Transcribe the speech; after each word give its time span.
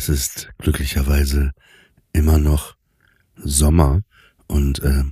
Es 0.00 0.08
ist 0.08 0.48
glücklicherweise 0.56 1.52
immer 2.14 2.38
noch 2.38 2.74
Sommer 3.36 4.00
und 4.46 4.82
äh, 4.82 5.04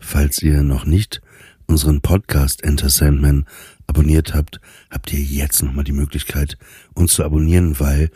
falls 0.00 0.40
ihr 0.42 0.62
noch 0.62 0.86
nicht 0.86 1.20
unseren 1.66 2.00
Podcast 2.00 2.64
Enter 2.64 2.88
Sandman 2.88 3.44
abonniert 3.86 4.32
habt, 4.32 4.58
habt 4.90 5.12
ihr 5.12 5.20
jetzt 5.20 5.62
nochmal 5.62 5.84
die 5.84 5.92
Möglichkeit, 5.92 6.56
uns 6.94 7.12
zu 7.12 7.24
abonnieren, 7.24 7.78
weil 7.78 8.10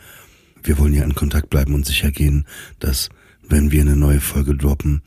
wir 0.63 0.79
wollen 0.79 0.95
ja 0.95 1.03
in 1.03 1.13
Kontakt 1.13 1.51
bleiben 1.51 1.75
und 1.75 1.85
sicher 1.85 2.09
gehen, 2.09 2.47
dass 2.79 3.09
wenn 3.47 3.69
wir 3.69 3.81
eine 3.81 3.95
neue 3.95 4.19
Folge 4.19 4.57
droppen, 4.57 5.03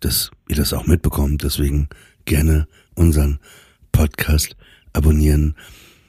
dass 0.00 0.30
ihr 0.48 0.56
das 0.56 0.74
auch 0.74 0.86
mitbekommt. 0.86 1.44
Deswegen 1.44 1.88
gerne 2.26 2.68
unseren 2.94 3.38
Podcast 3.90 4.54
abonnieren. 4.92 5.56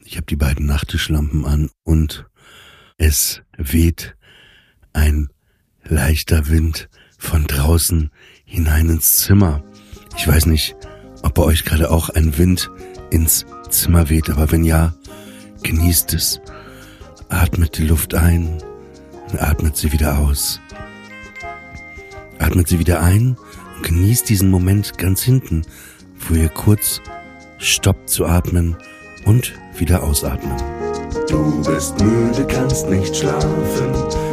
Ich 0.03 0.17
habe 0.17 0.25
die 0.25 0.35
beiden 0.35 0.65
Nachttischlampen 0.65 1.45
an 1.45 1.69
und 1.83 2.25
es 2.97 3.41
weht 3.57 4.17
ein 4.93 5.29
leichter 5.83 6.47
Wind 6.47 6.89
von 7.17 7.45
draußen 7.45 8.11
hinein 8.45 8.89
ins 8.89 9.17
Zimmer. 9.17 9.63
Ich 10.17 10.27
weiß 10.27 10.45
nicht, 10.45 10.75
ob 11.23 11.33
bei 11.33 11.43
euch 11.43 11.65
gerade 11.65 11.91
auch 11.91 12.09
ein 12.09 12.37
Wind 12.37 12.69
ins 13.09 13.45
Zimmer 13.69 14.09
weht, 14.09 14.29
aber 14.29 14.51
wenn 14.51 14.63
ja, 14.63 14.93
genießt 15.63 16.13
es. 16.13 16.39
Atmet 17.29 17.77
die 17.77 17.87
Luft 17.87 18.13
ein 18.13 18.61
und 19.31 19.41
atmet 19.41 19.75
sie 19.75 19.91
wieder 19.91 20.19
aus. 20.19 20.59
Atmet 22.37 22.67
sie 22.67 22.79
wieder 22.79 23.01
ein 23.01 23.37
und 23.75 23.83
genießt 23.83 24.29
diesen 24.29 24.49
Moment 24.49 24.97
ganz 24.97 25.23
hinten, 25.23 25.63
wo 26.19 26.35
ihr 26.35 26.49
kurz 26.49 27.01
stoppt 27.57 28.09
zu 28.09 28.25
atmen 28.25 28.75
und 29.25 29.53
wieder 29.77 30.03
ausatmen. 30.03 30.55
Du 31.29 31.63
bist 31.63 31.99
müde, 31.99 32.45
kannst 32.47 32.89
nicht 32.89 33.15
schlafen. 33.15 34.32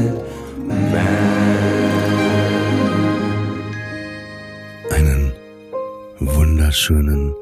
wunderschönen 6.81 7.35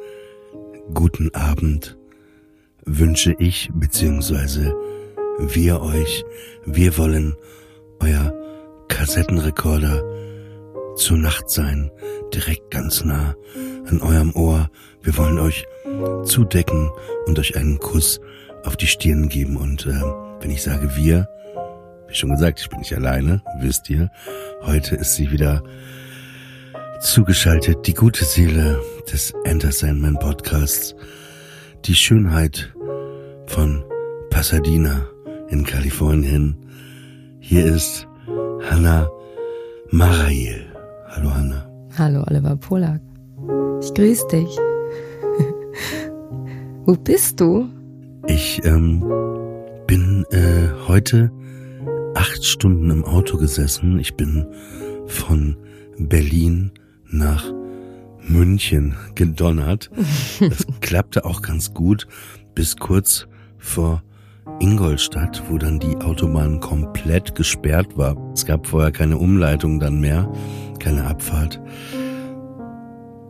guten 0.94 1.34
Abend 1.34 1.98
wünsche 2.84 3.34
ich 3.40 3.70
bzw. 3.74 4.74
wir 5.40 5.82
euch. 5.82 6.26
Wir 6.66 6.98
wollen 6.98 7.38
euer 8.02 8.34
Kassettenrekorder 8.90 10.04
zur 10.98 11.18
Nacht 11.20 11.50
sein, 11.50 11.90
direkt 12.34 12.70
ganz 12.70 13.06
nah 13.06 13.34
an 13.88 14.02
eurem 14.02 14.36
Ohr. 14.36 14.70
Wir 15.04 15.16
wollen 15.16 15.40
euch 15.40 15.66
zudecken 16.26 16.92
und 17.26 17.40
euch 17.40 17.56
einen 17.56 17.80
Kuss 17.80 18.20
auf 18.66 18.76
die 18.76 18.88
Stirn 18.88 19.30
geben. 19.30 19.56
Und 19.56 19.86
äh, 19.86 20.02
wenn 20.42 20.52
ich 20.52 20.64
sage 20.64 20.98
wir, 20.98 21.30
wie 22.10 22.16
schon 22.16 22.32
gesagt, 22.32 22.60
ich 22.60 22.68
bin 22.68 22.80
nicht 22.80 22.94
alleine, 22.94 23.42
wisst 23.62 23.90
ihr. 23.90 24.12
Heute 24.64 24.98
ist 24.98 25.16
sie 25.16 25.32
wieder 25.32 25.64
zugeschaltet, 27.00 27.88
die 27.88 27.94
gute 27.94 28.26
Seele 28.26 28.82
des 29.12 29.34
Enter 29.44 29.72
Sandman 29.72 30.20
Podcasts, 30.20 30.96
die 31.86 31.96
Schönheit 31.96 32.74
von 33.48 33.84
Pasadena 34.30 35.08
in 35.48 35.66
Kalifornien. 35.66 36.58
Hier 37.40 37.66
ist 37.66 38.08
Hannah 38.70 39.10
Marail. 39.92 40.66
Hallo 41.08 41.34
Hannah. 41.34 41.70
Hallo 41.98 42.24
Oliver 42.28 42.58
Polak. 42.58 43.02
Ich 43.82 43.94
grüße 43.94 44.28
dich. 44.28 44.50
Wo 46.86 46.94
bist 46.94 47.40
du? 47.40 47.70
Ich 48.28 48.64
ähm, 48.66 49.04
bin 49.88 50.26
äh, 50.32 50.68
heute 50.88 51.32
acht 52.14 52.44
Stunden 52.44 52.92
im 52.92 53.06
Auto 53.06 53.38
gesessen. 53.38 54.00
Ich 54.00 54.16
bin 54.16 54.46
von 55.08 55.56
Berlin 55.98 56.72
nach 57.10 57.44
München 58.28 58.96
gedonnert. 59.16 59.90
Das 60.40 60.66
klappte 60.82 61.26
auch 61.26 61.42
ganz 61.42 61.74
gut 61.74 62.08
bis 62.56 62.78
kurz 62.78 63.28
vor 63.58 64.04
Ingolstadt, 64.60 65.44
wo 65.50 65.58
dann 65.58 65.80
die 65.80 65.96
Autobahn 65.98 66.60
komplett 66.60 67.36
gesperrt 67.36 67.98
war. 67.98 68.18
Es 68.34 68.46
gab 68.46 68.68
vorher 68.68 68.92
keine 68.92 69.18
Umleitung 69.18 69.80
dann 69.80 70.00
mehr, 70.00 70.32
keine 70.80 71.06
Abfahrt. 71.06 71.62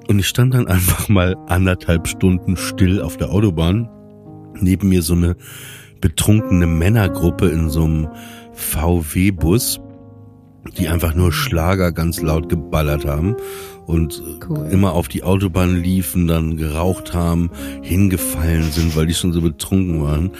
Und 0.07 0.17
ich 0.17 0.27
stand 0.27 0.55
dann 0.55 0.67
einfach 0.67 1.07
mal 1.09 1.35
anderthalb 1.47 2.07
Stunden 2.07 2.57
still 2.57 3.01
auf 3.01 3.17
der 3.17 3.29
Autobahn. 3.29 3.87
Neben 4.59 4.89
mir 4.89 5.03
so 5.03 5.13
eine 5.13 5.35
betrunkene 6.01 6.65
Männergruppe 6.65 7.49
in 7.49 7.69
so 7.69 7.83
einem 7.83 8.07
VW-Bus, 8.53 9.79
die 10.79 10.87
einfach 10.89 11.13
nur 11.13 11.31
Schlager 11.31 11.91
ganz 11.91 12.21
laut 12.21 12.49
geballert 12.49 13.05
haben 13.05 13.35
und 13.85 14.21
Cool. 14.47 14.67
immer 14.71 14.93
auf 14.93 15.07
die 15.07 15.23
Autobahn 15.23 15.75
liefen, 15.75 16.27
dann 16.27 16.57
geraucht 16.57 17.13
haben, 17.13 17.49
hingefallen 17.81 18.71
sind, 18.71 18.95
weil 18.95 19.07
die 19.07 19.13
schon 19.13 19.33
so 19.33 19.41
betrunken 19.41 20.01
waren. 20.01 20.31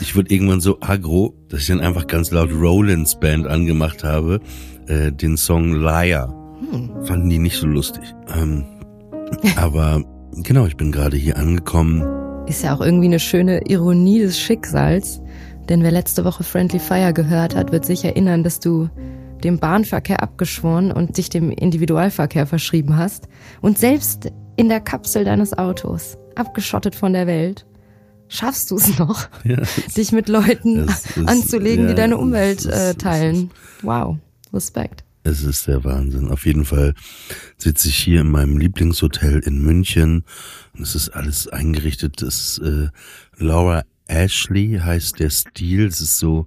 Ich 0.00 0.16
wurde 0.16 0.34
irgendwann 0.34 0.60
so 0.60 0.78
aggro, 0.80 1.34
dass 1.48 1.60
ich 1.60 1.66
dann 1.68 1.80
einfach 1.80 2.06
ganz 2.06 2.30
laut 2.30 2.50
Rollins 2.52 3.18
Band 3.20 3.46
angemacht 3.46 4.02
habe, 4.02 4.40
äh, 4.88 5.12
den 5.12 5.36
Song 5.36 5.72
Liar. 5.74 6.34
Fanden 7.04 7.28
die 7.28 7.38
nicht 7.38 7.58
so 7.58 7.66
lustig. 7.66 8.02
Ähm, 8.34 8.64
aber 9.56 10.02
genau, 10.42 10.66
ich 10.66 10.76
bin 10.76 10.90
gerade 10.90 11.16
hier 11.16 11.36
angekommen. 11.36 12.02
Ist 12.46 12.62
ja 12.64 12.74
auch 12.74 12.80
irgendwie 12.80 13.06
eine 13.06 13.20
schöne 13.20 13.68
Ironie 13.68 14.20
des 14.20 14.38
Schicksals. 14.38 15.20
Denn 15.68 15.82
wer 15.82 15.90
letzte 15.90 16.24
Woche 16.24 16.44
Friendly 16.44 16.78
Fire 16.78 17.12
gehört 17.12 17.56
hat, 17.56 17.72
wird 17.72 17.84
sich 17.84 18.04
erinnern, 18.04 18.42
dass 18.44 18.60
du 18.60 18.88
dem 19.44 19.58
Bahnverkehr 19.58 20.22
abgeschworen 20.22 20.92
und 20.92 21.18
dich 21.18 21.28
dem 21.28 21.50
Individualverkehr 21.50 22.46
verschrieben 22.46 22.96
hast. 22.96 23.28
Und 23.60 23.78
selbst 23.78 24.30
in 24.56 24.68
der 24.68 24.80
Kapsel 24.80 25.24
deines 25.24 25.56
Autos, 25.56 26.16
abgeschottet 26.34 26.94
von 26.94 27.12
der 27.12 27.26
Welt, 27.26 27.66
schaffst 28.28 28.70
du 28.70 28.76
es 28.76 28.98
noch, 28.98 29.28
Ja, 29.44 29.62
dich 29.96 30.12
mit 30.12 30.28
Leuten 30.28 30.88
ist- 30.88 31.16
anzulegen, 31.26 31.84
ja, 31.84 31.90
die 31.90 31.94
deine 31.96 32.16
Umwelt 32.16 32.60
ist- 32.60 32.66
äh, 32.66 32.94
teilen. 32.94 33.50
Wow, 33.82 34.16
Respekt. 34.52 35.04
Es 35.22 35.42
ist 35.42 35.66
der 35.66 35.82
Wahnsinn. 35.82 36.28
Auf 36.28 36.46
jeden 36.46 36.64
Fall 36.64 36.94
sitze 37.58 37.88
ich 37.88 37.96
hier 37.96 38.20
in 38.20 38.30
meinem 38.30 38.58
Lieblingshotel 38.58 39.40
in 39.40 39.60
München 39.60 40.24
und 40.76 40.82
es 40.82 40.94
ist 40.94 41.08
alles 41.10 41.48
eingerichtet. 41.48 42.22
Das 42.22 42.58
äh, 42.64 42.88
Laura 43.36 43.82
Ashley 44.06 44.78
heißt 44.80 45.18
der 45.18 45.30
Stil. 45.30 45.86
Es 45.86 46.00
ist 46.00 46.18
so 46.18 46.46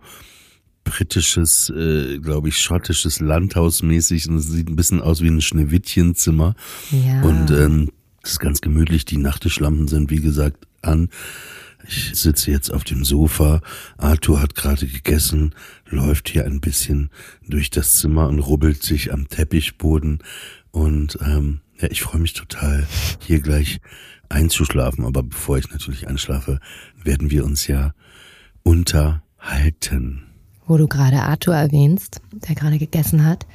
britisches, 0.89 1.69
äh, 1.69 2.19
glaube 2.19 2.49
ich, 2.49 2.57
schottisches 2.57 3.19
Landhausmäßig 3.19 4.27
und 4.29 4.37
es 4.37 4.47
sieht 4.47 4.69
ein 4.69 4.75
bisschen 4.75 5.01
aus 5.01 5.21
wie 5.21 5.29
ein 5.29 5.41
Schneewittchenzimmer. 5.41 6.55
Ja. 6.91 7.21
Und 7.21 7.51
ähm, 7.51 7.91
es 8.23 8.31
ist 8.31 8.39
ganz 8.39 8.61
gemütlich. 8.61 9.05
Die 9.05 9.17
Nachttischlampen 9.17 9.87
sind, 9.87 10.09
wie 10.09 10.21
gesagt, 10.21 10.67
an. 10.81 11.09
Ich 11.87 12.11
sitze 12.13 12.51
jetzt 12.51 12.71
auf 12.71 12.83
dem 12.83 13.05
Sofa. 13.05 13.61
Arthur 13.97 14.41
hat 14.41 14.55
gerade 14.55 14.85
gegessen, 14.85 15.55
läuft 15.87 16.29
hier 16.29 16.45
ein 16.45 16.59
bisschen 16.59 17.09
durch 17.47 17.69
das 17.69 17.97
Zimmer 17.97 18.27
und 18.27 18.39
rubbelt 18.39 18.83
sich 18.83 19.13
am 19.13 19.27
Teppichboden. 19.27 20.19
Und 20.71 21.17
ähm, 21.21 21.61
ja, 21.79 21.89
ich 21.89 22.01
freue 22.01 22.21
mich 22.21 22.33
total, 22.33 22.85
hier 23.25 23.39
gleich 23.39 23.79
einzuschlafen. 24.27 25.05
Aber 25.05 25.23
bevor 25.23 25.57
ich 25.57 25.71
natürlich 25.71 26.07
einschlafe, 26.07 26.59
werden 27.01 27.31
wir 27.31 27.45
uns 27.45 27.67
ja 27.67 27.93
unterhalten. 28.63 30.28
Wo 30.69 30.77
du 30.77 30.87
gerade 30.87 31.23
Arthur 31.23 31.55
erwähnst, 31.55 32.21
der 32.31 32.53
gerade 32.53 32.77
gegessen 32.77 33.25
hat. 33.25 33.47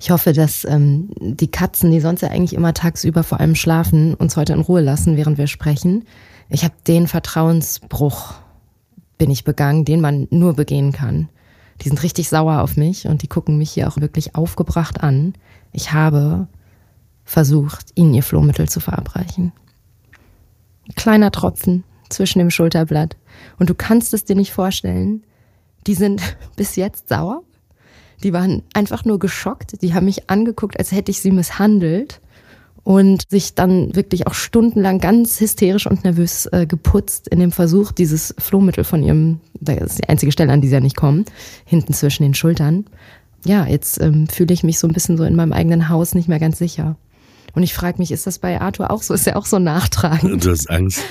Ich 0.00 0.10
hoffe, 0.10 0.32
dass 0.32 0.64
ähm, 0.64 1.10
die 1.20 1.50
Katzen, 1.50 1.90
die 1.90 2.00
sonst 2.00 2.22
ja 2.22 2.30
eigentlich 2.30 2.54
immer 2.54 2.72
tagsüber 2.72 3.22
vor 3.22 3.40
allem 3.40 3.54
schlafen, 3.54 4.14
uns 4.14 4.36
heute 4.38 4.54
in 4.54 4.60
Ruhe 4.60 4.80
lassen, 4.80 5.18
während 5.18 5.36
wir 5.36 5.48
sprechen. 5.48 6.06
Ich 6.48 6.64
habe 6.64 6.74
den 6.88 7.08
Vertrauensbruch, 7.08 8.34
bin 9.18 9.30
ich 9.30 9.44
begangen, 9.44 9.84
den 9.84 10.00
man 10.00 10.28
nur 10.30 10.54
begehen 10.54 10.92
kann. 10.92 11.28
Die 11.82 11.88
sind 11.88 12.02
richtig 12.02 12.30
sauer 12.30 12.62
auf 12.62 12.78
mich 12.78 13.06
und 13.06 13.20
die 13.20 13.28
gucken 13.28 13.58
mich 13.58 13.72
hier 13.72 13.86
auch 13.86 13.98
wirklich 13.98 14.34
aufgebracht 14.34 15.02
an. 15.02 15.34
Ich 15.72 15.92
habe 15.92 16.48
versucht, 17.24 17.90
ihnen 17.96 18.14
ihr 18.14 18.22
Flohmittel 18.22 18.68
zu 18.68 18.80
verabreichen. 18.80 19.52
Kleiner 20.96 21.30
Tropfen 21.30 21.84
zwischen 22.08 22.38
dem 22.38 22.50
Schulterblatt. 22.50 23.18
Und 23.58 23.68
du 23.68 23.74
kannst 23.74 24.14
es 24.14 24.24
dir 24.24 24.36
nicht 24.36 24.52
vorstellen, 24.52 25.22
die 25.86 25.94
sind 25.94 26.36
bis 26.56 26.76
jetzt 26.76 27.08
sauer. 27.08 27.42
Die 28.22 28.32
waren 28.32 28.62
einfach 28.72 29.04
nur 29.04 29.18
geschockt. 29.18 29.82
Die 29.82 29.94
haben 29.94 30.04
mich 30.06 30.30
angeguckt, 30.30 30.78
als 30.78 30.92
hätte 30.92 31.10
ich 31.10 31.20
sie 31.20 31.32
misshandelt 31.32 32.20
und 32.84 33.30
sich 33.30 33.54
dann 33.54 33.94
wirklich 33.94 34.26
auch 34.26 34.34
stundenlang 34.34 34.98
ganz 34.98 35.40
hysterisch 35.40 35.86
und 35.86 36.04
nervös 36.04 36.46
äh, 36.46 36.66
geputzt 36.66 37.28
in 37.28 37.40
dem 37.40 37.52
Versuch, 37.52 37.92
dieses 37.92 38.34
Flohmittel 38.38 38.84
von 38.84 39.02
ihrem, 39.02 39.40
das 39.60 39.80
ist 39.82 39.98
die 39.98 40.08
einzige 40.08 40.32
Stelle, 40.32 40.52
an 40.52 40.60
die 40.60 40.68
sie 40.68 40.74
ja 40.74 40.80
nicht 40.80 40.96
kommen, 40.96 41.24
hinten 41.64 41.92
zwischen 41.92 42.24
den 42.24 42.34
Schultern. 42.34 42.86
Ja, 43.44 43.66
jetzt 43.66 44.00
ähm, 44.00 44.28
fühle 44.28 44.54
ich 44.54 44.62
mich 44.62 44.78
so 44.78 44.86
ein 44.86 44.92
bisschen 44.92 45.16
so 45.16 45.24
in 45.24 45.36
meinem 45.36 45.52
eigenen 45.52 45.88
Haus 45.88 46.14
nicht 46.14 46.28
mehr 46.28 46.40
ganz 46.40 46.58
sicher. 46.58 46.96
Und 47.54 47.62
ich 47.62 47.74
frage 47.74 47.98
mich, 47.98 48.10
ist 48.10 48.26
das 48.26 48.38
bei 48.38 48.60
Arthur 48.60 48.90
auch 48.90 49.02
so? 49.02 49.14
Ist 49.14 49.26
er 49.26 49.36
auch 49.36 49.46
so 49.46 49.58
nachtragend? 49.58 50.44
Du 50.44 50.50
hast 50.50 50.70
Angst, 50.70 51.02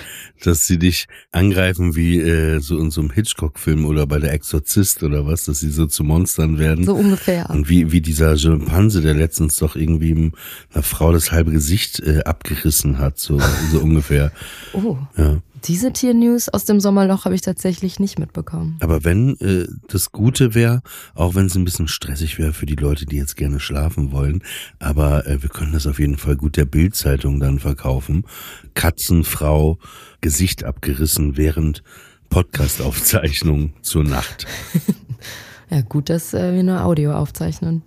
dass 0.43 0.65
sie 0.65 0.79
dich 0.79 1.07
angreifen 1.31 1.95
wie 1.95 2.19
äh, 2.19 2.59
so 2.59 2.79
in 2.79 2.89
so 2.89 3.01
einem 3.01 3.11
Hitchcock-Film 3.11 3.85
oder 3.85 4.07
bei 4.07 4.19
der 4.19 4.33
Exorzist 4.33 5.03
oder 5.03 5.25
was, 5.25 5.45
dass 5.45 5.59
sie 5.59 5.69
so 5.69 5.85
zu 5.85 6.03
Monstern 6.03 6.57
werden. 6.57 6.85
So 6.85 6.95
ungefähr. 6.95 7.49
Und 7.49 7.69
wie, 7.69 7.91
wie 7.91 8.01
dieser 8.01 8.37
Schimpanse, 8.37 9.01
der 9.01 9.13
letztens 9.13 9.57
doch 9.57 9.75
irgendwie 9.75 10.31
einer 10.73 10.83
Frau 10.83 11.11
das 11.11 11.31
halbe 11.31 11.51
Gesicht 11.51 11.99
äh, 11.99 12.23
abgerissen 12.23 12.97
hat, 12.97 13.19
so, 13.19 13.39
so 13.71 13.79
ungefähr. 13.79 14.31
Oh. 14.73 14.97
Ja. 15.17 15.41
Diese 15.65 15.93
Tiernews 15.93 16.49
aus 16.49 16.65
dem 16.65 16.79
Sommerloch 16.79 17.25
habe 17.25 17.35
ich 17.35 17.41
tatsächlich 17.41 17.99
nicht 17.99 18.17
mitbekommen. 18.17 18.77
Aber 18.79 19.03
wenn 19.03 19.39
äh, 19.39 19.67
das 19.87 20.11
Gute 20.11 20.55
wäre, 20.55 20.81
auch 21.13 21.35
wenn 21.35 21.45
es 21.45 21.55
ein 21.55 21.65
bisschen 21.65 21.87
stressig 21.87 22.39
wäre 22.39 22.53
für 22.53 22.65
die 22.65 22.75
Leute, 22.75 23.05
die 23.05 23.17
jetzt 23.17 23.37
gerne 23.37 23.59
schlafen 23.59 24.11
wollen, 24.11 24.43
aber 24.79 25.27
äh, 25.27 25.41
wir 25.41 25.49
können 25.49 25.73
das 25.73 25.85
auf 25.85 25.99
jeden 25.99 26.17
Fall 26.17 26.35
gut 26.35 26.57
der 26.57 26.65
Bildzeitung 26.65 27.39
dann 27.39 27.59
verkaufen. 27.59 28.25
Katzenfrau, 28.73 29.77
Gesicht 30.21 30.63
abgerissen 30.63 31.37
während 31.37 31.83
Podcastaufzeichnung 32.29 33.73
zur 33.83 34.03
Nacht. 34.03 34.47
ja, 35.69 35.81
gut, 35.81 36.09
dass 36.09 36.33
äh, 36.33 36.53
wir 36.55 36.63
nur 36.63 36.83
Audio 36.83 37.13
aufzeichnen. 37.13 37.83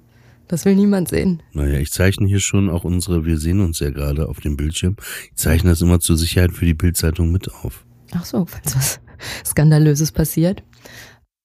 Das 0.49 0.65
will 0.65 0.75
niemand 0.75 1.09
sehen. 1.09 1.43
Naja, 1.53 1.79
ich 1.79 1.91
zeichne 1.91 2.27
hier 2.27 2.41
schon 2.41 2.69
auch 2.69 2.85
unsere, 2.85 3.25
wir 3.25 3.39
sehen 3.39 3.61
uns 3.61 3.79
ja 3.81 3.91
gerade 3.91 4.29
auf 4.29 4.41
dem 4.41 4.57
Bildschirm. 4.57 4.97
Ich 5.31 5.37
zeichne 5.37 5.71
das 5.71 5.81
immer 5.81 6.01
zur 6.01 6.17
Sicherheit 6.17 6.53
für 6.53 6.67
die 6.67 6.75
Bildzeitung 6.75 7.33
mit 7.33 7.53
auf. 7.53 7.85
Ach 8.13 8.25
so, 8.25 8.45
falls 8.47 8.77
was 8.77 9.01
Skandalöses 9.45 10.13
passiert. 10.13 10.63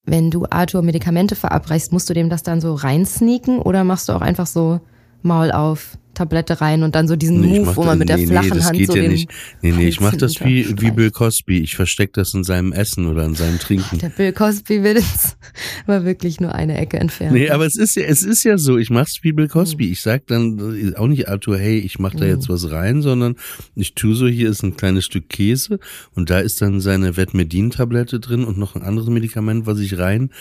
Wenn 0.05 0.31
du 0.31 0.45
Arthur 0.49 0.81
Medikamente 0.81 1.35
verabreichst, 1.35 1.91
musst 1.91 2.09
du 2.09 2.13
dem 2.13 2.29
das 2.29 2.43
dann 2.43 2.61
so 2.61 2.73
reinsneaken 2.73 3.59
oder 3.59 3.83
machst 3.83 4.09
du 4.09 4.13
auch 4.13 4.21
einfach 4.21 4.47
so 4.47 4.81
Maul 5.21 5.51
auf, 5.51 5.97
Tablette 6.19 6.59
rein 6.59 6.83
und 6.83 6.95
dann 6.95 7.07
so 7.07 7.15
diesen 7.15 7.39
Nee, 7.39 7.59
Move, 7.59 7.77
wo 7.77 7.83
man 7.85 7.97
mit 7.97 8.09
der 8.09 8.17
nee, 8.17 8.25
nee, 8.25 8.31
flachen 8.31 8.49
das 8.49 8.65
Hand 8.65 8.77
geht 8.77 8.87
so 8.87 8.95
ja 8.97 9.03
den 9.03 9.11
nicht. 9.11 9.29
Nee, 9.61 9.71
nee, 9.71 9.87
ich 9.87 10.01
mach 10.01 10.17
das 10.17 10.41
wie, 10.43 10.67
wie. 10.81 10.91
Bill 10.91 11.11
Cosby. 11.11 11.59
Ich 11.59 11.77
versteck 11.77 12.11
das 12.11 12.33
in 12.33 12.43
seinem 12.43 12.73
Essen 12.73 13.05
oder 13.07 13.23
in 13.23 13.35
seinem 13.35 13.57
Trinken. 13.57 13.99
Der 13.99 14.09
Bill 14.09 14.33
Cosby 14.33 14.83
will 14.83 14.97
es 14.97 15.37
war 15.85 16.03
wirklich 16.05 16.41
nur 16.41 16.53
eine 16.53 16.77
Ecke 16.77 16.99
entfernt. 16.99 17.31
Nee, 17.31 17.49
aber 17.49 17.65
es 17.65 17.77
ist 17.77 17.95
ja, 17.95 18.03
es 18.03 18.23
ist 18.23 18.43
ja 18.43 18.57
so, 18.57 18.77
ich 18.77 18.89
mach's 18.89 19.19
wie 19.21 19.31
Bill 19.31 19.47
Cosby. 19.47 19.89
Ich 19.91 20.01
sag 20.01 20.27
dann 20.27 20.91
äh, 20.93 20.95
auch 20.97 21.07
nicht 21.07 21.29
Arthur, 21.29 21.57
hey, 21.57 21.79
ich 21.79 21.99
mach 21.99 22.13
da 22.13 22.25
jetzt 22.25 22.49
was 22.49 22.69
rein, 22.69 23.01
sondern 23.01 23.37
ich 23.75 23.95
tu 23.95 24.13
so, 24.13 24.27
hier 24.27 24.49
ist 24.49 24.61
ein 24.61 24.75
kleines 24.75 25.05
Stück 25.05 25.29
Käse 25.29 25.79
und 26.15 26.29
da 26.29 26.39
ist 26.39 26.61
dann 26.61 26.81
seine 26.81 27.15
Vetmedin-Tablette 27.15 28.19
drin 28.19 28.43
und 28.43 28.57
noch 28.57 28.75
ein 28.75 28.81
anderes 28.81 29.07
Medikament, 29.07 29.67
was 29.67 29.79
ich 29.79 29.97
rein 29.97 30.31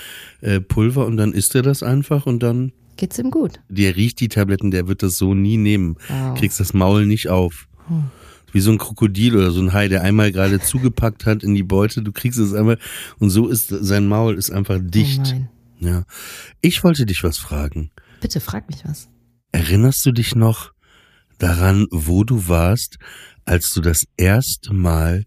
äh, 0.40 0.60
pulver 0.60 1.06
und 1.06 1.18
dann 1.18 1.32
isst 1.32 1.54
er 1.54 1.62
das 1.62 1.84
einfach 1.84 2.26
und 2.26 2.42
dann, 2.42 2.72
Geht's 2.98 3.18
ihm 3.18 3.30
gut? 3.30 3.60
der 3.68 3.94
riecht 3.94 4.18
die 4.18 4.28
Tabletten, 4.28 4.72
der 4.72 4.88
wird 4.88 5.04
das 5.04 5.16
so 5.16 5.32
nie 5.32 5.56
nehmen. 5.56 5.96
Wow. 6.08 6.36
Kriegst 6.36 6.58
das 6.58 6.74
Maul 6.74 7.06
nicht 7.06 7.28
auf. 7.28 7.68
Wie 8.52 8.60
so 8.60 8.72
ein 8.72 8.78
Krokodil 8.78 9.36
oder 9.36 9.52
so 9.52 9.60
ein 9.60 9.72
Hai, 9.72 9.86
der 9.88 10.02
einmal 10.02 10.32
gerade 10.32 10.60
zugepackt 10.72 11.24
hat 11.24 11.44
in 11.44 11.54
die 11.54 11.62
Beute, 11.62 12.02
du 12.02 12.10
kriegst 12.10 12.40
es 12.40 12.52
einmal 12.52 12.76
und 13.20 13.30
so 13.30 13.46
ist 13.46 13.68
sein 13.68 14.08
Maul 14.08 14.36
ist 14.36 14.50
einfach 14.50 14.80
dicht. 14.82 15.20
Oh 15.20 15.30
nein. 15.30 15.48
Ja. 15.78 16.04
Ich 16.60 16.82
wollte 16.82 17.06
dich 17.06 17.22
was 17.22 17.38
fragen. 17.38 17.92
Bitte 18.20 18.40
frag 18.40 18.68
mich 18.68 18.84
was. 18.84 19.08
Erinnerst 19.52 20.04
du 20.04 20.10
dich 20.10 20.34
noch 20.34 20.72
daran, 21.38 21.86
wo 21.92 22.24
du 22.24 22.48
warst, 22.48 22.98
als 23.44 23.72
du 23.72 23.80
das 23.80 24.06
erste 24.16 24.74
Mal 24.74 25.24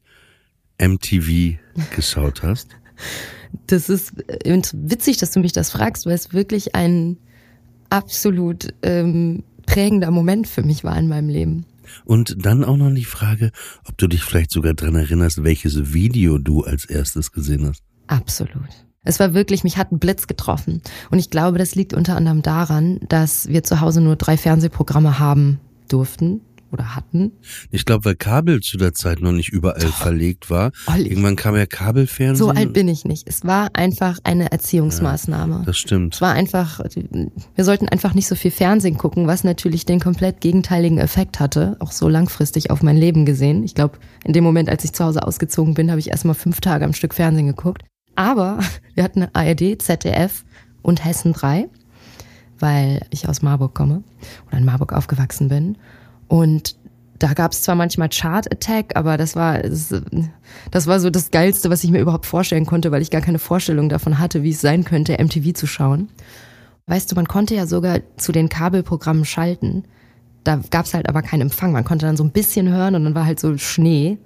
MTV 0.77 1.57
geschaut 1.95 2.43
hast? 2.43 2.67
Das 3.67 3.87
ist 3.87 4.11
äh, 4.27 4.61
witzig, 4.73 5.17
dass 5.17 5.31
du 5.31 5.39
mich 5.39 5.53
das 5.53 5.71
fragst, 5.71 6.05
weil 6.05 6.15
es 6.15 6.33
wirklich 6.33 6.75
ein 6.75 7.17
absolut 7.91 8.73
ähm, 8.81 9.43
prägender 9.65 10.11
Moment 10.11 10.47
für 10.47 10.63
mich 10.63 10.83
war 10.83 10.97
in 10.97 11.07
meinem 11.07 11.29
Leben. 11.29 11.65
Und 12.05 12.45
dann 12.45 12.63
auch 12.63 12.77
noch 12.77 12.93
die 12.93 13.05
Frage, 13.05 13.51
ob 13.87 13.97
du 13.97 14.07
dich 14.07 14.23
vielleicht 14.23 14.51
sogar 14.51 14.73
dran 14.73 14.95
erinnerst, 14.95 15.43
welches 15.43 15.93
Video 15.93 16.37
du 16.37 16.63
als 16.63 16.85
erstes 16.85 17.31
gesehen 17.31 17.67
hast. 17.67 17.83
Absolut. 18.07 18.69
Es 19.03 19.19
war 19.19 19.33
wirklich, 19.33 19.63
mich 19.63 19.77
hat 19.77 19.91
ein 19.91 19.99
Blitz 19.99 20.27
getroffen. 20.27 20.81
Und 21.09 21.19
ich 21.19 21.29
glaube, 21.29 21.57
das 21.57 21.75
liegt 21.75 21.93
unter 21.93 22.15
anderem 22.15 22.43
daran, 22.43 22.99
dass 23.09 23.47
wir 23.47 23.63
zu 23.63 23.81
Hause 23.81 23.99
nur 23.99 24.15
drei 24.15 24.37
Fernsehprogramme 24.37 25.19
haben 25.19 25.59
durften 25.89 26.41
oder 26.71 26.95
hatten. 26.95 27.31
Ich 27.69 27.85
glaube, 27.85 28.05
weil 28.05 28.15
Kabel 28.15 28.61
zu 28.61 28.77
der 28.77 28.93
Zeit 28.93 29.21
noch 29.21 29.31
nicht 29.31 29.49
überall 29.49 29.79
verlegt 29.79 30.49
war. 30.49 30.71
Olli. 30.87 31.09
Irgendwann 31.09 31.35
kam 31.35 31.55
ja 31.55 31.65
Kabelfernsehen. 31.65 32.35
So 32.35 32.49
alt 32.49 32.73
bin 32.73 32.87
ich 32.87 33.05
nicht. 33.05 33.27
Es 33.27 33.45
war 33.45 33.69
einfach 33.73 34.19
eine 34.23 34.51
Erziehungsmaßnahme. 34.51 35.63
Das 35.65 35.77
stimmt. 35.77 36.15
Es 36.15 36.21
war 36.21 36.33
einfach, 36.33 36.79
wir 36.79 37.65
sollten 37.65 37.89
einfach 37.89 38.13
nicht 38.13 38.27
so 38.27 38.35
viel 38.35 38.51
Fernsehen 38.51 38.97
gucken, 38.97 39.27
was 39.27 39.43
natürlich 39.43 39.85
den 39.85 39.99
komplett 39.99 40.41
gegenteiligen 40.41 40.97
Effekt 40.97 41.39
hatte, 41.39 41.75
auch 41.79 41.91
so 41.91 42.07
langfristig 42.07 42.71
auf 42.71 42.83
mein 42.83 42.97
Leben 42.97 43.25
gesehen. 43.25 43.63
Ich 43.63 43.75
glaube, 43.75 43.97
in 44.23 44.33
dem 44.33 44.43
Moment, 44.43 44.69
als 44.69 44.83
ich 44.83 44.93
zu 44.93 45.03
Hause 45.03 45.25
ausgezogen 45.25 45.73
bin, 45.73 45.89
habe 45.89 45.99
ich 45.99 46.09
erstmal 46.09 46.35
fünf 46.35 46.61
Tage 46.61 46.85
am 46.85 46.93
Stück 46.93 47.13
Fernsehen 47.13 47.47
geguckt. 47.47 47.83
Aber 48.15 48.59
wir 48.95 49.03
hatten 49.03 49.27
ARD, 49.33 49.81
ZDF 49.81 50.43
und 50.81 51.03
Hessen 51.03 51.33
3, 51.33 51.69
weil 52.59 53.05
ich 53.09 53.27
aus 53.27 53.41
Marburg 53.41 53.73
komme 53.73 54.03
oder 54.47 54.57
in 54.57 54.65
Marburg 54.65 54.93
aufgewachsen 54.93 55.49
bin. 55.49 55.77
Und 56.31 56.77
da 57.19 57.33
gab 57.33 57.51
es 57.51 57.61
zwar 57.61 57.75
manchmal 57.75 58.07
Chart 58.07 58.49
Attack, 58.49 58.95
aber 58.95 59.17
das 59.17 59.35
war 59.35 59.59
das, 59.59 60.87
war 60.87 60.99
so 61.01 61.09
das 61.09 61.29
Geilste, 61.29 61.69
was 61.69 61.83
ich 61.83 61.91
mir 61.91 61.99
überhaupt 61.99 62.25
vorstellen 62.25 62.65
konnte, 62.65 62.89
weil 62.89 63.01
ich 63.01 63.11
gar 63.11 63.19
keine 63.19 63.37
Vorstellung 63.37 63.89
davon 63.89 64.17
hatte, 64.17 64.41
wie 64.41 64.51
es 64.51 64.61
sein 64.61 64.85
könnte, 64.85 65.21
MTV 65.21 65.51
zu 65.53 65.67
schauen. 65.67 66.07
Weißt 66.87 67.11
du, 67.11 67.15
man 67.15 67.27
konnte 67.27 67.53
ja 67.53 67.67
sogar 67.67 67.99
zu 68.15 68.31
den 68.31 68.47
Kabelprogrammen 68.47 69.25
schalten. 69.25 69.83
Da 70.45 70.61
gab 70.71 70.85
es 70.85 70.93
halt 70.93 71.09
aber 71.09 71.21
keinen 71.21 71.41
Empfang. 71.41 71.73
Man 71.73 71.83
konnte 71.83 72.05
dann 72.05 72.15
so 72.15 72.23
ein 72.23 72.31
bisschen 72.31 72.69
hören 72.69 72.95
und 72.95 73.03
dann 73.03 73.13
war 73.13 73.25
halt 73.25 73.41
so 73.41 73.57
Schnee. 73.57 74.17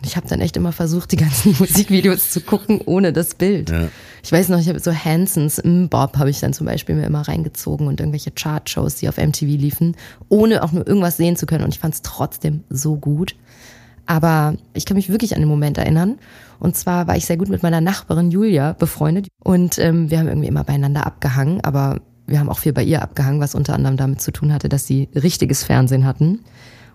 Und 0.00 0.06
ich 0.06 0.16
habe 0.16 0.26
dann 0.26 0.40
echt 0.40 0.56
immer 0.56 0.72
versucht, 0.72 1.12
die 1.12 1.16
ganzen 1.16 1.54
Musikvideos 1.58 2.30
zu 2.30 2.40
gucken, 2.40 2.80
ohne 2.86 3.12
das 3.12 3.34
Bild. 3.34 3.68
Ja. 3.68 3.88
Ich 4.22 4.32
weiß 4.32 4.48
noch, 4.48 4.58
ich 4.58 4.68
habe 4.68 4.80
so 4.80 4.92
Hansons 4.92 5.60
Bob 5.90 6.16
habe 6.16 6.30
ich 6.30 6.40
dann 6.40 6.54
zum 6.54 6.66
Beispiel 6.66 6.94
mir 6.94 7.04
immer 7.04 7.20
reingezogen 7.20 7.86
und 7.86 8.00
irgendwelche 8.00 8.30
Chartshows, 8.30 8.96
die 8.96 9.08
auf 9.10 9.18
MTV 9.18 9.42
liefen, 9.42 9.96
ohne 10.30 10.62
auch 10.62 10.72
nur 10.72 10.86
irgendwas 10.86 11.18
sehen 11.18 11.36
zu 11.36 11.44
können. 11.44 11.64
Und 11.64 11.74
ich 11.74 11.80
fand 11.80 11.94
es 11.94 12.02
trotzdem 12.02 12.64
so 12.70 12.96
gut. 12.96 13.36
Aber 14.06 14.54
ich 14.72 14.86
kann 14.86 14.96
mich 14.96 15.10
wirklich 15.10 15.34
an 15.34 15.40
den 15.40 15.48
Moment 15.48 15.76
erinnern. 15.76 16.18
Und 16.58 16.76
zwar 16.76 17.06
war 17.06 17.16
ich 17.16 17.26
sehr 17.26 17.36
gut 17.36 17.50
mit 17.50 17.62
meiner 17.62 17.82
Nachbarin 17.82 18.30
Julia 18.30 18.72
befreundet. 18.72 19.28
Und 19.44 19.78
ähm, 19.78 20.10
wir 20.10 20.18
haben 20.18 20.28
irgendwie 20.28 20.48
immer 20.48 20.64
beieinander 20.64 21.06
abgehangen, 21.06 21.60
aber 21.62 22.00
wir 22.26 22.40
haben 22.40 22.48
auch 22.48 22.58
viel 22.58 22.72
bei 22.72 22.82
ihr 22.82 23.02
abgehangen, 23.02 23.40
was 23.40 23.54
unter 23.54 23.74
anderem 23.74 23.98
damit 23.98 24.22
zu 24.22 24.30
tun 24.32 24.52
hatte, 24.52 24.70
dass 24.70 24.86
sie 24.86 25.08
richtiges 25.14 25.62
Fernsehen 25.62 26.06
hatten. 26.06 26.40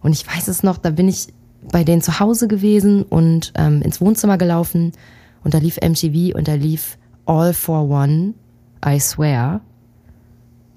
Und 0.02 0.14
ich 0.14 0.26
weiß 0.28 0.48
es 0.48 0.64
noch, 0.64 0.78
da 0.78 0.90
bin 0.90 1.08
ich 1.08 1.28
bei 1.72 1.84
denen 1.84 2.02
zu 2.02 2.20
Hause 2.20 2.48
gewesen 2.48 3.04
und 3.04 3.54
ähm, 3.56 3.82
ins 3.82 4.02
Wohnzimmer 4.02 4.38
gelaufen. 4.38 4.92
Und 5.44 5.54
da 5.54 5.60
lief 5.60 5.78
MTV 5.78 6.36
und 6.36 6.48
da 6.48 6.54
lief 6.54 6.98
All 7.26 7.54
for 7.54 7.90
One, 7.90 8.34
I 8.86 9.00
swear. 9.00 9.62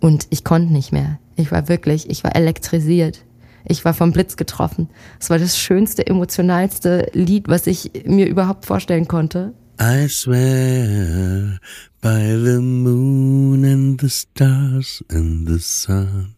Und 0.00 0.26
ich 0.30 0.44
konnte 0.44 0.72
nicht 0.72 0.92
mehr. 0.92 1.18
Ich 1.36 1.52
war 1.52 1.68
wirklich, 1.68 2.08
ich 2.10 2.24
war 2.24 2.34
elektrisiert. 2.36 3.24
Ich 3.64 3.84
war 3.84 3.94
vom 3.94 4.12
Blitz 4.12 4.36
getroffen. 4.36 4.88
Es 5.20 5.30
war 5.30 5.38
das 5.38 5.58
schönste, 5.58 6.06
emotionalste 6.06 7.10
Lied, 7.12 7.48
was 7.48 7.66
ich 7.66 7.90
mir 8.06 8.26
überhaupt 8.26 8.64
vorstellen 8.64 9.08
konnte. 9.08 9.52
I 9.80 10.08
swear 10.08 11.60
by 12.00 12.36
the 12.36 12.58
moon 12.60 13.64
and 13.64 14.00
the 14.00 14.08
stars 14.08 15.04
and 15.10 15.48
the 15.48 15.60
sun, 15.60 16.34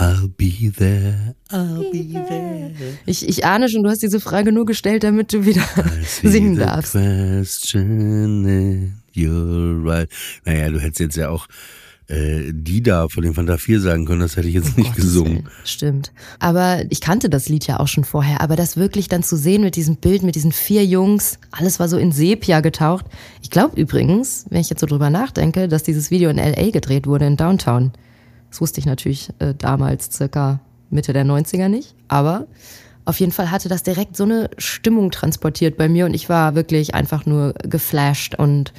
I'll 0.00 0.28
be 0.28 0.72
there, 0.72 1.34
I'll 1.50 1.90
be 1.92 2.12
there. 2.12 2.72
Ich, 3.04 3.28
ich 3.28 3.44
ahne 3.44 3.68
schon, 3.68 3.82
du 3.82 3.90
hast 3.90 4.02
diese 4.02 4.18
Frage 4.18 4.50
nur 4.50 4.64
gestellt, 4.64 5.04
damit 5.04 5.32
du 5.34 5.44
wieder 5.44 5.62
singen 6.22 6.56
darfst. 6.56 6.94
right. 9.84 10.08
Naja, 10.46 10.70
du 10.70 10.80
hättest 10.80 11.00
jetzt 11.00 11.16
ja 11.16 11.28
auch 11.28 11.46
äh, 12.10 12.52
die 12.52 12.82
da 12.82 13.08
von 13.08 13.22
den 13.22 13.34
Fanta 13.34 13.56
4 13.56 13.78
sagen 13.80 14.04
können, 14.04 14.20
das 14.20 14.36
hätte 14.36 14.48
ich 14.48 14.54
jetzt 14.54 14.76
nicht 14.76 14.88
Gottes 14.88 15.04
gesungen. 15.04 15.48
Stimmt. 15.64 16.12
Aber 16.40 16.82
ich 16.88 17.00
kannte 17.00 17.30
das 17.30 17.48
Lied 17.48 17.66
ja 17.66 17.78
auch 17.78 17.86
schon 17.86 18.04
vorher. 18.04 18.40
Aber 18.40 18.56
das 18.56 18.76
wirklich 18.76 19.08
dann 19.08 19.22
zu 19.22 19.36
sehen 19.36 19.62
mit 19.62 19.76
diesem 19.76 19.96
Bild, 19.96 20.22
mit 20.22 20.34
diesen 20.34 20.50
vier 20.50 20.84
Jungs, 20.84 21.38
alles 21.52 21.78
war 21.78 21.88
so 21.88 21.98
in 21.98 22.10
Sepia 22.10 22.60
getaucht. 22.60 23.06
Ich 23.42 23.50
glaube 23.50 23.80
übrigens, 23.80 24.46
wenn 24.50 24.60
ich 24.60 24.70
jetzt 24.70 24.80
so 24.80 24.86
drüber 24.86 25.10
nachdenke, 25.10 25.68
dass 25.68 25.84
dieses 25.84 26.10
Video 26.10 26.30
in 26.30 26.38
L.A. 26.38 26.70
gedreht 26.70 27.06
wurde, 27.06 27.26
in 27.26 27.36
Downtown. 27.36 27.92
Das 28.50 28.60
wusste 28.60 28.80
ich 28.80 28.86
natürlich 28.86 29.30
äh, 29.38 29.54
damals 29.56 30.12
circa 30.12 30.60
Mitte 30.90 31.12
der 31.12 31.24
90er 31.24 31.68
nicht. 31.68 31.94
Aber 32.08 32.46
auf 33.04 33.18
jeden 33.18 33.32
Fall 33.32 33.50
hatte 33.50 33.68
das 33.68 33.82
direkt 33.82 34.16
so 34.16 34.24
eine 34.24 34.50
Stimmung 34.58 35.10
transportiert 35.10 35.76
bei 35.76 35.88
mir 35.88 36.06
und 36.06 36.14
ich 36.14 36.28
war 36.28 36.54
wirklich 36.54 36.94
einfach 36.94 37.26
nur 37.26 37.54
geflasht 37.62 38.34
und 38.34 38.72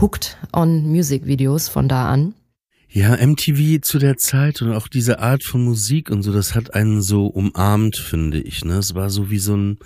hooked 0.00 0.36
on 0.52 0.86
Musikvideos 0.90 1.68
von 1.68 1.88
da 1.88 2.08
an. 2.08 2.34
Ja, 2.88 3.16
MTV 3.16 3.80
zu 3.80 3.98
der 3.98 4.16
Zeit 4.16 4.62
und 4.62 4.72
auch 4.72 4.86
diese 4.86 5.18
Art 5.18 5.42
von 5.42 5.64
Musik 5.64 6.10
und 6.10 6.22
so, 6.22 6.32
das 6.32 6.54
hat 6.54 6.74
einen 6.74 7.02
so 7.02 7.26
umarmt, 7.26 7.96
finde 7.96 8.40
ich. 8.40 8.64
Ne? 8.64 8.74
Es 8.74 8.94
war 8.94 9.10
so 9.10 9.30
wie 9.30 9.38
so 9.38 9.56
ein 9.56 9.78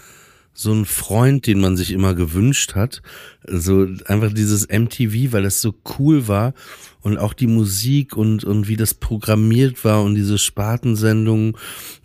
so 0.61 0.73
ein 0.73 0.87
Freund, 0.87 1.47
den 1.47 1.61
man 1.61 1.77
sich 1.77 1.93
immer 1.93 2.17
gewünscht 2.17 2.75
hat. 2.75 3.01
So 3.47 3.87
einfach 4.07 4.33
dieses 4.33 4.67
MTV, 4.69 5.31
weil 5.33 5.45
es 5.45 5.61
so 5.63 5.73
cool 5.99 6.27
war 6.27 6.53
und 7.01 7.17
auch 7.17 7.33
die 7.33 7.47
Musik 7.47 8.17
und, 8.17 8.43
und 8.43 8.67
wie 8.67 8.75
das 8.75 8.93
programmiert 8.95 9.85
war 9.85 10.03
und 10.03 10.17
diese 10.17 10.37
Spartensendungen 10.37 11.57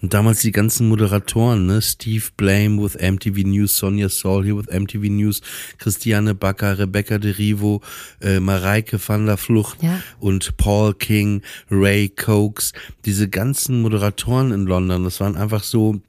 und 0.04 0.14
damals 0.14 0.42
die 0.42 0.52
ganzen 0.52 0.88
Moderatoren, 0.88 1.66
ne? 1.66 1.82
Steve 1.82 2.26
Blame 2.38 2.80
with 2.80 2.94
MTV 3.02 3.40
News, 3.48 3.76
Sonja 3.76 4.08
Saul 4.08 4.44
hier 4.44 4.56
with 4.56 4.68
MTV 4.70 5.10
News, 5.10 5.42
Christiane 5.80 6.36
Backer, 6.36 6.78
Rebecca 6.78 7.18
de 7.18 7.32
Rivo, 7.32 7.82
äh, 8.22 8.40
Mareike 8.40 9.00
van 9.04 9.26
der 9.26 9.38
Flucht 9.38 9.82
Ja. 9.82 10.00
und 10.20 10.58
Paul 10.58 10.94
King, 10.94 11.42
Ray 11.72 12.08
Cokes, 12.08 12.74
diese 13.06 13.28
ganzen 13.30 13.82
Moderatoren 13.82 14.52
in 14.52 14.68
London, 14.68 15.04
das 15.06 15.20
waren 15.20 15.36
einfach 15.36 15.64
so, 15.64 16.00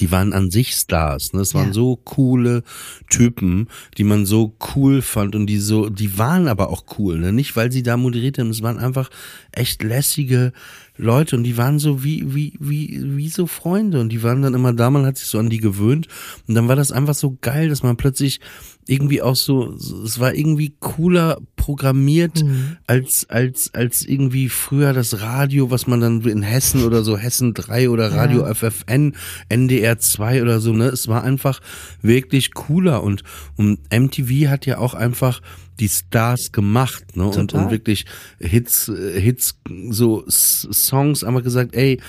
die 0.00 0.10
waren 0.10 0.32
an 0.32 0.50
sich 0.50 0.74
Stars, 0.74 1.32
ne? 1.32 1.40
Es 1.40 1.54
waren 1.54 1.68
Ja. 1.68 1.72
so 1.74 1.96
coole 1.96 2.62
Typen, 3.10 3.68
die 3.98 4.04
man 4.04 4.26
so 4.26 4.54
cool 4.74 5.02
fand 5.02 5.34
und 5.34 5.46
die 5.46 5.58
so, 5.58 5.88
die 5.88 6.18
waren 6.18 6.48
aber 6.48 6.70
auch 6.70 6.84
cool, 6.98 7.18
ne? 7.18 7.32
Nicht 7.32 7.56
weil 7.56 7.70
sie 7.72 7.82
da 7.82 7.96
moderiert 7.96 8.38
haben, 8.38 8.50
es 8.50 8.62
waren 8.62 8.78
einfach 8.78 9.10
echt 9.52 9.82
lässige 9.82 10.52
Leute 10.96 11.36
und 11.36 11.44
die 11.44 11.56
waren 11.56 11.78
so 11.78 12.04
wie, 12.04 12.34
wie, 12.34 12.52
wie, 12.60 13.00
wie 13.16 13.28
so 13.28 13.46
Freunde 13.46 14.00
und 14.00 14.10
die 14.10 14.22
waren 14.22 14.42
dann 14.42 14.54
immer 14.54 14.72
da, 14.72 14.90
man 14.90 15.06
hat 15.06 15.16
sich 15.16 15.26
so 15.28 15.38
an 15.38 15.48
die 15.50 15.58
gewöhnt 15.58 16.06
und 16.46 16.54
dann 16.54 16.68
war 16.68 16.76
das 16.76 16.92
einfach 16.92 17.14
so 17.14 17.36
geil, 17.40 17.68
dass 17.70 17.82
man 17.82 17.96
plötzlich 17.96 18.40
irgendwie 18.86 19.22
auch 19.22 19.36
so- 19.36 19.74
es 20.04 20.18
war 20.20 20.34
irgendwie 20.34 20.74
cooler 20.80 21.38
programmiert 21.62 22.44
als, 22.88 23.30
als, 23.30 23.72
als 23.72 24.04
irgendwie 24.04 24.48
früher 24.48 24.92
das 24.92 25.20
Radio, 25.20 25.70
was 25.70 25.86
man 25.86 26.00
dann 26.00 26.20
in 26.22 26.42
Hessen 26.42 26.82
oder 26.82 27.04
so, 27.04 27.16
Hessen 27.16 27.54
3 27.54 27.88
oder 27.88 28.10
Radio 28.10 28.52
FFN, 28.52 29.14
NDR 29.48 29.96
2 29.96 30.42
oder 30.42 30.58
so, 30.58 30.72
ne? 30.72 30.86
Es 30.86 31.06
war 31.06 31.22
einfach 31.22 31.60
wirklich 32.00 32.52
cooler 32.54 33.04
und, 33.04 33.22
und 33.56 33.78
MTV 33.92 34.50
hat 34.50 34.66
ja 34.66 34.78
auch 34.78 34.94
einfach 34.94 35.40
die 35.78 35.88
Stars 35.88 36.50
gemacht, 36.50 37.16
ne? 37.16 37.26
Und, 37.26 37.34
Total. 37.34 37.66
und 37.66 37.70
wirklich 37.70 38.06
Hits, 38.40 38.88
äh, 38.88 39.20
Hits, 39.20 39.56
so 39.90 40.24
Songs, 40.28 41.22
einfach 41.22 41.44
gesagt, 41.44 41.76
ey, 41.76 42.00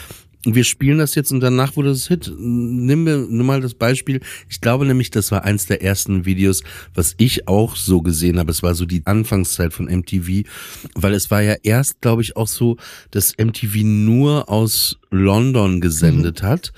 wir 0.46 0.64
spielen 0.64 0.98
das 0.98 1.16
jetzt 1.16 1.32
und 1.32 1.40
danach 1.40 1.76
wurde 1.76 1.92
es 1.92 2.08
Hit. 2.08 2.32
Nimm 2.38 3.06
mir 3.06 3.18
nur 3.18 3.46
mal 3.46 3.62
das 3.62 3.74
Beispiel. 3.74 4.20
Ich 4.50 4.60
glaube 4.60 4.86
nämlich, 4.86 5.10
das 5.10 5.32
war 5.32 5.46
eins 5.46 5.68
der 5.68 5.82
ersten 5.82 6.26
Videos, 6.26 6.64
was 6.94 7.16
ich 7.18 7.48
auch 7.48 7.76
so 7.76 8.02
gesehen 8.02 8.40
habe. 8.40 8.52
Es 8.52 8.62
war 8.62 8.76
so 8.76 8.86
die 8.86 9.04
Anfangszeit 9.06 9.74
von 9.74 9.86
MTV, 9.86 10.48
weil 10.96 11.14
es 11.14 11.32
war 11.32 11.42
ja 11.42 11.56
erst, 11.64 12.02
glaube 12.02 12.22
ich, 12.22 12.36
auch 12.36 12.48
so, 12.48 12.78
dass 13.12 13.38
MTV 13.38 13.84
nur 13.84 14.50
aus 14.50 15.00
London 15.12 15.80
gesendet 15.80 16.44
hat. 16.44 16.74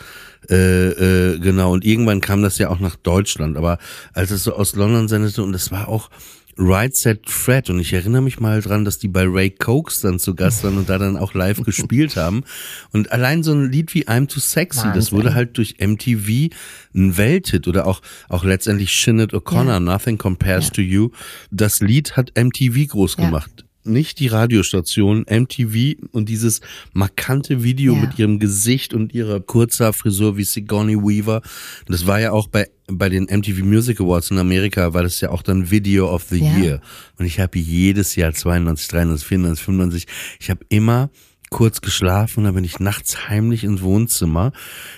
Äh, 0.49 1.33
äh, 1.33 1.39
genau, 1.39 1.73
und 1.73 1.83
irgendwann 1.83 2.21
kam 2.21 2.43
das 2.43 2.59
ja 2.59 2.69
auch 2.69 2.79
nach 2.79 2.95
Deutschland. 2.95 3.57
Aber 3.57 3.79
als 4.13 4.29
es 4.29 4.43
so 4.43 4.53
aus 4.53 4.75
London 4.75 5.07
sendete, 5.07 5.41
und 5.41 5.55
es 5.55 5.71
war 5.71 5.87
auch 5.87 6.09
Right 6.57 6.95
Set 6.95 7.29
Fred 7.29 7.69
und 7.69 7.79
ich 7.79 7.91
erinnere 7.91 8.21
mich 8.21 8.39
mal 8.39 8.61
dran, 8.61 8.85
dass 8.85 8.97
die 8.97 9.09
bei 9.09 9.23
Ray 9.27 9.49
Cokes 9.51 10.01
dann 10.01 10.19
zu 10.19 10.35
Gast 10.35 10.63
waren 10.63 10.77
und 10.77 10.87
da 10.87 10.97
dann 10.97 11.17
auch 11.17 11.33
live 11.33 11.61
gespielt 11.65 12.15
haben 12.15 12.43
und 12.91 13.11
allein 13.11 13.43
so 13.43 13.51
ein 13.53 13.69
Lied 13.71 13.93
wie 13.93 14.07
I'm 14.07 14.27
Too 14.27 14.39
Sexy, 14.39 14.83
das 14.85 14.95
Wahnsinn. 14.95 15.17
wurde 15.17 15.33
halt 15.33 15.57
durch 15.57 15.75
MTV 15.79 16.53
ein 16.93 17.17
Welthit 17.17 17.67
oder 17.67 17.85
auch 17.87 18.01
auch 18.29 18.45
letztendlich 18.45 18.91
Shinnet 18.91 19.33
O'Connor 19.33 19.65
Ja. 19.73 19.79
Nothing 19.81 20.17
Compares 20.17 20.71
to 20.71 20.81
You, 20.81 21.09
das 21.51 21.81
Lied 21.81 22.15
hat 22.15 22.31
MTV 22.35 22.87
groß 22.87 23.15
Ja. 23.17 23.25
gemacht. 23.25 23.65
Nicht 23.87 24.19
die 24.19 24.27
Radiostation, 24.27 25.25
MTV 25.29 25.97
und 26.11 26.27
dieses 26.27 26.61
markante 26.93 27.61
Video 27.63 27.93
Ja. 27.93 28.01
mit 28.01 28.17
ihrem 28.17 28.39
Gesicht 28.39 28.93
und 28.95 29.13
ihrer 29.13 29.41
kurzer 29.41 29.93
Frisur 29.93 30.37
wie 30.37 30.43
Sigourney 30.43 30.95
Weaver. 30.95 31.41
Das 31.85 32.07
war 32.07 32.19
ja 32.19 32.31
auch 32.31 32.47
bei 32.47 32.67
bei 32.87 33.09
den 33.09 33.23
MTV 33.25 33.63
Music 33.63 33.99
Awards 33.99 34.31
in 34.31 34.37
Amerika 34.37 34.93
war 34.93 35.03
das 35.03 35.19
ja 35.21 35.29
auch 35.29 35.41
dann 35.41 35.71
Video 35.71 36.13
of 36.13 36.23
the 36.29 36.39
Ja. 36.39 36.57
Year. 36.57 36.81
Und 37.17 37.25
ich 37.25 37.39
habe 37.39 37.57
jedes 37.57 38.15
Jahr 38.15 38.33
92, 38.33 38.87
93, 38.87 39.27
94, 39.27 39.65
95, 39.65 40.07
ich 40.39 40.49
habe 40.49 40.65
immer 40.69 41.09
kurz 41.49 41.81
geschlafen, 41.81 42.43
dann 42.43 42.55
bin 42.55 42.63
ich 42.63 42.79
nachts 42.79 43.29
heimlich 43.29 43.63
ins 43.63 43.81
Wohnzimmer. 43.81 44.51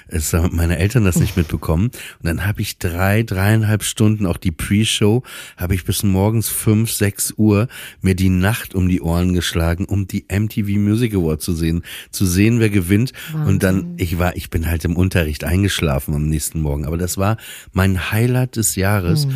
Es 0.07 0.33
haben 0.33 0.55
meine 0.55 0.77
Eltern 0.77 1.03
das 1.05 1.17
nicht 1.17 1.37
mitbekommen. 1.37 1.85
Und 1.85 2.23
dann 2.23 2.45
habe 2.45 2.61
ich 2.61 2.77
drei, 2.77 3.23
dreieinhalb 3.23 3.83
Stunden, 3.83 4.25
auch 4.25 4.37
die 4.37 4.51
Pre-Show, 4.51 5.23
habe 5.57 5.75
ich 5.75 5.85
bis 5.85 6.03
morgens 6.03 6.49
fünf, 6.49 6.91
sechs 6.91 7.33
Uhr 7.37 7.67
mir 8.01 8.15
die 8.15 8.29
Nacht 8.29 8.75
um 8.75 8.87
die 8.87 9.01
Ohren 9.01 9.33
geschlagen, 9.33 9.85
um 9.85 10.07
die 10.07 10.25
MTV 10.31 10.77
Music 10.77 11.13
Award 11.13 11.41
zu 11.41 11.53
sehen, 11.53 11.83
zu 12.11 12.25
sehen, 12.25 12.59
wer 12.59 12.69
gewinnt. 12.69 13.13
Und 13.45 13.63
dann, 13.63 13.93
ich 13.97 14.17
war, 14.17 14.35
ich 14.35 14.49
bin 14.49 14.67
halt 14.67 14.85
im 14.85 14.95
Unterricht 14.95 15.43
eingeschlafen 15.43 16.15
am 16.15 16.27
nächsten 16.27 16.61
Morgen. 16.61 16.85
Aber 16.85 16.97
das 16.97 17.17
war 17.17 17.37
mein 17.73 18.11
Highlight 18.11 18.55
des 18.55 18.75
Jahres 18.75 19.27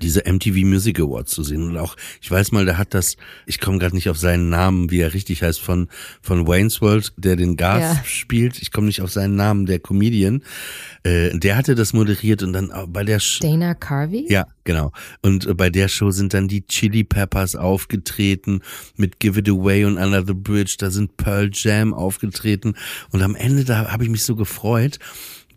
diese 0.00 0.22
MTV 0.26 0.64
Music 0.64 0.98
Awards 1.00 1.32
zu 1.32 1.42
sehen 1.42 1.64
und 1.64 1.76
auch 1.76 1.96
ich 2.20 2.30
weiß 2.30 2.52
mal, 2.52 2.64
da 2.64 2.78
hat 2.78 2.94
das, 2.94 3.16
ich 3.46 3.60
komme 3.60 3.78
gerade 3.78 3.94
nicht 3.94 4.08
auf 4.08 4.16
seinen 4.18 4.48
Namen, 4.48 4.90
wie 4.90 5.00
er 5.00 5.12
richtig 5.14 5.42
heißt 5.42 5.60
von 5.60 5.88
von 6.22 6.46
Wayne's 6.46 6.80
World, 6.80 7.12
der 7.16 7.36
den 7.36 7.56
Garth 7.56 7.80
Ja. 7.82 8.02
spielt. 8.04 8.60
Ich 8.62 8.70
komme 8.72 8.86
nicht 8.86 9.02
auf 9.02 9.10
seinen 9.10 9.36
Namen, 9.36 9.66
der 9.66 9.78
Comedian. 9.80 10.42
Äh, 11.02 11.36
der 11.38 11.56
hatte 11.56 11.74
das 11.74 11.92
moderiert 11.92 12.42
und 12.42 12.52
dann 12.52 12.72
bei 12.88 13.04
der 13.04 13.20
Sch 13.20 13.40
Dana 13.40 13.74
Carvey? 13.74 14.26
ja, 14.28 14.46
genau. 14.64 14.92
Und 15.20 15.46
äh, 15.46 15.54
bei 15.54 15.68
der 15.70 15.88
Show 15.88 16.10
sind 16.10 16.32
dann 16.34 16.48
die 16.48 16.66
Chili 16.66 17.04
Peppers 17.04 17.56
aufgetreten 17.56 18.60
mit 18.96 19.20
Give 19.20 19.38
It 19.40 19.48
Away 19.48 19.84
und 19.84 19.98
Under 19.98 20.24
the 20.24 20.34
Bridge. 20.34 20.76
Da 20.78 20.90
sind 20.90 21.16
Pearl 21.16 21.50
Jam 21.52 21.92
aufgetreten. 21.94 22.74
Und 23.10 23.22
am 23.22 23.34
Ende, 23.34 23.64
da 23.64 23.90
habe 23.90 24.04
ich 24.04 24.10
mich 24.10 24.22
so 24.24 24.36
gefreut. 24.36 24.98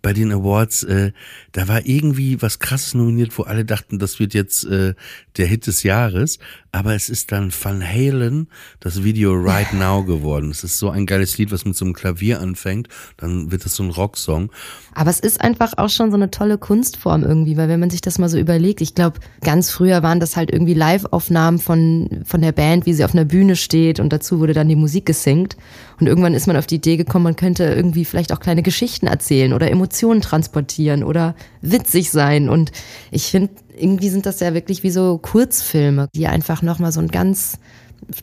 Bei 0.06 0.14
den 0.14 0.32
Awards, 0.32 0.84
äh, 0.84 1.14
da 1.52 1.68
war 1.68 1.84
irgendwie 1.84 2.40
was 2.40 2.60
krasses 2.60 2.94
nominiert, 2.94 3.36
wo 3.40 3.42
alle 3.42 3.66
dachten, 3.66 3.98
das 3.98 4.20
wird 4.20 4.36
jetzt 4.36 4.64
äh, 4.66 4.94
der 5.38 5.48
Hit 5.48 5.66
des 5.66 5.82
Jahres. 5.82 6.38
Aber 6.76 6.94
es 6.94 7.08
ist 7.08 7.32
dann 7.32 7.54
Van 7.54 7.82
Halen, 7.82 8.50
das 8.82 9.02
Video 9.02 9.32
Right 9.32 9.72
Now 9.72 10.04
geworden. 10.04 10.52
Es 10.52 10.66
ist 10.66 10.78
so 10.78 10.90
ein 10.90 11.06
geiles 11.06 11.38
Lied, 11.38 11.54
was 11.54 11.64
mit 11.64 11.74
so 11.78 11.86
einem 11.86 11.94
Klavier 11.94 12.42
anfängt. 12.42 12.90
Dann 13.16 13.50
wird 13.50 13.66
es 13.66 13.78
so 13.78 13.84
ein 13.84 13.92
Rocksong. 13.92 14.52
Aber 14.94 15.10
es 15.10 15.22
ist 15.22 15.40
einfach 15.40 15.78
auch 15.78 15.88
schon 15.88 16.12
so 16.12 16.18
eine 16.18 16.32
tolle 16.32 16.58
Kunstform 16.58 17.24
irgendwie, 17.24 17.56
weil 17.56 17.70
wenn 17.70 17.80
man 17.80 17.92
sich 17.92 18.02
das 18.02 18.20
mal 18.20 18.28
so 18.28 18.38
überlegt, 18.38 18.82
ich 18.82 18.94
glaube, 18.94 19.22
ganz 19.40 19.72
früher 19.72 20.04
waren 20.04 20.20
das 20.20 20.36
halt 20.36 20.52
irgendwie 20.52 20.74
Live-Aufnahmen 20.74 21.60
von, 21.60 22.24
von 22.26 22.42
der 22.42 22.52
Band, 22.52 22.86
wie 22.86 22.94
sie 22.94 23.06
auf 23.06 23.14
einer 23.14 23.24
Bühne 23.24 23.56
steht 23.56 24.02
und 24.02 24.12
dazu 24.12 24.42
wurde 24.42 24.52
dann 24.52 24.68
die 24.68 24.76
Musik 24.76 25.06
gesingt. 25.06 25.56
Und 26.02 26.08
irgendwann 26.08 26.34
ist 26.34 26.46
man 26.46 26.58
auf 26.58 26.68
die 26.68 26.76
Idee 26.76 26.98
gekommen, 26.98 27.24
man 27.24 27.38
könnte 27.38 27.64
irgendwie 27.64 28.04
vielleicht 28.04 28.34
auch 28.34 28.42
kleine 28.42 28.64
Geschichten 28.64 29.08
erzählen 29.08 29.54
oder 29.54 29.72
Emotionen 29.72 30.20
transportieren 30.20 31.06
oder 31.06 31.36
witzig 31.62 32.12
sein. 32.12 32.50
Und 32.50 32.74
ich 33.12 33.28
finde, 33.28 33.52
irgendwie 33.78 34.10
sind 34.10 34.26
das 34.26 34.40
ja 34.40 34.54
wirklich 34.54 34.84
wie 34.84 34.92
so 34.92 35.18
Kurzfilme, 35.18 36.08
die 36.16 36.28
einfach 36.28 36.62
nochmal 36.62 36.92
so 36.92 37.00
einen 37.00 37.10
ganz 37.10 37.60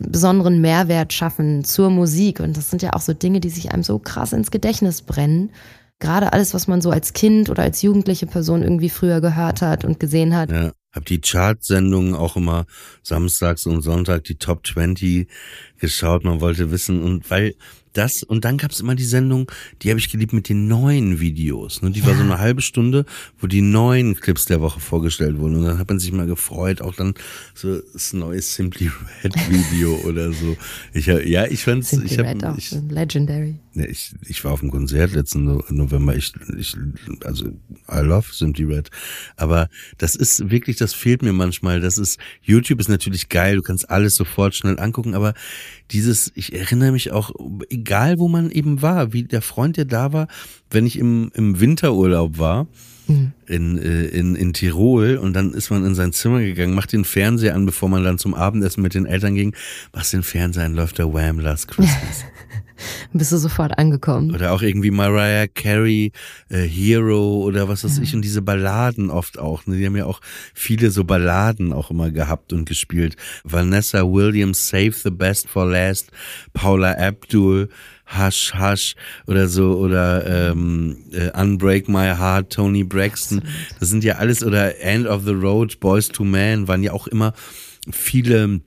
besonderen 0.00 0.60
Mehrwert 0.60 1.12
schaffen 1.12 1.64
zur 1.64 1.90
Musik. 1.90 2.40
Und 2.40 2.56
das 2.56 2.70
sind 2.70 2.82
ja 2.82 2.92
auch 2.92 3.00
so 3.00 3.12
Dinge, 3.12 3.40
die 3.40 3.50
sich 3.50 3.72
einem 3.72 3.82
so 3.82 3.98
krass 3.98 4.32
ins 4.32 4.50
Gedächtnis 4.50 5.02
brennen. 5.02 5.50
Gerade 5.98 6.32
alles, 6.32 6.52
was 6.54 6.66
man 6.66 6.80
so 6.80 6.90
als 6.90 7.12
Kind 7.12 7.48
oder 7.48 7.62
als 7.62 7.82
jugendliche 7.82 8.26
Person 8.26 8.62
irgendwie 8.62 8.90
früher 8.90 9.20
gehört 9.20 9.62
hat 9.62 9.84
und 9.84 10.00
gesehen 10.00 10.36
hat. 10.36 10.50
Ja, 10.50 10.72
hab 10.92 11.06
die 11.06 11.20
Chartsendungen 11.20 12.14
auch 12.14 12.36
immer 12.36 12.66
samstags 13.02 13.66
und 13.66 13.82
Sonntag 13.82 14.24
die 14.24 14.34
Top 14.34 14.66
20 14.66 15.28
geschaut. 15.78 16.24
Man 16.24 16.40
wollte 16.40 16.70
wissen 16.70 17.02
und 17.02 17.30
weil 17.30 17.54
das 17.92 18.22
und 18.22 18.44
dann 18.44 18.58
gab's 18.58 18.80
immer 18.80 18.94
die 18.94 19.04
Sendung, 19.04 19.50
die 19.82 19.90
habe 19.90 19.98
ich 20.00 20.10
geliebt 20.10 20.32
mit 20.32 20.48
den 20.48 20.68
neuen 20.68 21.20
Videos. 21.20 21.82
Ne? 21.82 21.90
Die 21.90 22.04
war 22.06 22.14
so 22.14 22.22
eine 22.22 22.38
halbe 22.38 22.62
Stunde, 22.62 23.04
wo 23.38 23.46
die 23.46 23.60
neuen 23.60 24.14
Clips 24.14 24.46
der 24.46 24.60
Woche 24.60 24.80
vorgestellt 24.80 25.38
wurden 25.38 25.56
und 25.56 25.64
dann 25.64 25.78
hat 25.78 25.88
man 25.88 25.98
sich 25.98 26.12
mal 26.12 26.26
gefreut, 26.26 26.80
auch 26.80 26.94
dann 26.94 27.14
so 27.54 27.80
das 27.92 28.12
neue 28.12 28.40
Simply 28.42 28.90
Red 29.22 29.34
Video 29.50 29.94
oder 30.06 30.32
so. 30.32 30.56
Ich 30.92 31.08
hab- 31.08 31.24
ja, 31.26 31.46
ich 31.46 31.64
fand's, 31.64 31.90
Simply 31.90 32.12
ich 32.12 32.18
habe 32.18 32.28
legendary. 32.88 33.56
Ich, 33.74 34.14
ich 34.26 34.44
war 34.44 34.52
auf 34.52 34.60
dem 34.60 34.70
Konzert 34.70 35.12
letzten 35.12 35.44
No- 35.44 35.64
November. 35.70 36.14
Ich, 36.16 36.32
ich, 36.58 36.76
also, 37.24 37.46
I 37.90 38.00
love 38.00 38.28
Simply 38.32 38.64
Red. 38.64 38.90
Aber 39.36 39.68
das 39.98 40.14
ist 40.14 40.50
wirklich, 40.50 40.76
das 40.76 40.94
fehlt 40.94 41.22
mir 41.22 41.32
manchmal. 41.32 41.80
Das 41.80 41.98
ist, 41.98 42.18
YouTube 42.42 42.80
ist 42.80 42.88
natürlich 42.88 43.28
geil. 43.28 43.56
Du 43.56 43.62
kannst 43.62 43.90
alles 43.90 44.16
sofort 44.16 44.54
schnell 44.54 44.78
angucken. 44.78 45.14
Aber 45.14 45.34
dieses, 45.90 46.32
ich 46.34 46.52
erinnere 46.52 46.92
mich 46.92 47.12
auch, 47.12 47.32
egal 47.70 48.18
wo 48.18 48.28
man 48.28 48.50
eben 48.50 48.82
war, 48.82 49.12
wie 49.12 49.24
der 49.24 49.42
Freund, 49.42 49.76
der 49.76 49.84
da 49.86 50.12
war, 50.12 50.28
wenn 50.70 50.86
ich 50.86 50.98
im, 50.98 51.30
im 51.34 51.60
Winterurlaub 51.60 52.38
war, 52.38 52.66
in, 53.08 53.78
äh, 53.78 54.04
in, 54.06 54.34
in 54.34 54.52
Tirol 54.52 55.16
und 55.16 55.34
dann 55.34 55.52
ist 55.52 55.70
man 55.70 55.84
in 55.84 55.94
sein 55.94 56.12
Zimmer 56.12 56.40
gegangen, 56.40 56.74
macht 56.74 56.92
den 56.92 57.04
Fernseher 57.04 57.54
an, 57.54 57.66
bevor 57.66 57.88
man 57.88 58.04
dann 58.04 58.18
zum 58.18 58.34
Abendessen 58.34 58.82
mit 58.82 58.94
den 58.94 59.06
Eltern 59.06 59.34
ging, 59.34 59.54
machst 59.92 60.12
den 60.12 60.22
Fernseher 60.22 60.64
an, 60.64 60.74
läuft 60.74 60.98
der 60.98 61.12
Wham! 61.12 61.40
Last 61.40 61.68
Christmas. 61.68 62.24
bist 63.12 63.32
du 63.32 63.36
sofort 63.36 63.78
angekommen. 63.78 64.34
Oder 64.34 64.52
auch 64.52 64.62
irgendwie 64.62 64.90
Mariah 64.90 65.46
Carey, 65.46 66.12
äh, 66.48 66.62
Hero 66.62 67.42
oder 67.42 67.68
was 67.68 67.84
weiß 67.84 67.98
ja. 67.98 68.02
ich 68.02 68.14
und 68.14 68.22
diese 68.22 68.42
Balladen 68.42 69.10
oft 69.10 69.38
auch. 69.38 69.66
Ne? 69.66 69.76
Die 69.76 69.86
haben 69.86 69.96
ja 69.96 70.06
auch 70.06 70.20
viele 70.54 70.90
so 70.90 71.04
Balladen 71.04 71.72
auch 71.72 71.90
immer 71.90 72.10
gehabt 72.10 72.52
und 72.52 72.68
gespielt. 72.68 73.16
Vanessa 73.44 74.02
Williams, 74.02 74.68
Save 74.68 74.92
the 74.92 75.10
Best 75.10 75.48
for 75.48 75.66
Last, 75.66 76.10
Paula 76.52 76.92
Abdul, 76.92 77.68
Hush 78.18 78.52
Hush 78.54 78.94
oder 79.26 79.48
so 79.48 79.76
oder 79.76 80.50
ähm, 80.50 81.04
äh, 81.12 81.30
Unbreak 81.40 81.88
My 81.88 82.14
Heart, 82.16 82.52
Tony 82.52 82.84
Braxton. 82.84 83.42
Das 83.80 83.88
sind 83.88 84.04
ja 84.04 84.16
alles 84.16 84.42
oder 84.42 84.80
End 84.80 85.06
of 85.06 85.24
the 85.24 85.32
Road, 85.32 85.80
Boys 85.80 86.08
to 86.08 86.24
Man 86.24 86.68
waren 86.68 86.82
ja 86.82 86.92
auch 86.92 87.06
immer 87.06 87.32
viele 87.90 88.60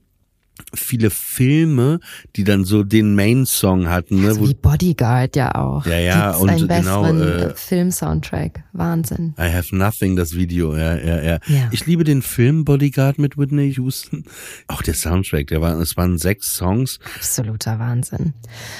viele 0.74 1.10
Filme, 1.10 2.00
die 2.34 2.44
dann 2.44 2.64
so 2.64 2.82
den 2.82 3.14
Main-Song 3.14 3.88
hatten. 3.88 4.22
Ne? 4.22 4.28
Also 4.28 4.48
wie 4.48 4.54
Bodyguard 4.54 5.36
ja 5.36 5.54
auch. 5.54 5.86
Ja, 5.86 5.98
ja, 5.98 6.26
Gibt's 6.28 6.42
und 6.42 6.50
einen 6.50 6.68
genau. 6.68 7.02
besseren 7.02 7.50
Äh, 7.50 7.54
Film-Soundtrack. 7.54 8.64
Wahnsinn. 8.72 9.34
I 9.38 9.52
Have 9.52 9.74
Nothing, 9.74 10.16
das 10.16 10.34
Video, 10.34 10.76
ja, 10.76 10.96
ja, 10.96 11.22
ja, 11.22 11.38
Ja. 11.46 11.68
Ich 11.70 11.86
liebe 11.86 12.04
den 12.04 12.22
Film 12.22 12.64
Bodyguard 12.64 13.18
mit 13.18 13.38
Whitney 13.38 13.72
Houston. 13.76 14.24
Auch 14.68 14.82
der 14.82 14.94
Soundtrack, 14.94 15.48
der 15.48 15.60
war, 15.60 15.78
es 15.80 15.96
waren 15.96 16.18
sechs 16.18 16.56
Songs. 16.56 16.98
Absoluter 17.16 17.78
Wahnsinn. 17.78 18.34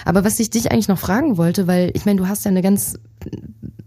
Aber 0.05 0.25
was 0.25 0.39
ich 0.41 0.51
dich 0.51 0.71
eigentlich 0.71 0.89
noch 0.89 0.99
fragen 0.99 1.37
wollte, 1.37 1.67
weil 1.67 1.91
ich 1.95 2.05
meine, 2.05 2.19
du 2.21 2.29
hast 2.29 2.45
ja 2.45 2.51
eine 2.51 2.63
ganz 2.63 2.99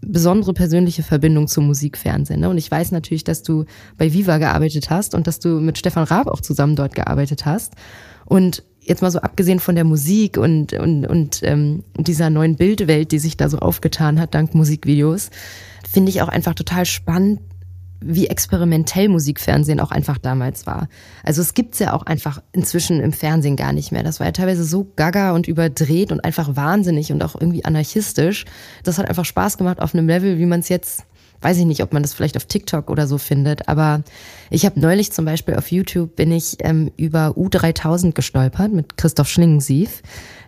besondere 0.00 0.52
persönliche 0.52 1.02
Verbindung 1.02 1.46
zum 1.46 1.66
Musikfernsehen. 1.66 2.40
Ne? 2.40 2.48
Und 2.48 2.58
ich 2.58 2.70
weiß 2.70 2.90
natürlich, 2.90 3.24
dass 3.24 3.42
du 3.42 3.64
bei 3.96 4.12
Viva 4.12 4.38
gearbeitet 4.38 4.90
hast 4.90 5.14
und 5.14 5.26
dass 5.26 5.38
du 5.38 5.60
mit 5.60 5.78
Stefan 5.78 6.04
Raab 6.04 6.26
auch 6.26 6.40
zusammen 6.40 6.74
dort 6.74 6.94
gearbeitet 6.94 7.46
hast. 7.46 7.74
Und 8.24 8.62
jetzt 8.80 9.02
mal 9.02 9.10
so 9.10 9.20
abgesehen 9.20 9.60
von 9.60 9.74
der 9.74 9.84
Musik 9.84 10.36
und, 10.36 10.72
und, 10.72 11.06
und 11.06 11.40
ähm, 11.42 11.84
dieser 11.96 12.30
neuen 12.30 12.56
Bildwelt, 12.56 13.12
die 13.12 13.18
sich 13.18 13.36
da 13.36 13.48
so 13.48 13.58
aufgetan 13.58 14.20
hat 14.20 14.34
dank 14.34 14.54
Musikvideos, 14.54 15.30
finde 15.90 16.10
ich 16.10 16.22
auch 16.22 16.28
einfach 16.28 16.54
total 16.54 16.86
spannend, 16.86 17.40
wie 18.02 18.28
experimentell 18.28 19.08
Musikfernsehen 19.08 19.78
auch 19.78 19.90
einfach 19.90 20.16
damals 20.16 20.66
war. 20.66 20.88
Also 21.22 21.42
es 21.42 21.52
gibt's 21.52 21.78
ja 21.78 21.92
auch 21.92 22.04
einfach 22.04 22.42
inzwischen 22.52 23.00
im 23.00 23.12
Fernsehen 23.12 23.56
gar 23.56 23.72
nicht 23.72 23.92
mehr. 23.92 24.02
Das 24.02 24.20
war 24.20 24.26
ja 24.26 24.32
teilweise 24.32 24.64
so 24.64 24.90
gaga 24.96 25.32
und 25.32 25.46
überdreht 25.46 26.10
und 26.10 26.24
einfach 26.24 26.56
wahnsinnig 26.56 27.12
und 27.12 27.22
auch 27.22 27.34
irgendwie 27.38 27.64
anarchistisch. 27.64 28.46
Das 28.84 28.98
hat 28.98 29.06
einfach 29.06 29.26
Spaß 29.26 29.58
gemacht 29.58 29.80
auf 29.80 29.94
einem 29.94 30.06
Level, 30.06 30.38
wie 30.38 30.46
man 30.46 30.60
es 30.60 30.70
jetzt, 30.70 31.04
weiß 31.42 31.58
ich 31.58 31.64
nicht, 31.64 31.82
ob 31.82 31.92
man 31.92 32.02
das 32.02 32.14
vielleicht 32.14 32.36
auf 32.36 32.44
TikTok 32.44 32.90
oder 32.90 33.06
so 33.06 33.18
findet. 33.18 33.68
Aber 33.68 34.02
ich 34.50 34.66
habe 34.66 34.78
neulich 34.80 35.12
zum 35.12 35.24
Beispiel 35.24 35.54
auf 35.54 35.70
YouTube 35.70 36.16
bin 36.16 36.32
ich 36.32 36.56
ähm, 36.60 36.90
über 36.96 37.28
U3000 37.36 38.12
gestolpert 38.12 38.72
mit 38.72 38.96
Christoph 38.96 39.28
Schlingensief. 39.28 40.02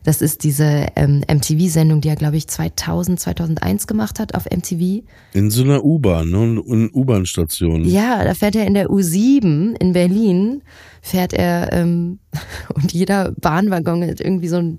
Das 0.05 0.21
ist 0.21 0.43
diese 0.43 0.89
ähm, 0.97 1.23
MTV-Sendung, 1.29 2.01
die 2.01 2.09
er, 2.09 2.17
glaube 2.17 2.37
ich, 2.37 2.49
2000, 2.49 3.21
2001 3.21 3.87
gemacht 3.87 4.19
hat 4.19 4.35
auf 4.35 4.47
MTV. 4.47 5.05
In 5.33 5.51
so 5.51 5.63
einer 5.63 5.85
U-Bahn, 5.85 6.29
ne? 6.29 6.63
In 6.67 6.91
U-Bahn-Station. 6.93 7.85
Ja, 7.85 8.25
da 8.25 8.35
fährt 8.35 8.57
er 8.57 8.67
in 8.67 8.75
der 8.75 8.89
U7 8.89 9.77
in 9.79 9.93
Berlin, 9.93 10.63
fährt 11.03 11.33
er 11.33 11.73
ähm, 11.73 12.19
und 12.75 12.93
jeder 12.93 13.33
Bahnwaggon 13.33 14.05
hat 14.05 14.21
irgendwie 14.21 14.49
so 14.49 14.57
ein 14.57 14.79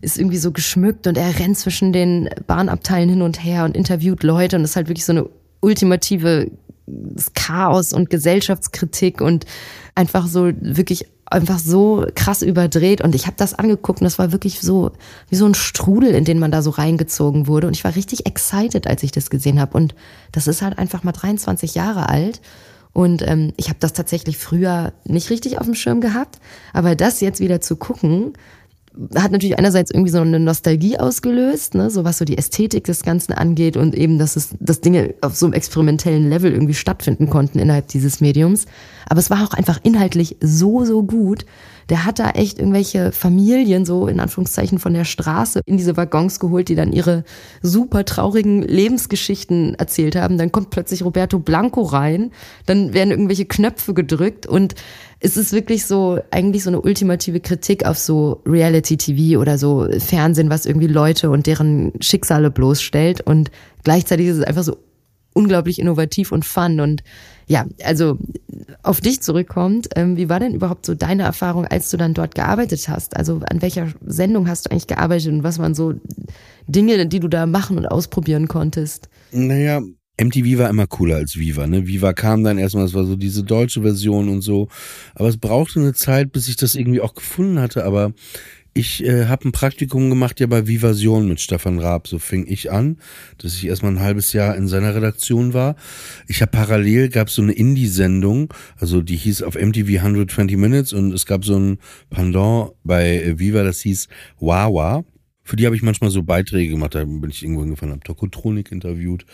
ist 0.00 0.18
irgendwie 0.18 0.36
so 0.36 0.52
geschmückt 0.52 1.06
und 1.06 1.16
er 1.16 1.38
rennt 1.38 1.56
zwischen 1.56 1.92
den 1.94 2.28
Bahnabteilen 2.46 3.08
hin 3.08 3.22
und 3.22 3.42
her 3.42 3.64
und 3.64 3.74
interviewt 3.74 4.22
Leute 4.22 4.56
und 4.56 4.64
ist 4.64 4.76
halt 4.76 4.88
wirklich 4.88 5.06
so 5.06 5.12
eine 5.12 5.30
ultimative 5.64 6.50
Chaos 7.34 7.92
und 7.92 8.10
Gesellschaftskritik 8.10 9.20
und 9.20 9.46
einfach 9.94 10.26
so 10.26 10.52
wirklich 10.60 11.06
einfach 11.26 11.58
so 11.58 12.06
krass 12.14 12.42
überdreht. 12.42 13.00
Und 13.00 13.14
ich 13.14 13.26
habe 13.26 13.36
das 13.36 13.54
angeguckt 13.54 14.00
und 14.00 14.04
das 14.04 14.18
war 14.18 14.32
wirklich 14.32 14.60
so 14.60 14.92
wie 15.30 15.36
so 15.36 15.46
ein 15.46 15.54
Strudel, 15.54 16.14
in 16.14 16.24
den 16.24 16.38
man 16.38 16.50
da 16.50 16.62
so 16.62 16.70
reingezogen 16.70 17.46
wurde. 17.46 17.66
Und 17.66 17.74
ich 17.74 17.84
war 17.84 17.96
richtig 17.96 18.26
excited, 18.26 18.86
als 18.86 19.02
ich 19.02 19.12
das 19.12 19.30
gesehen 19.30 19.60
habe 19.60 19.76
und 19.76 19.94
das 20.32 20.46
ist 20.46 20.62
halt 20.62 20.78
einfach 20.78 21.02
mal 21.02 21.12
23 21.12 21.74
Jahre 21.74 22.08
alt. 22.08 22.40
Und 22.92 23.26
ähm, 23.26 23.52
ich 23.56 23.70
habe 23.70 23.78
das 23.80 23.92
tatsächlich 23.92 24.38
früher 24.38 24.92
nicht 25.04 25.30
richtig 25.30 25.58
auf 25.58 25.66
dem 25.66 25.74
Schirm 25.74 26.00
gehabt, 26.00 26.38
aber 26.72 26.94
das 26.94 27.20
jetzt 27.20 27.40
wieder 27.40 27.60
zu 27.60 27.74
gucken, 27.74 28.34
hat 29.16 29.32
natürlich 29.32 29.58
einerseits 29.58 29.90
irgendwie 29.90 30.10
so 30.10 30.20
eine 30.20 30.38
Nostalgie 30.38 30.98
ausgelöst, 30.98 31.74
ne, 31.74 31.90
so 31.90 32.04
was 32.04 32.18
so 32.18 32.24
die 32.24 32.38
Ästhetik 32.38 32.84
des 32.84 33.02
Ganzen 33.02 33.32
angeht 33.32 33.76
und 33.76 33.94
eben, 33.94 34.18
dass 34.18 34.36
es, 34.36 34.50
dass 34.60 34.80
Dinge 34.80 35.14
auf 35.20 35.34
so 35.34 35.46
einem 35.46 35.52
experimentellen 35.52 36.28
Level 36.28 36.52
irgendwie 36.52 36.74
stattfinden 36.74 37.28
konnten 37.28 37.58
innerhalb 37.58 37.88
dieses 37.88 38.20
Mediums. 38.20 38.66
Aber 39.06 39.18
es 39.18 39.30
war 39.30 39.44
auch 39.44 39.54
einfach 39.54 39.80
inhaltlich 39.82 40.36
so, 40.40 40.84
so 40.84 41.02
gut. 41.02 41.44
Der 41.88 42.04
hat 42.04 42.18
da 42.18 42.30
echt 42.30 42.58
irgendwelche 42.58 43.12
Familien 43.12 43.84
so 43.84 44.06
in 44.06 44.20
Anführungszeichen 44.20 44.78
von 44.78 44.94
der 44.94 45.04
Straße 45.04 45.60
in 45.66 45.76
diese 45.76 45.96
Waggons 45.96 46.40
geholt, 46.40 46.68
die 46.68 46.74
dann 46.74 46.92
ihre 46.92 47.24
super 47.62 48.04
traurigen 48.04 48.62
Lebensgeschichten 48.62 49.74
erzählt 49.74 50.16
haben. 50.16 50.38
Dann 50.38 50.52
kommt 50.52 50.70
plötzlich 50.70 51.04
Roberto 51.04 51.38
Blanco 51.38 51.82
rein, 51.82 52.30
dann 52.66 52.94
werden 52.94 53.10
irgendwelche 53.10 53.44
Knöpfe 53.44 53.94
gedrückt 53.94 54.46
und 54.46 54.74
es 55.20 55.38
ist 55.38 55.52
wirklich 55.52 55.86
so, 55.86 56.20
eigentlich 56.30 56.64
so 56.64 56.68
eine 56.68 56.82
ultimative 56.82 57.40
Kritik 57.40 57.86
auf 57.86 57.98
so 57.98 58.42
Reality-TV 58.44 59.40
oder 59.40 59.56
so 59.56 59.88
Fernsehen, 59.98 60.50
was 60.50 60.66
irgendwie 60.66 60.86
Leute 60.86 61.30
und 61.30 61.46
deren 61.46 61.92
Schicksale 62.00 62.50
bloßstellt. 62.50 63.22
Und 63.22 63.50
gleichzeitig 63.84 64.26
ist 64.26 64.36
es 64.36 64.44
einfach 64.44 64.64
so 64.64 64.76
unglaublich 65.32 65.78
innovativ 65.78 66.30
und 66.30 66.44
fun. 66.44 66.80
Und 66.80 67.02
ja, 67.46 67.66
also 67.84 68.18
auf 68.82 69.00
dich 69.00 69.20
zurückkommt, 69.20 69.88
ähm, 69.96 70.16
wie 70.16 70.28
war 70.28 70.40
denn 70.40 70.54
überhaupt 70.54 70.86
so 70.86 70.94
deine 70.94 71.22
Erfahrung, 71.22 71.66
als 71.66 71.90
du 71.90 71.96
dann 71.96 72.14
dort 72.14 72.34
gearbeitet 72.34 72.88
hast? 72.88 73.16
Also 73.16 73.40
an 73.50 73.62
welcher 73.62 73.88
Sendung 74.04 74.48
hast 74.48 74.66
du 74.66 74.70
eigentlich 74.70 74.86
gearbeitet 74.86 75.32
und 75.32 75.42
was 75.42 75.58
waren 75.58 75.74
so 75.74 75.94
Dinge, 76.66 77.06
die 77.06 77.20
du 77.20 77.28
da 77.28 77.46
machen 77.46 77.78
und 77.78 77.86
ausprobieren 77.86 78.48
konntest? 78.48 79.08
Naja, 79.32 79.82
MTV 80.20 80.58
war 80.58 80.70
immer 80.70 80.86
cooler 80.86 81.16
als 81.16 81.36
Viva, 81.36 81.66
ne? 81.66 81.86
Viva 81.86 82.12
kam 82.12 82.44
dann 82.44 82.58
erstmal, 82.58 82.84
das 82.84 82.94
war 82.94 83.04
so 83.04 83.16
diese 83.16 83.42
deutsche 83.42 83.82
Version 83.82 84.28
und 84.28 84.42
so. 84.42 84.68
Aber 85.14 85.28
es 85.28 85.38
brauchte 85.38 85.80
eine 85.80 85.92
Zeit, 85.92 86.30
bis 86.30 86.48
ich 86.48 86.56
das 86.56 86.76
irgendwie 86.76 87.00
auch 87.00 87.14
gefunden 87.14 87.58
hatte. 87.58 87.84
Aber 87.84 88.12
ich 88.74 89.04
äh, 89.04 89.26
habe 89.26 89.48
ein 89.48 89.52
Praktikum 89.52 90.10
gemacht 90.10 90.40
ja 90.40 90.48
bei 90.48 90.66
Vivasion 90.66 91.28
mit 91.28 91.40
Stefan 91.40 91.78
Raab. 91.78 92.08
So 92.08 92.18
fing 92.18 92.44
ich 92.48 92.72
an, 92.72 92.98
dass 93.38 93.54
ich 93.54 93.66
erstmal 93.66 93.92
ein 93.92 94.00
halbes 94.00 94.32
Jahr 94.32 94.56
in 94.56 94.66
seiner 94.66 94.94
Redaktion 94.94 95.54
war. 95.54 95.76
Ich 96.26 96.42
habe 96.42 96.50
parallel 96.50 97.08
gab 97.08 97.30
so 97.30 97.40
eine 97.40 97.52
Indie-Sendung, 97.52 98.52
also 98.76 99.00
die 99.00 99.16
hieß 99.16 99.44
auf 99.44 99.54
MTV 99.54 99.98
120 99.98 100.56
Minutes 100.56 100.92
und 100.92 101.12
es 101.12 101.24
gab 101.24 101.44
so 101.44 101.56
ein 101.56 101.78
Pendant 102.10 102.72
bei 102.82 103.22
äh, 103.22 103.38
Viva, 103.38 103.62
das 103.62 103.80
hieß 103.80 104.08
Wawa. 104.40 105.04
Für 105.44 105.56
die 105.56 105.66
habe 105.66 105.76
ich 105.76 105.82
manchmal 105.82 106.10
so 106.10 106.22
Beiträge 106.22 106.70
gemacht. 106.72 106.96
Da 106.96 107.04
bin 107.04 107.30
ich 107.30 107.42
irgendwo 107.42 107.62
hingefahren, 107.62 107.92
habe 107.92 108.04
Tokotronik 108.04 108.72
interviewt. 108.72 109.24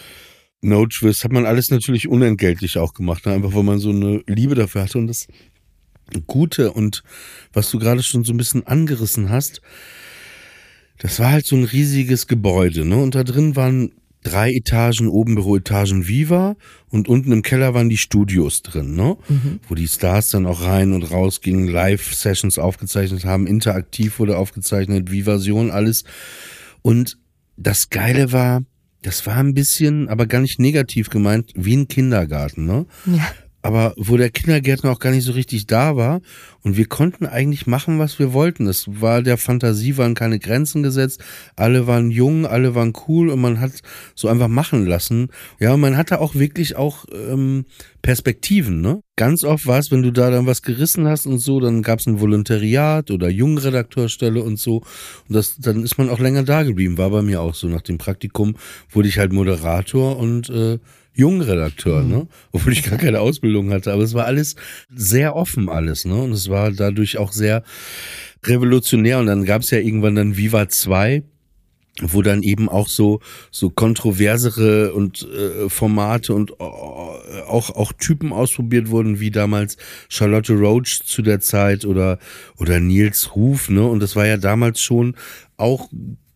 No 0.62 0.84
Twist 0.86 1.24
hat 1.24 1.32
man 1.32 1.46
alles 1.46 1.70
natürlich 1.70 2.06
unentgeltlich 2.06 2.76
auch 2.76 2.92
gemacht, 2.92 3.24
ne? 3.24 3.32
einfach 3.32 3.54
weil 3.54 3.62
man 3.62 3.78
so 3.78 3.90
eine 3.90 4.22
Liebe 4.26 4.54
dafür 4.54 4.82
hatte 4.82 4.98
und 4.98 5.06
das 5.06 5.26
Gute 6.26 6.72
und 6.72 7.02
was 7.52 7.70
du 7.70 7.78
gerade 7.78 8.02
schon 8.02 8.24
so 8.24 8.32
ein 8.32 8.36
bisschen 8.36 8.66
angerissen 8.66 9.30
hast, 9.30 9.60
das 10.98 11.18
war 11.18 11.30
halt 11.32 11.46
so 11.46 11.56
ein 11.56 11.64
riesiges 11.64 12.26
Gebäude, 12.26 12.84
ne? 12.84 12.96
Und 12.96 13.14
da 13.14 13.24
drin 13.24 13.56
waren 13.56 13.92
drei 14.22 14.52
Etagen, 14.52 15.08
oben 15.08 15.34
Büroetagen 15.34 16.06
Viva 16.06 16.56
und 16.90 17.08
unten 17.08 17.32
im 17.32 17.42
Keller 17.42 17.72
waren 17.72 17.88
die 17.88 17.96
Studios 17.96 18.62
drin, 18.62 18.94
ne? 18.94 19.16
Mhm. 19.28 19.60
Wo 19.68 19.74
die 19.74 19.88
Stars 19.88 20.30
dann 20.30 20.46
auch 20.46 20.62
rein 20.62 20.92
und 20.92 21.10
raus 21.10 21.40
gingen, 21.40 21.68
Live-Sessions 21.68 22.58
aufgezeichnet 22.58 23.24
haben, 23.24 23.46
interaktiv 23.46 24.18
wurde 24.18 24.36
aufgezeichnet, 24.36 25.10
Vivasion, 25.10 25.70
alles. 25.70 26.04
Und 26.82 27.18
das 27.56 27.90
Geile 27.90 28.32
war, 28.32 28.62
das 29.02 29.26
war 29.26 29.36
ein 29.36 29.54
bisschen, 29.54 30.08
aber 30.08 30.26
gar 30.26 30.40
nicht 30.40 30.60
negativ 30.60 31.08
gemeint, 31.08 31.52
wie 31.54 31.76
ein 31.76 31.88
Kindergarten, 31.88 32.66
ne? 32.66 32.86
Ja. 33.06 33.32
Aber 33.62 33.94
wo 33.96 34.16
der 34.16 34.30
Kindergärtner 34.30 34.90
auch 34.90 34.98
gar 34.98 35.10
nicht 35.10 35.24
so 35.24 35.32
richtig 35.32 35.66
da 35.66 35.96
war 35.96 36.20
und 36.62 36.76
wir 36.76 36.86
konnten 36.86 37.26
eigentlich 37.26 37.66
machen, 37.66 37.98
was 37.98 38.18
wir 38.18 38.32
wollten. 38.32 38.66
Es 38.66 38.86
war 38.86 39.22
der 39.22 39.38
Fantasie 39.38 39.96
waren 39.96 40.14
keine 40.14 40.38
Grenzen 40.38 40.82
gesetzt, 40.82 41.22
alle 41.56 41.86
waren 41.86 42.10
jung, 42.10 42.46
alle 42.46 42.74
waren 42.74 42.92
cool 43.08 43.28
und 43.30 43.40
man 43.40 43.60
hat 43.60 43.72
so 44.14 44.28
einfach 44.28 44.48
machen 44.48 44.86
lassen. 44.86 45.28
Ja, 45.58 45.74
und 45.74 45.80
man 45.80 45.96
hatte 45.96 46.20
auch 46.20 46.34
wirklich 46.34 46.76
auch 46.76 47.04
ähm, 47.12 47.64
Perspektiven, 48.02 48.80
ne? 48.80 49.02
Ganz 49.16 49.44
oft 49.44 49.66
war 49.66 49.78
es, 49.78 49.90
wenn 49.90 50.02
du 50.02 50.10
da 50.10 50.30
dann 50.30 50.46
was 50.46 50.62
gerissen 50.62 51.06
hast 51.06 51.26
und 51.26 51.38
so, 51.38 51.60
dann 51.60 51.82
gab 51.82 51.98
es 51.98 52.06
ein 52.06 52.20
Volontariat 52.20 53.10
oder 53.10 53.28
Jungredakteurstelle 53.28 54.42
und 54.42 54.58
so. 54.58 54.76
Und 55.28 55.34
das, 55.36 55.56
dann 55.58 55.82
ist 55.82 55.98
man 55.98 56.08
auch 56.08 56.18
länger 56.18 56.42
da 56.42 56.62
geblieben. 56.62 56.96
War 56.96 57.10
bei 57.10 57.20
mir 57.20 57.42
auch 57.42 57.54
so. 57.54 57.68
Nach 57.68 57.82
dem 57.82 57.98
Praktikum 57.98 58.56
wurde 58.88 59.08
ich 59.08 59.18
halt 59.18 59.32
Moderator 59.34 60.18
und 60.18 60.48
äh, 60.48 60.78
Jungredakteur, 61.20 62.02
ne? 62.02 62.26
Obwohl 62.52 62.72
ich 62.72 62.82
gar 62.82 62.98
keine 62.98 63.20
Ausbildung 63.20 63.70
hatte. 63.70 63.92
Aber 63.92 64.02
es 64.02 64.14
war 64.14 64.24
alles 64.24 64.56
sehr 64.94 65.36
offen 65.36 65.68
alles, 65.68 66.04
ne? 66.04 66.14
Und 66.14 66.32
es 66.32 66.48
war 66.48 66.70
dadurch 66.72 67.18
auch 67.18 67.32
sehr 67.32 67.62
revolutionär. 68.44 69.18
Und 69.18 69.26
dann 69.26 69.44
gab 69.44 69.62
es 69.62 69.70
ja 69.70 69.78
irgendwann 69.78 70.14
dann 70.14 70.36
Viva 70.36 70.68
2 70.68 71.22
wo 72.02 72.22
dann 72.22 72.42
eben 72.42 72.68
auch 72.68 72.88
so 72.88 73.20
so 73.50 73.68
kontroversere 73.68 74.94
und 74.94 75.28
äh, 75.28 75.68
Formate 75.68 76.32
und 76.32 76.52
äh, 76.52 76.54
auch 77.46 77.70
auch 77.70 77.92
Typen 77.92 78.32
ausprobiert 78.32 78.88
wurden 78.88 79.20
wie 79.20 79.30
damals 79.30 79.76
Charlotte 80.08 80.54
Roach 80.54 81.02
zu 81.04 81.20
der 81.20 81.40
Zeit 81.40 81.84
oder 81.84 82.18
oder 82.56 82.80
Nils 82.80 83.34
Ruf 83.34 83.68
ne 83.68 83.84
und 83.84 84.00
das 84.00 84.16
war 84.16 84.26
ja 84.26 84.38
damals 84.38 84.80
schon 84.80 85.14
auch 85.58 85.90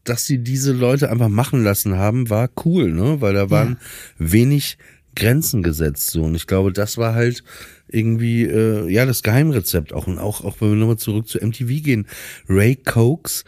dass 0.04 0.26
sie 0.26 0.38
diese 0.38 0.72
Leute 0.72 1.10
einfach 1.10 1.28
machen 1.28 1.64
lassen 1.64 1.96
haben, 1.96 2.30
war 2.30 2.50
cool, 2.64 2.92
ne? 2.92 3.20
Weil 3.20 3.34
da 3.34 3.50
waren 3.50 3.78
wenig 4.18 4.78
Grenzen 5.16 5.62
gesetzt 5.62 6.10
so 6.10 6.24
und 6.24 6.34
ich 6.34 6.46
glaube, 6.46 6.72
das 6.72 6.98
war 6.98 7.14
halt 7.14 7.44
irgendwie 7.88 8.42
äh, 8.44 8.88
ja 8.90 9.06
das 9.06 9.22
Geheimrezept 9.22 9.92
auch 9.92 10.06
und 10.06 10.18
auch 10.18 10.44
auch 10.44 10.60
wenn 10.60 10.70
wir 10.70 10.76
nochmal 10.76 10.96
zurück 10.98 11.28
zu 11.28 11.38
MTV 11.38 11.82
gehen, 11.82 12.06
Ray 12.48 12.74
Cokes, 12.76 13.44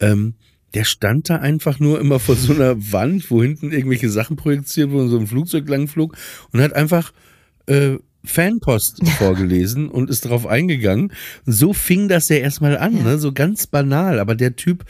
ähm, 0.00 0.34
der 0.74 0.84
stand 0.84 1.28
da 1.28 1.36
einfach 1.36 1.78
nur 1.80 2.00
immer 2.00 2.18
vor 2.20 2.36
so 2.36 2.54
einer 2.54 2.76
Wand, 2.92 3.30
wo 3.30 3.42
hinten 3.42 3.70
irgendwelche 3.72 4.08
Sachen 4.08 4.36
projiziert 4.36 4.90
wurden, 4.90 5.10
so 5.10 5.18
ein 5.18 5.26
Flugzeug 5.26 5.68
langflog 5.68 6.16
und 6.52 6.60
hat 6.60 6.72
einfach 6.72 7.12
äh, 7.66 7.96
Fanpost 8.24 9.06
vorgelesen 9.18 9.88
und 9.88 10.10
ist 10.10 10.24
darauf 10.26 10.46
eingegangen. 10.46 11.12
So 11.46 11.72
fing 11.72 12.08
das 12.08 12.28
ja 12.28 12.36
erstmal 12.36 12.76
an, 12.78 12.96
Ja. 12.96 13.02
ne? 13.02 13.18
so 13.18 13.32
ganz 13.32 13.66
banal, 13.66 14.18
aber 14.20 14.34
der 14.34 14.56
Typ, 14.56 14.84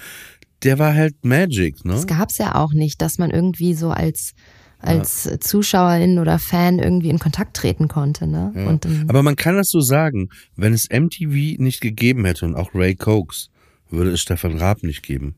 der 0.62 0.78
war 0.78 0.94
halt 0.94 1.24
Magic, 1.24 1.84
ne? 1.84 1.92
Das 1.92 2.06
gab's 2.06 2.38
ja 2.38 2.54
auch 2.54 2.72
nicht, 2.72 3.00
dass 3.02 3.18
man 3.18 3.30
irgendwie 3.30 3.74
so 3.74 3.90
als 3.90 4.34
als 4.82 5.28
Zuschauerin 5.40 6.18
oder 6.18 6.38
Fan 6.38 6.78
irgendwie 6.78 7.10
in 7.10 7.18
Kontakt 7.18 7.54
treten 7.54 7.86
konnte, 7.88 8.26
ne? 8.26 8.52
Ja. 8.56 8.66
Und 8.66 8.84
dann, 8.84 9.04
Aber 9.08 9.22
man 9.22 9.36
kann 9.36 9.56
das 9.56 9.70
so 9.70 9.80
sagen, 9.80 10.30
wenn 10.56 10.72
es 10.72 10.88
MTV 10.90 11.58
nicht 11.58 11.80
gegeben 11.80 12.24
hätte 12.24 12.46
und 12.46 12.54
auch 12.54 12.74
Ray 12.74 12.94
Cokes, 12.94 13.50
würde 13.90 14.12
es 14.12 14.20
Stefan 14.20 14.56
Raab 14.56 14.82
nicht 14.82 15.02
geben. 15.02 15.34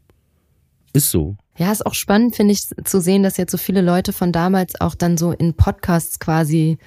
Ist 0.92 1.10
so. 1.10 1.36
ja, 1.56 1.72
ist 1.72 1.86
auch 1.86 1.94
spannend, 1.94 2.36
finde 2.36 2.52
ich, 2.52 2.68
zu 2.84 3.00
sehen, 3.00 3.22
dass 3.22 3.38
jetzt 3.38 3.50
so 3.50 3.58
viele 3.58 3.80
Leute 3.80 4.12
von 4.12 4.30
damals 4.30 4.80
auch 4.80 4.94
dann 4.94 5.16
so 5.16 5.32
in 5.32 5.54
Podcasts 5.54 6.18
quasi 6.18 6.78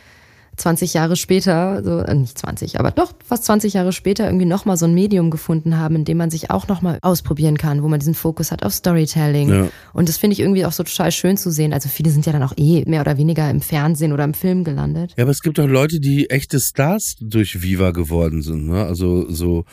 20 0.58 0.94
Jahre 0.94 1.16
später, 1.16 1.84
so 1.84 2.00
äh, 2.00 2.14
nicht 2.14 2.38
20, 2.38 2.80
aber 2.80 2.92
doch 2.92 3.14
fast 3.26 3.46
20 3.46 3.74
Jahre 3.74 3.92
später 3.92 4.26
irgendwie 4.26 4.46
nochmal 4.46 4.78
so 4.78 4.86
ein 4.86 4.94
Medium 4.94 5.32
gefunden 5.32 5.78
haben, 5.78 5.96
in 5.96 6.06
dem 6.06 6.18
man 6.18 6.30
sich 6.30 6.52
auch 6.52 6.68
nochmal 6.68 7.00
ausprobieren 7.02 7.58
kann, 7.58 7.84
wo 7.84 7.88
man 7.88 8.00
diesen 8.00 8.16
Fokus 8.16 8.52
hat 8.52 8.64
auf 8.64 8.74
Storytelling. 8.74 9.50
Ja. 9.50 9.68
Und 9.94 10.10
das 10.10 10.18
finde 10.18 10.34
ich 10.34 10.40
irgendwie 10.40 10.66
auch 10.66 10.72
so 10.72 10.84
total 10.84 11.12
schön 11.12 11.38
zu 11.38 11.52
sehen. 11.52 11.74
Also 11.74 11.90
viele 11.90 12.10
sind 12.12 12.26
ja 12.26 12.32
dann 12.32 12.44
auch 12.44 12.54
eh 12.58 12.84
mehr 12.86 13.02
oder 13.02 13.18
weniger 13.18 13.50
im 13.50 13.62
Fernsehen 13.62 14.14
oder 14.14 14.24
im 14.24 14.34
Film 14.34 14.64
gelandet. 14.64 15.14
Ja, 15.18 15.24
aber 15.24 15.32
es 15.32 15.42
gibt 15.42 15.60
auch 15.60 15.68
Leute, 15.68 16.00
die 16.00 16.30
echte 16.30 16.60
Stars 16.60 17.16
durch 17.20 17.62
Viva 17.62 17.92
geworden 17.92 18.42
sind, 18.42 18.68
ne? 18.68 18.86
Also 18.86 19.30
so 19.30 19.66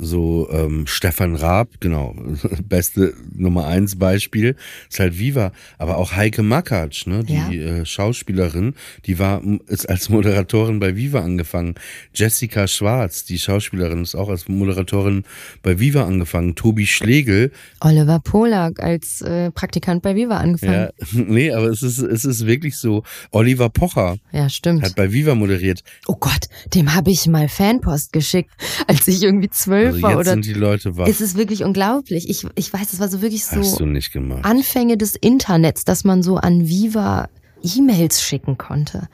so 0.00 0.48
ähm, 0.50 0.86
Stefan 0.86 1.34
Raab, 1.34 1.68
genau, 1.80 2.14
beste 2.68 3.14
Nummer 3.34 3.66
eins 3.66 3.96
Beispiel 3.98 4.56
ist 4.88 5.00
halt 5.00 5.18
Viva, 5.18 5.52
aber 5.78 5.96
auch 5.98 6.12
Heike 6.12 6.42
Makatsch, 6.42 7.06
ne, 7.06 7.24
die 7.24 7.34
Ja. 7.34 7.50
äh, 7.50 7.84
Schauspielerin, 7.86 8.74
die 9.06 9.18
war 9.18 9.42
ist 9.66 9.88
als 9.88 10.08
Moderatorin 10.08 10.78
bei 10.80 10.96
Viva 10.96 11.20
angefangen. 11.20 11.74
Jessica 12.14 12.66
Schwarz, 12.68 13.24
die 13.24 13.38
Schauspielerin, 13.38 14.02
ist 14.02 14.14
auch 14.14 14.28
als 14.28 14.48
Moderatorin 14.48 15.24
bei 15.62 15.78
Viva 15.80 16.04
angefangen. 16.06 16.54
Tobi 16.54 16.86
Schlegel, 16.86 17.50
Oliver 17.80 18.20
Polak 18.20 18.80
als 18.80 19.20
äh, 19.22 19.50
Praktikant 19.50 20.02
bei 20.02 20.14
Viva 20.14 20.36
angefangen. 20.38 20.72
ja, 20.72 20.90
nee, 21.12 21.50
aber 21.50 21.66
es 21.68 21.82
ist 21.82 21.98
es 21.98 22.24
ist 22.24 22.46
wirklich 22.46 22.76
so. 22.76 23.02
Oliver 23.30 23.68
Pocher 23.68 24.16
Ja, 24.32 24.48
stimmt. 24.48 24.82
hat 24.82 24.94
bei 24.94 25.12
Viva 25.12 25.34
moderiert. 25.34 25.82
Oh 26.06 26.16
Gott, 26.18 26.46
dem 26.74 26.94
habe 26.94 27.10
ich 27.10 27.26
mal 27.26 27.48
Fanpost 27.48 28.12
geschickt, 28.12 28.50
als 28.86 29.08
ich 29.08 29.22
irgendwie 29.22 29.50
zwölf 29.50 29.87
Also 29.88 30.02
war 30.02 30.10
jetzt 30.10 30.18
oder. 30.20 30.30
sind 30.32 30.44
die 30.44 30.54
Leute 30.54 30.96
wach. 30.96 31.06
Es 31.06 31.20
ist 31.20 31.36
wirklich 31.36 31.64
unglaublich. 31.64 32.28
Ich, 32.28 32.46
ich 32.54 32.72
weiß, 32.72 32.92
es 32.92 33.00
war 33.00 33.08
so 33.08 33.22
wirklich 33.22 33.44
Hast 33.50 33.72
so 33.72 33.78
du 33.78 33.86
nicht 33.86 34.12
gemacht. 34.12 34.44
Anfänge 34.44 34.96
des 34.96 35.16
Internets, 35.16 35.84
dass 35.84 36.04
man 36.04 36.22
so 36.22 36.36
an 36.36 36.68
Viva 36.68 37.28
E-Mails 37.62 38.22
schicken 38.22 38.58
konnte. 38.58 39.08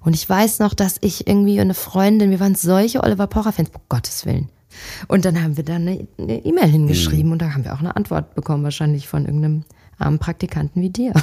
Und 0.00 0.14
ich 0.14 0.28
weiß 0.28 0.60
noch, 0.60 0.74
dass 0.74 0.96
ich 1.00 1.26
irgendwie 1.26 1.60
eine 1.60 1.74
Freundin, 1.74 2.30
wir 2.30 2.40
waren 2.40 2.54
solche 2.54 3.02
Oliver 3.02 3.26
Pocher-Fans, 3.26 3.70
um 3.74 3.80
Gottes 3.88 4.24
Willen. 4.26 4.48
Und 5.08 5.24
dann 5.24 5.42
haben 5.42 5.56
wir 5.56 5.64
da 5.64 5.74
eine 5.74 6.06
E-Mail 6.18 6.68
hingeschrieben 6.68 7.32
und 7.32 7.42
da 7.42 7.52
haben 7.52 7.64
wir 7.64 7.74
auch 7.74 7.80
eine 7.80 7.96
Antwort 7.96 8.34
bekommen, 8.34 8.62
wahrscheinlich 8.62 9.08
von 9.08 9.24
irgendeinem 9.24 9.64
armen 9.98 10.18
Praktikanten 10.18 10.80
wie 10.80 10.90
dir. 10.90 11.12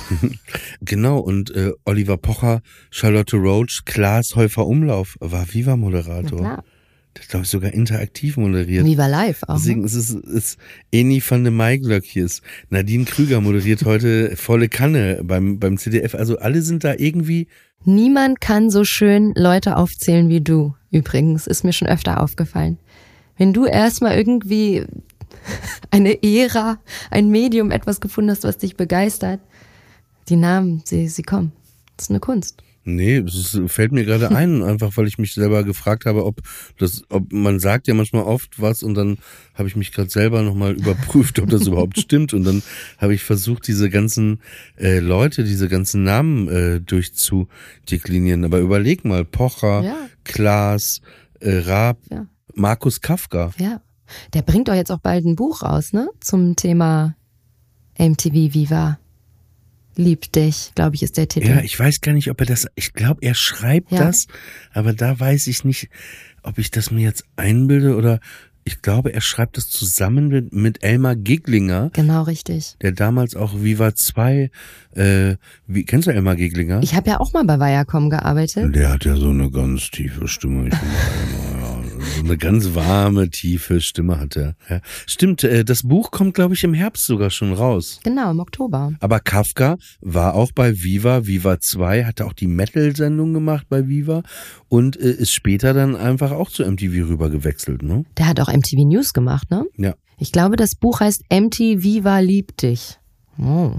Genau, 0.81 1.19
und 1.19 1.51
äh, 1.55 1.71
Oliver 1.85 2.17
Pocher, 2.17 2.61
Charlotte 2.91 3.37
Roach, 3.37 3.83
Klaas 3.85 4.35
Häufer 4.35 4.67
Umlauf 4.67 5.15
war 5.19 5.53
Viva-Moderator. 5.53 6.63
Hat, 7.19 7.29
glaube 7.29 7.43
ich, 7.43 7.49
sogar 7.49 7.73
interaktiv 7.73 8.37
moderiert. 8.37 8.85
Viva 8.85 9.07
Live 9.07 9.43
auch. 9.43 9.55
Ne? 9.55 9.59
Deswegen 9.59 9.83
ist 9.83 9.95
es 9.95 10.11
ist 10.11 10.57
Eni 10.91 11.23
van 11.27 11.43
de 11.43 11.51
Maiglöckjes. 11.51 12.41
Nadine 12.69 13.05
Krüger 13.05 13.41
moderiert 13.41 13.85
heute 13.85 14.35
volle 14.35 14.69
Kanne 14.69 15.21
beim, 15.23 15.59
beim 15.59 15.77
CDF. 15.77 16.15
Also 16.15 16.37
alle 16.39 16.61
sind 16.61 16.83
da 16.83 16.93
irgendwie. 16.97 17.47
Niemand 17.85 18.41
kann 18.41 18.69
so 18.69 18.83
schön 18.83 19.33
Leute 19.35 19.77
aufzählen 19.77 20.29
wie 20.29 20.41
du. 20.41 20.75
Übrigens, 20.91 21.47
ist 21.47 21.63
mir 21.63 21.73
schon 21.73 21.87
öfter 21.87 22.21
aufgefallen. 22.21 22.77
Wenn 23.37 23.53
du 23.53 23.65
erstmal 23.65 24.17
irgendwie 24.17 24.85
eine 25.91 26.23
Ära, 26.23 26.79
ein 27.11 27.29
Medium, 27.29 27.71
etwas 27.71 28.01
gefunden 28.01 28.31
hast, 28.31 28.43
was 28.43 28.57
dich 28.57 28.75
begeistert, 28.75 29.39
die 30.29 30.35
Namen, 30.35 30.81
sie, 30.85 31.07
sie 31.07 31.23
kommen. 31.23 31.51
Das 31.95 32.05
ist 32.05 32.09
eine 32.09 32.19
Kunst. 32.19 32.61
Nee, 32.85 33.17
es 33.17 33.59
fällt 33.67 33.91
mir 33.91 34.05
gerade 34.05 34.29
ein, 34.35 34.61
einfach 34.63 34.95
weil 34.95 35.07
ich 35.07 35.17
mich 35.17 35.33
selber 35.33 35.63
gefragt 35.63 36.05
habe, 36.05 36.25
ob 36.25 36.41
das, 36.77 37.03
ob 37.09 37.33
man 37.33 37.59
sagt 37.59 37.87
ja 37.87 37.93
manchmal 37.93 38.23
oft 38.23 38.61
was 38.61 38.83
und 38.83 38.93
dann 38.93 39.17
habe 39.55 39.67
ich 39.67 39.75
mich 39.75 39.91
gerade 39.91 40.09
selber 40.09 40.41
nochmal 40.43 40.73
überprüft, 40.77 41.39
ob 41.39 41.49
das 41.49 41.65
überhaupt 41.67 41.99
stimmt. 41.99 42.33
Und 42.33 42.43
dann 42.43 42.61
habe 42.97 43.13
ich 43.13 43.23
versucht, 43.23 43.67
diese 43.67 43.89
ganzen 43.89 44.39
äh, 44.77 44.99
Leute, 44.99 45.43
diese 45.43 45.67
ganzen 45.67 46.03
Namen 46.03 46.47
äh, 46.47 46.79
durchzudeklinieren. 46.79 48.43
Aber 48.45 48.59
überleg 48.59 49.03
mal, 49.05 49.25
Pocher, 49.25 49.81
Ja. 49.83 49.95
Klaas, 50.23 51.01
äh, 51.39 51.57
Raab, 51.59 51.97
Ja. 52.09 52.27
Markus 52.53 53.01
Kafka. 53.01 53.51
Ja. 53.57 53.81
Der 54.33 54.43
bringt 54.43 54.67
doch 54.67 54.75
jetzt 54.75 54.91
auch 54.91 54.99
bald 54.99 55.25
ein 55.25 55.35
Buch 55.35 55.63
raus, 55.63 55.91
ne? 55.91 56.07
Zum 56.19 56.55
Thema 56.55 57.15
MTV 57.97 58.53
Viva. 58.53 58.99
Lieb 59.95 60.31
dich, 60.33 60.71
glaube 60.75 60.95
ich, 60.95 61.03
ist 61.03 61.17
der 61.17 61.27
Titel. 61.27 61.47
Ja, 61.47 61.61
ich 61.61 61.79
weiß 61.79 62.01
gar 62.01 62.11
nicht, 62.13 62.29
ob 62.29 62.39
er 62.41 62.45
das, 62.47 62.67
ich 62.75 62.93
glaube, 62.93 63.21
er 63.23 63.33
schreibt 63.35 63.91
Ja. 63.91 64.05
das, 64.05 64.27
aber 64.73 64.93
da 64.93 65.19
weiß 65.19 65.47
ich 65.47 65.63
nicht, 65.63 65.89
ob 66.43 66.57
ich 66.57 66.69
das 66.71 66.91
mir 66.91 67.01
jetzt 67.03 67.23
einbilde 67.35 67.95
oder 67.95 68.19
ich 68.67 68.81
glaube, 68.81 69.13
er 69.13 69.21
schreibt 69.21 69.57
das 69.57 69.69
zusammen 69.69 70.27
mit, 70.27 70.51
mit 70.51 70.83
Elmar 70.83 71.15
Geglinger, 71.15 71.91
genau 71.93 72.23
richtig. 72.23 72.75
der 72.81 72.93
damals 72.93 73.35
auch 73.35 73.61
Viva 73.61 73.93
2, 73.93 74.49
äh, 74.95 75.35
wie, 75.67 75.85
kennst 75.85 76.07
du 76.07 76.11
Elmar 76.11 76.35
Geglinger? 76.35 76.81
Ich 76.81 76.95
habe 76.95 77.09
ja 77.11 77.19
auch 77.19 77.31
mal 77.31 77.43
bei 77.45 77.59
Viacom 77.59 78.09
gearbeitet. 78.09 78.75
der 78.75 78.89
hat 78.91 79.05
ja 79.05 79.15
so 79.15 79.29
eine 79.29 79.51
ganz 79.51 79.91
tiefe 79.91 80.27
Stimme. 80.27 80.63
Ich 80.67 80.71
bin 80.71 80.79
Elmar. 80.89 81.44
So 82.05 82.23
eine 82.23 82.37
ganz 82.37 82.75
warme, 82.75 83.29
tiefe 83.29 83.81
Stimme 83.81 84.19
hat 84.19 84.35
er. 84.35 84.55
Ja. 84.69 84.81
Stimmt, 85.05 85.43
äh, 85.43 85.65
das 85.65 85.83
Buch 85.83 86.11
kommt, 86.11 86.33
glaube 86.33 86.53
ich, 86.53 86.63
im 86.63 86.73
Herbst 86.73 87.05
sogar 87.05 87.29
schon 87.29 87.53
raus. 87.53 87.99
Genau, 88.03 88.31
im 88.31 88.39
Oktober. 88.39 88.93
Aber 88.99 89.19
Kafka 89.19 89.77
war 90.01 90.35
auch 90.35 90.51
bei 90.51 90.83
Viva, 90.83 91.25
Viva 91.25 91.59
2, 91.59 92.05
hatte 92.05 92.25
auch 92.25 92.33
die 92.33 92.47
Metal-Sendung 92.47 93.33
gemacht 93.33 93.67
bei 93.69 93.87
Viva 93.87 94.23
und 94.69 94.97
äh, 94.97 95.11
ist 95.11 95.33
später 95.33 95.73
dann 95.73 95.95
einfach 95.95 96.31
auch 96.31 96.49
zu 96.49 96.63
MTV 96.63 97.09
rüber 97.09 97.29
gewechselt, 97.29 97.81
ne? 97.81 98.05
Der 98.17 98.27
hat 98.27 98.39
auch 98.39 98.51
MTV 98.53 98.85
News 98.85 99.13
gemacht, 99.13 99.49
ne? 99.51 99.65
Ja. 99.77 99.95
Ich 100.17 100.31
glaube, 100.31 100.55
das 100.55 100.75
Buch 100.75 100.99
heißt 100.99 101.23
MTV 101.29 101.83
Viva 101.83 102.19
liebt 102.19 102.61
dich. 102.61 102.99
Oh. 103.37 103.73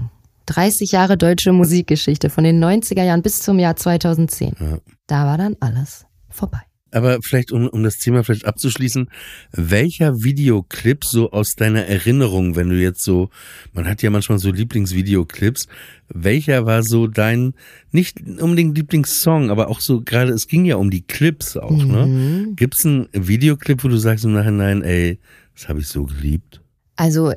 30 0.45 0.91
Jahre 0.91 1.17
deutsche 1.17 1.51
Musikgeschichte 1.51 2.29
von 2.29 2.43
den 2.43 2.63
90er 2.63 3.03
Jahren 3.03 3.21
bis 3.21 3.41
zum 3.41 3.59
Jahr 3.59 3.75
2010. 3.75 4.53
Ja. 4.59 4.77
Da 5.07 5.25
war 5.25 5.37
dann 5.37 5.55
alles 5.59 6.05
vorbei. 6.29 6.66
Aber 6.91 7.19
vielleicht, 7.21 7.51
um, 7.51 7.67
um 7.67 7.83
das 7.83 7.97
Thema 7.97 8.23
vielleicht 8.23 8.45
abzuschließen, 8.45 9.09
welcher 9.51 10.23
Videoclip 10.23 11.03
so 11.03 11.31
aus 11.31 11.55
deiner 11.55 11.85
Erinnerung, 11.85 12.55
wenn 12.55 12.69
du 12.69 12.75
jetzt 12.75 13.03
so, 13.03 13.29
man 13.73 13.87
hat 13.87 14.01
ja 14.01 14.09
manchmal 14.09 14.39
so 14.39 14.51
Lieblingsvideoclips, 14.51 15.67
welcher 16.09 16.65
war 16.65 16.83
so 16.83 17.07
dein, 17.07 17.53
nicht 17.91 18.21
unbedingt 18.21 18.77
Lieblingssong, 18.77 19.49
aber 19.49 19.67
auch 19.67 19.81
so 19.81 20.01
gerade, 20.01 20.31
es 20.31 20.47
ging 20.47 20.65
ja 20.65 20.77
um 20.77 20.89
die 20.89 21.01
Clips 21.01 21.57
auch, 21.57 21.83
ne? 21.83 22.05
Mhm. 22.05 22.55
Gibt's 22.55 22.85
einen 22.85 23.09
Videoclip, 23.11 23.83
wo 23.83 23.89
du 23.89 23.97
sagst 23.97 24.23
im 24.23 24.33
Nachhinein, 24.33 24.81
ey, 24.81 25.19
das 25.53 25.67
habe 25.67 25.79
ich 25.79 25.87
so 25.87 26.05
geliebt? 26.05 26.61
Also 26.95 27.31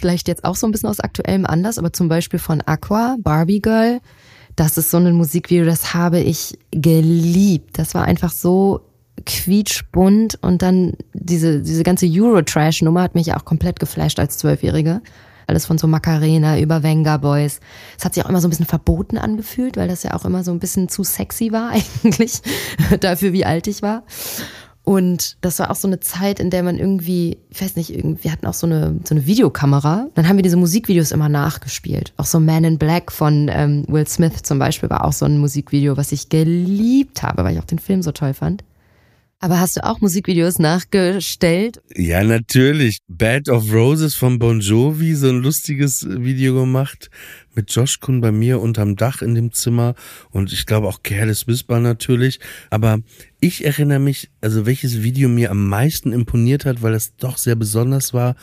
vielleicht 0.00 0.28
jetzt 0.28 0.44
auch 0.44 0.56
so 0.56 0.66
ein 0.66 0.72
bisschen 0.72 0.88
aus 0.88 1.00
aktuellem 1.00 1.44
Anlass, 1.44 1.78
aber 1.78 1.92
zum 1.92 2.08
Beispiel 2.08 2.38
von 2.38 2.62
Aqua, 2.62 3.16
Barbie 3.20 3.60
Girl. 3.60 4.00
Das 4.56 4.78
ist 4.78 4.90
so 4.90 4.98
ein 4.98 5.12
Musikvideo, 5.14 5.64
das 5.64 5.94
habe 5.94 6.20
ich 6.20 6.58
geliebt. 6.70 7.78
Das 7.78 7.94
war 7.94 8.04
einfach 8.04 8.30
so 8.30 8.82
quietschbunt 9.26 10.38
und 10.42 10.62
dann 10.62 10.94
diese, 11.12 11.60
diese 11.60 11.82
ganze 11.82 12.06
Euro-Trash-Nummer 12.06 13.02
hat 13.02 13.14
mich 13.14 13.26
ja 13.26 13.36
auch 13.36 13.44
komplett 13.44 13.80
geflasht 13.80 14.18
als 14.18 14.38
Zwölfjährige. 14.38 15.02
Alles 15.46 15.66
von 15.66 15.76
so 15.76 15.86
Macarena 15.86 16.58
über 16.58 16.82
Venga 16.82 17.18
Boys. 17.18 17.60
Es 17.98 18.04
hat 18.04 18.14
sich 18.14 18.24
auch 18.24 18.30
immer 18.30 18.40
so 18.40 18.48
ein 18.48 18.50
bisschen 18.50 18.66
verboten 18.66 19.18
angefühlt, 19.18 19.76
weil 19.76 19.88
das 19.88 20.02
ja 20.02 20.14
auch 20.14 20.24
immer 20.24 20.42
so 20.42 20.52
ein 20.52 20.58
bisschen 20.58 20.88
zu 20.88 21.04
sexy 21.04 21.52
war 21.52 21.70
eigentlich, 22.04 22.40
dafür 23.00 23.32
wie 23.32 23.44
alt 23.44 23.66
ich 23.66 23.82
war. 23.82 24.04
Und 24.84 25.38
das 25.40 25.58
war 25.58 25.70
auch 25.70 25.76
so 25.76 25.88
eine 25.88 26.00
Zeit, 26.00 26.38
in 26.38 26.50
der 26.50 26.62
man 26.62 26.78
irgendwie, 26.78 27.38
ich 27.48 27.62
weiß 27.62 27.76
nicht, 27.76 27.94
irgendwie, 27.94 28.24
wir 28.24 28.32
hatten 28.32 28.46
auch 28.46 28.54
so 28.54 28.66
eine, 28.66 29.00
so 29.04 29.14
eine 29.14 29.24
Videokamera. 29.24 30.08
Dann 30.14 30.28
haben 30.28 30.36
wir 30.36 30.42
diese 30.42 30.58
Musikvideos 30.58 31.10
immer 31.10 31.30
nachgespielt. 31.30 32.12
Auch 32.18 32.26
so 32.26 32.38
Man 32.38 32.64
in 32.64 32.78
Black 32.78 33.10
von 33.10 33.50
ähm, 33.50 33.84
Will 33.88 34.06
Smith 34.06 34.42
zum 34.42 34.58
Beispiel 34.58 34.90
war 34.90 35.04
auch 35.04 35.12
so 35.12 35.24
ein 35.24 35.38
Musikvideo, 35.38 35.96
was 35.96 36.12
ich 36.12 36.28
geliebt 36.28 37.22
habe, 37.22 37.44
weil 37.44 37.54
ich 37.54 37.60
auch 37.60 37.64
den 37.64 37.78
Film 37.78 38.02
so 38.02 38.12
toll 38.12 38.34
fand. 38.34 38.62
Aber 39.44 39.60
hast 39.60 39.76
du 39.76 39.84
auch 39.84 40.00
Musikvideos 40.00 40.58
nachgestellt? 40.58 41.82
Ja, 41.94 42.24
natürlich. 42.24 43.00
Bad 43.08 43.50
of 43.50 43.70
Roses 43.70 44.14
von 44.14 44.38
Bon 44.38 44.58
Jovi, 44.58 45.14
so 45.14 45.28
ein 45.28 45.42
lustiges 45.42 46.06
Video 46.08 46.54
gemacht 46.54 47.10
mit 47.54 47.70
Josh 47.70 48.00
Kun 48.00 48.22
bei 48.22 48.32
mir 48.32 48.58
unterm 48.62 48.96
Dach 48.96 49.20
in 49.20 49.34
dem 49.34 49.52
Zimmer 49.52 49.96
und 50.30 50.50
ich 50.50 50.64
glaube 50.64 50.88
auch 50.88 51.02
Careless 51.02 51.46
Whisper 51.46 51.78
natürlich. 51.78 52.40
Aber 52.70 53.00
ich 53.38 53.66
erinnere 53.66 53.98
mich, 53.98 54.30
also 54.40 54.64
welches 54.64 55.02
Video 55.02 55.28
mir 55.28 55.50
am 55.50 55.68
meisten 55.68 56.14
imponiert 56.14 56.64
hat, 56.64 56.80
weil 56.80 56.94
es 56.94 57.14
doch 57.16 57.36
sehr 57.36 57.54
besonders 57.54 58.14
war, 58.14 58.36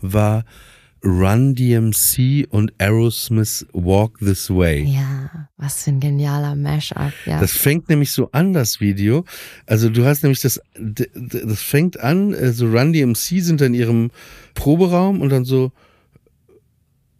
war 0.00 0.44
Run 1.02 1.54
DMC 1.54 2.46
und 2.50 2.72
Aerosmith 2.78 3.66
Walk 3.72 4.18
This 4.18 4.50
Way. 4.50 4.84
Ja, 4.84 5.48
was 5.56 5.84
für 5.84 5.90
ein 5.90 6.00
genialer 6.00 6.54
Mashup, 6.54 7.12
ja. 7.24 7.40
Das 7.40 7.52
fängt 7.52 7.88
nämlich 7.88 8.12
so 8.12 8.30
an, 8.32 8.52
das 8.52 8.80
Video. 8.80 9.24
Also 9.66 9.88
du 9.88 10.04
hast 10.04 10.22
nämlich 10.22 10.40
das, 10.40 10.60
das 10.74 11.62
fängt 11.62 11.98
an, 12.00 12.32
so 12.32 12.38
also 12.38 12.66
Run 12.66 12.92
DMC 12.92 13.40
sind 13.40 13.60
in 13.62 13.74
ihrem 13.74 14.10
Proberaum 14.54 15.22
und 15.22 15.30
dann 15.30 15.44
so 15.44 15.72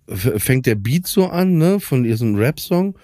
fängt 0.08 0.66
der 0.66 0.74
Beat 0.74 1.06
so 1.06 1.28
an, 1.28 1.56
ne, 1.56 1.80
von 1.80 2.04
ihrem 2.04 2.34
Rap-Song 2.34 2.96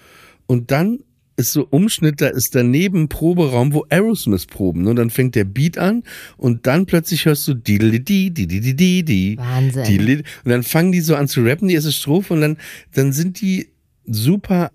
und 0.45 0.71
dann 0.71 0.99
ist 1.37 1.53
so 1.53 1.67
Umschnitt, 1.69 2.19
da 2.19 2.27
ist 2.27 2.55
daneben 2.55 3.09
Proberaum, 3.09 3.71
wo 3.71 3.85
Aerosmith 3.89 4.47
proben. 4.47 4.83
Ne? 4.83 4.89
Und 4.89 4.95
dann 4.97 5.11
fängt 5.11 5.35
der 5.35 5.45
Beat 5.45 5.77
an 5.77 6.03
und 6.35 6.65
dann 6.65 6.85
plötzlich 6.85 7.25
hörst 7.25 7.47
du 7.47 7.53
die 7.53 7.77
die 7.77 8.33
die 8.33 8.47
die 8.47 8.47
die 8.47 8.75
die 8.75 9.05
die 9.05 9.37
Wahnsinn. 9.37 10.23
Und 10.43 10.51
dann 10.51 10.63
fangen 10.63 10.91
die 10.91 11.01
so 11.01 11.15
an 11.15 11.27
zu 11.27 11.41
rappen, 11.43 11.67
die 11.67 11.75
erste 11.75 11.91
Strophe 11.91 12.33
und 12.33 12.41
dann 12.41 12.57
dann 12.93 13.13
sind 13.13 13.39
die 13.39 13.69
super 14.05 14.71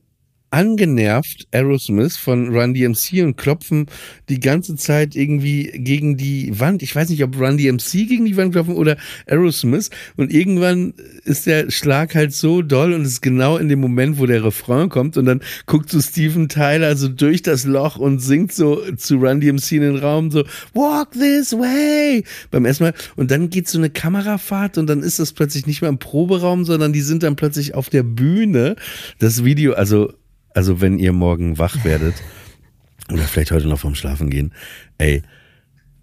angenervt 0.52 1.48
Aerosmith 1.50 2.16
von 2.16 2.54
Run 2.54 2.74
DMC 2.74 3.22
und 3.22 3.36
klopfen 3.36 3.86
die 4.28 4.38
ganze 4.38 4.76
Zeit 4.76 5.16
irgendwie 5.16 5.72
gegen 5.74 6.16
die 6.16 6.58
Wand. 6.60 6.82
Ich 6.82 6.94
weiß 6.94 7.08
nicht, 7.08 7.24
ob 7.24 7.38
Run 7.40 7.56
DMC 7.56 8.06
gegen 8.06 8.26
die 8.26 8.36
Wand 8.36 8.52
klopfen 8.52 8.76
oder 8.76 8.96
Aerosmith. 9.26 9.90
Und 10.16 10.32
irgendwann 10.32 10.92
ist 11.24 11.46
der 11.46 11.70
Schlag 11.70 12.14
halt 12.14 12.34
so 12.34 12.60
doll 12.60 12.92
und 12.92 13.02
ist 13.02 13.22
genau 13.22 13.56
in 13.56 13.68
dem 13.68 13.80
Moment, 13.80 14.18
wo 14.18 14.26
der 14.26 14.44
Refrain 14.44 14.90
kommt 14.90 15.16
und 15.16 15.24
dann 15.24 15.40
guckt 15.66 15.90
so 15.90 16.00
Steven 16.00 16.48
Tyler 16.48 16.96
so 16.96 17.08
durch 17.08 17.42
das 17.42 17.64
Loch 17.64 17.96
und 17.96 18.20
singt 18.20 18.52
so 18.52 18.82
zu 18.96 19.16
Run 19.16 19.40
DMC 19.40 19.72
in 19.72 19.80
den 19.80 19.96
Raum 19.96 20.30
so 20.30 20.44
Walk 20.74 21.12
this 21.12 21.52
way 21.52 22.24
beim 22.50 22.66
ersten 22.66 22.84
Mal. 22.84 22.94
Und 23.16 23.30
dann 23.30 23.48
geht 23.48 23.68
so 23.68 23.78
eine 23.78 23.88
Kamerafahrt 23.88 24.76
und 24.76 24.86
dann 24.86 25.02
ist 25.02 25.18
das 25.18 25.32
plötzlich 25.32 25.66
nicht 25.66 25.80
mehr 25.80 25.88
im 25.88 25.98
Proberaum, 25.98 26.66
sondern 26.66 26.92
die 26.92 27.00
sind 27.00 27.22
dann 27.22 27.36
plötzlich 27.36 27.74
auf 27.74 27.88
der 27.88 28.02
Bühne. 28.02 28.76
Das 29.18 29.44
Video, 29.44 29.72
also 29.72 30.12
also 30.54 30.80
wenn 30.80 30.98
ihr 30.98 31.12
morgen 31.12 31.58
wach 31.58 31.84
werdet 31.84 32.14
oder 33.12 33.22
vielleicht 33.22 33.52
heute 33.52 33.68
noch 33.68 33.80
vorm 33.80 33.94
Schlafen 33.94 34.30
gehen, 34.30 34.52
ey, 34.98 35.22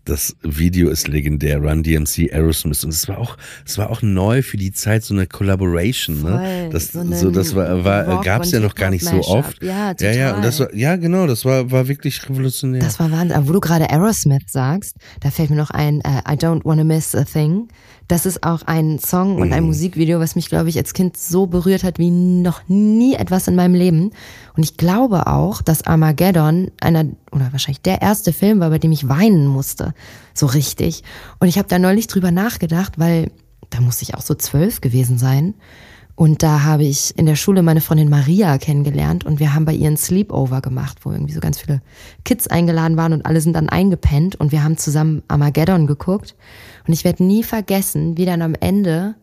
das 0.09 0.35
Video 0.41 0.89
ist 0.89 1.07
legendär, 1.07 1.59
Run 1.59 1.83
DMC, 1.83 2.33
Aerosmith 2.33 2.83
und 2.83 2.89
es 2.91 3.07
war 3.07 3.19
auch, 3.19 3.37
es 3.65 3.77
war 3.77 3.91
auch 3.91 4.01
neu 4.01 4.41
für 4.41 4.57
die 4.57 4.71
Zeit 4.71 5.03
so 5.03 5.13
eine 5.13 5.27
Collaboration, 5.27 6.23
ne? 6.23 6.31
Voll, 6.31 6.69
Das, 6.71 6.91
so 6.91 7.03
so, 7.13 7.31
das 7.31 7.53
war, 7.53 7.83
war 7.83 8.21
gab's 8.23 8.47
und 8.47 8.53
ja 8.53 8.59
noch 8.59 8.75
gar 8.75 8.89
nicht 8.89 9.05
so 9.05 9.21
oft. 9.21 9.61
Ja, 9.61 9.93
ja, 9.99 10.11
ja, 10.11 10.35
und 10.35 10.43
das 10.43 10.57
total. 10.57 10.73
war, 10.73 10.79
ja 10.79 10.95
genau, 10.95 11.27
das 11.27 11.45
war, 11.45 11.69
war 11.69 11.87
wirklich 11.87 12.27
revolutionär. 12.27 12.81
Das 12.81 12.99
war 12.99 13.11
Wahnsinn. 13.11 13.33
Aber 13.33 13.47
wo 13.47 13.53
du 13.53 13.59
gerade 13.59 13.89
Aerosmith 13.89 14.45
sagst, 14.47 14.95
da 15.19 15.29
fällt 15.29 15.51
mir 15.51 15.57
noch 15.57 15.69
ein 15.69 16.01
äh, 16.01 16.21
I 16.27 16.35
Don't 16.35 16.61
Wanna 16.65 16.83
Miss 16.83 17.13
a 17.13 17.23
Thing. 17.23 17.67
Das 18.09 18.25
ist 18.25 18.43
auch 18.43 18.63
ein 18.65 18.97
Song 18.97 19.37
und 19.37 19.49
Mhm. 19.49 19.53
ein 19.53 19.63
Musikvideo, 19.65 20.19
was 20.19 20.35
mich, 20.35 20.49
glaube 20.49 20.67
ich, 20.67 20.77
als 20.77 20.93
Kind 20.93 21.15
so 21.15 21.45
berührt 21.45 21.83
hat 21.83 21.99
wie 21.99 22.09
noch 22.09 22.61
nie 22.67 23.13
etwas 23.13 23.47
in 23.47 23.55
meinem 23.55 23.75
Leben. 23.75 24.09
Und 24.57 24.63
ich 24.63 24.77
glaube 24.77 25.27
auch, 25.27 25.61
dass 25.61 25.85
Armageddon 25.85 26.71
einer 26.81 27.05
oder 27.31 27.49
wahrscheinlich 27.51 27.83
der 27.83 28.01
erste 28.01 28.33
Film 28.33 28.59
war, 28.59 28.71
bei 28.71 28.79
dem 28.79 28.91
ich 28.91 29.07
weinen 29.07 29.45
musste. 29.45 29.93
So 30.33 30.47
richtig. 30.47 31.03
Und 31.39 31.49
ich 31.49 31.59
habe 31.59 31.67
da 31.67 31.77
neulich 31.77 32.07
drüber 32.07 32.31
nachgedacht, 32.31 32.97
weil 32.97 33.29
da 33.69 33.79
muss 33.79 34.01
ich 34.01 34.15
auch 34.15 34.21
so 34.21 34.33
zwölf 34.33 34.81
gewesen 34.81 35.19
sein. 35.19 35.53
Und 36.19 36.43
da 36.43 36.63
habe 36.63 36.83
ich 36.83 37.17
in 37.17 37.27
der 37.27 37.37
Schule 37.37 37.63
meine 37.63 37.79
Freundin 37.79 38.09
Maria 38.09 38.57
kennengelernt 38.57 39.23
und 39.23 39.39
wir 39.39 39.53
haben 39.53 39.63
bei 39.63 39.71
ihr 39.71 39.87
einen 39.87 39.95
Sleepover 39.95 40.59
gemacht, 40.59 40.97
wo 41.03 41.13
irgendwie 41.13 41.31
so 41.31 41.39
ganz 41.39 41.61
viele 41.61 41.81
Kids 42.25 42.47
eingeladen 42.47 42.97
waren 42.97 43.13
und 43.13 43.25
alle 43.25 43.39
sind 43.39 43.53
dann 43.53 43.69
eingepennt 43.69 44.35
und 44.35 44.51
wir 44.51 44.61
haben 44.61 44.75
zusammen 44.75 45.23
Armageddon 45.29 45.87
geguckt. 45.87 46.35
Und 46.85 46.91
ich 46.91 47.05
werde 47.05 47.23
nie 47.23 47.41
vergessen, 47.41 48.17
wie 48.17 48.25
dann 48.25 48.41
am 48.41 48.53
Ende, 48.59 49.15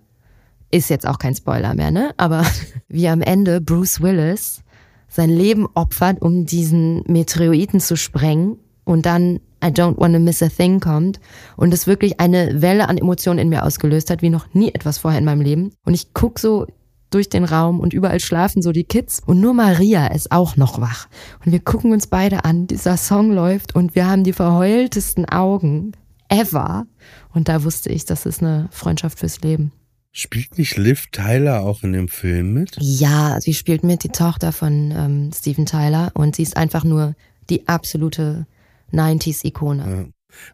ist 0.70 0.88
jetzt 0.88 1.06
auch 1.06 1.18
kein 1.18 1.34
Spoiler 1.34 1.74
mehr, 1.74 1.90
ne? 1.90 2.14
Aber 2.16 2.46
wie 2.88 3.08
am 3.08 3.20
Ende 3.20 3.60
Bruce 3.60 4.00
Willis 4.00 4.62
sein 5.06 5.28
Leben 5.28 5.66
opfert, 5.74 6.22
um 6.22 6.46
diesen 6.46 7.02
Meteoriten 7.06 7.78
zu 7.78 7.98
sprengen 7.98 8.56
und 8.84 9.04
dann 9.04 9.40
I 9.62 9.68
don't 9.68 9.98
wanna 9.98 10.18
miss 10.18 10.42
a 10.42 10.48
thing 10.48 10.80
kommt 10.80 11.20
und 11.58 11.74
es 11.74 11.86
wirklich 11.86 12.20
eine 12.20 12.62
Welle 12.62 12.88
an 12.88 12.96
Emotionen 12.96 13.38
in 13.38 13.50
mir 13.50 13.66
ausgelöst 13.66 14.08
hat, 14.08 14.22
wie 14.22 14.30
noch 14.30 14.54
nie 14.54 14.72
etwas 14.72 14.96
vorher 14.96 15.18
in 15.18 15.26
meinem 15.26 15.42
Leben. 15.42 15.72
Und 15.84 15.92
ich 15.92 16.14
guck 16.14 16.38
so 16.38 16.66
durch 17.10 17.28
den 17.28 17.44
Raum 17.44 17.80
und 17.80 17.92
überall 17.92 18.20
schlafen 18.20 18.62
so 18.62 18.72
die 18.72 18.84
Kids 18.84 19.20
und 19.24 19.40
nur 19.40 19.54
Maria 19.54 20.08
ist 20.08 20.32
auch 20.32 20.56
noch 20.56 20.80
wach. 20.80 21.08
Und 21.44 21.52
wir 21.52 21.60
gucken 21.60 21.92
uns 21.92 22.06
beide 22.06 22.44
an, 22.44 22.66
dieser 22.66 22.96
Song 22.96 23.32
läuft 23.32 23.74
und 23.74 23.94
wir 23.94 24.08
haben 24.08 24.24
die 24.24 24.32
verheultesten 24.32 25.24
Augen 25.26 25.92
ever. 26.28 26.86
Und 27.32 27.48
da 27.48 27.64
wusste 27.64 27.90
ich, 27.90 28.04
das 28.04 28.26
ist 28.26 28.42
eine 28.42 28.68
Freundschaft 28.70 29.20
fürs 29.20 29.40
Leben. 29.40 29.72
Spielt 30.12 30.56
nicht 30.56 30.76
Liv 30.78 31.08
Tyler 31.12 31.62
auch 31.62 31.82
in 31.82 31.92
dem 31.92 32.08
Film 32.08 32.54
mit? 32.54 32.76
Ja, 32.80 33.38
sie 33.40 33.52
spielt 33.52 33.84
mit, 33.84 34.02
die 34.02 34.08
Tochter 34.08 34.50
von 34.50 34.90
ähm, 34.90 35.30
Steven 35.34 35.66
Tyler 35.66 36.10
und 36.14 36.36
sie 36.36 36.42
ist 36.42 36.56
einfach 36.56 36.84
nur 36.84 37.14
die 37.50 37.68
absolute 37.68 38.46
90s-Ikone. 38.92 40.08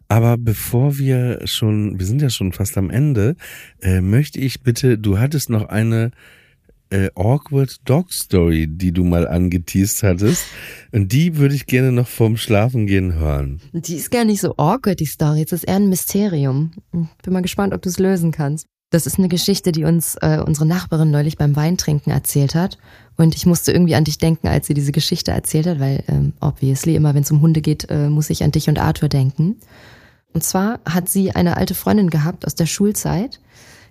Aber 0.07 0.37
bevor 0.37 0.97
wir 0.97 1.41
schon, 1.45 1.97
wir 1.97 2.05
sind 2.05 2.21
ja 2.21 2.29
schon 2.29 2.51
fast 2.51 2.77
am 2.77 2.89
Ende, 2.89 3.35
äh, 3.81 4.01
möchte 4.01 4.39
ich 4.39 4.61
bitte, 4.61 4.97
du 4.97 5.17
hattest 5.17 5.49
noch 5.49 5.69
eine 5.69 6.11
äh, 6.93 7.09
awkward 7.15 7.77
Dog 7.89 8.13
Story, 8.13 8.67
die 8.69 8.91
du 8.91 9.03
mal 9.03 9.27
angeteased 9.27 10.03
hattest. 10.03 10.45
Und 10.91 11.11
die 11.11 11.37
würde 11.37 11.55
ich 11.55 11.65
gerne 11.65 11.91
noch 11.91 12.07
vorm 12.07 12.37
Schlafengehen 12.37 13.15
hören. 13.15 13.61
Die 13.73 13.95
ist 13.95 14.11
gar 14.11 14.25
nicht 14.25 14.41
so 14.41 14.55
awkward, 14.57 14.99
die 14.99 15.05
Story. 15.05 15.41
Es 15.43 15.51
ist 15.51 15.63
eher 15.63 15.77
ein 15.77 15.89
Mysterium. 15.89 16.71
Bin 16.91 17.33
mal 17.33 17.41
gespannt, 17.41 17.73
ob 17.73 17.81
du 17.81 17.89
es 17.89 17.97
lösen 17.97 18.31
kannst. 18.31 18.67
Das 18.91 19.07
ist 19.07 19.17
eine 19.17 19.27
Geschichte, 19.27 19.71
die 19.71 19.85
uns 19.85 20.15
äh, 20.21 20.39
unsere 20.45 20.67
Nachbarin 20.67 21.09
neulich 21.09 21.35
beim 21.35 21.55
Weintrinken 21.55 22.11
erzählt 22.11 22.53
hat. 22.53 22.77
Und 23.17 23.35
ich 23.35 23.47
musste 23.47 23.71
irgendwie 23.71 23.95
an 23.95 24.03
dich 24.03 24.19
denken, 24.19 24.47
als 24.47 24.67
sie 24.67 24.75
diese 24.75 24.91
Geschichte 24.91 25.31
erzählt 25.31 25.65
hat, 25.65 25.79
weil 25.79 26.03
ähm, 26.07 26.33
obviously 26.41 26.95
immer, 26.95 27.15
wenn 27.15 27.23
es 27.23 27.31
um 27.31 27.41
Hunde 27.41 27.61
geht, 27.61 27.89
äh, 27.89 28.07
muss 28.09 28.29
ich 28.29 28.43
an 28.43 28.51
dich 28.51 28.69
und 28.69 28.77
Arthur 28.77 29.09
denken. 29.09 29.55
Und 30.31 30.43
zwar 30.43 30.79
hat 30.87 31.09
sie 31.09 31.31
eine 31.31 31.57
alte 31.57 31.73
Freundin 31.73 32.11
gehabt 32.11 32.45
aus 32.45 32.53
der 32.53 32.67
Schulzeit, 32.67 33.39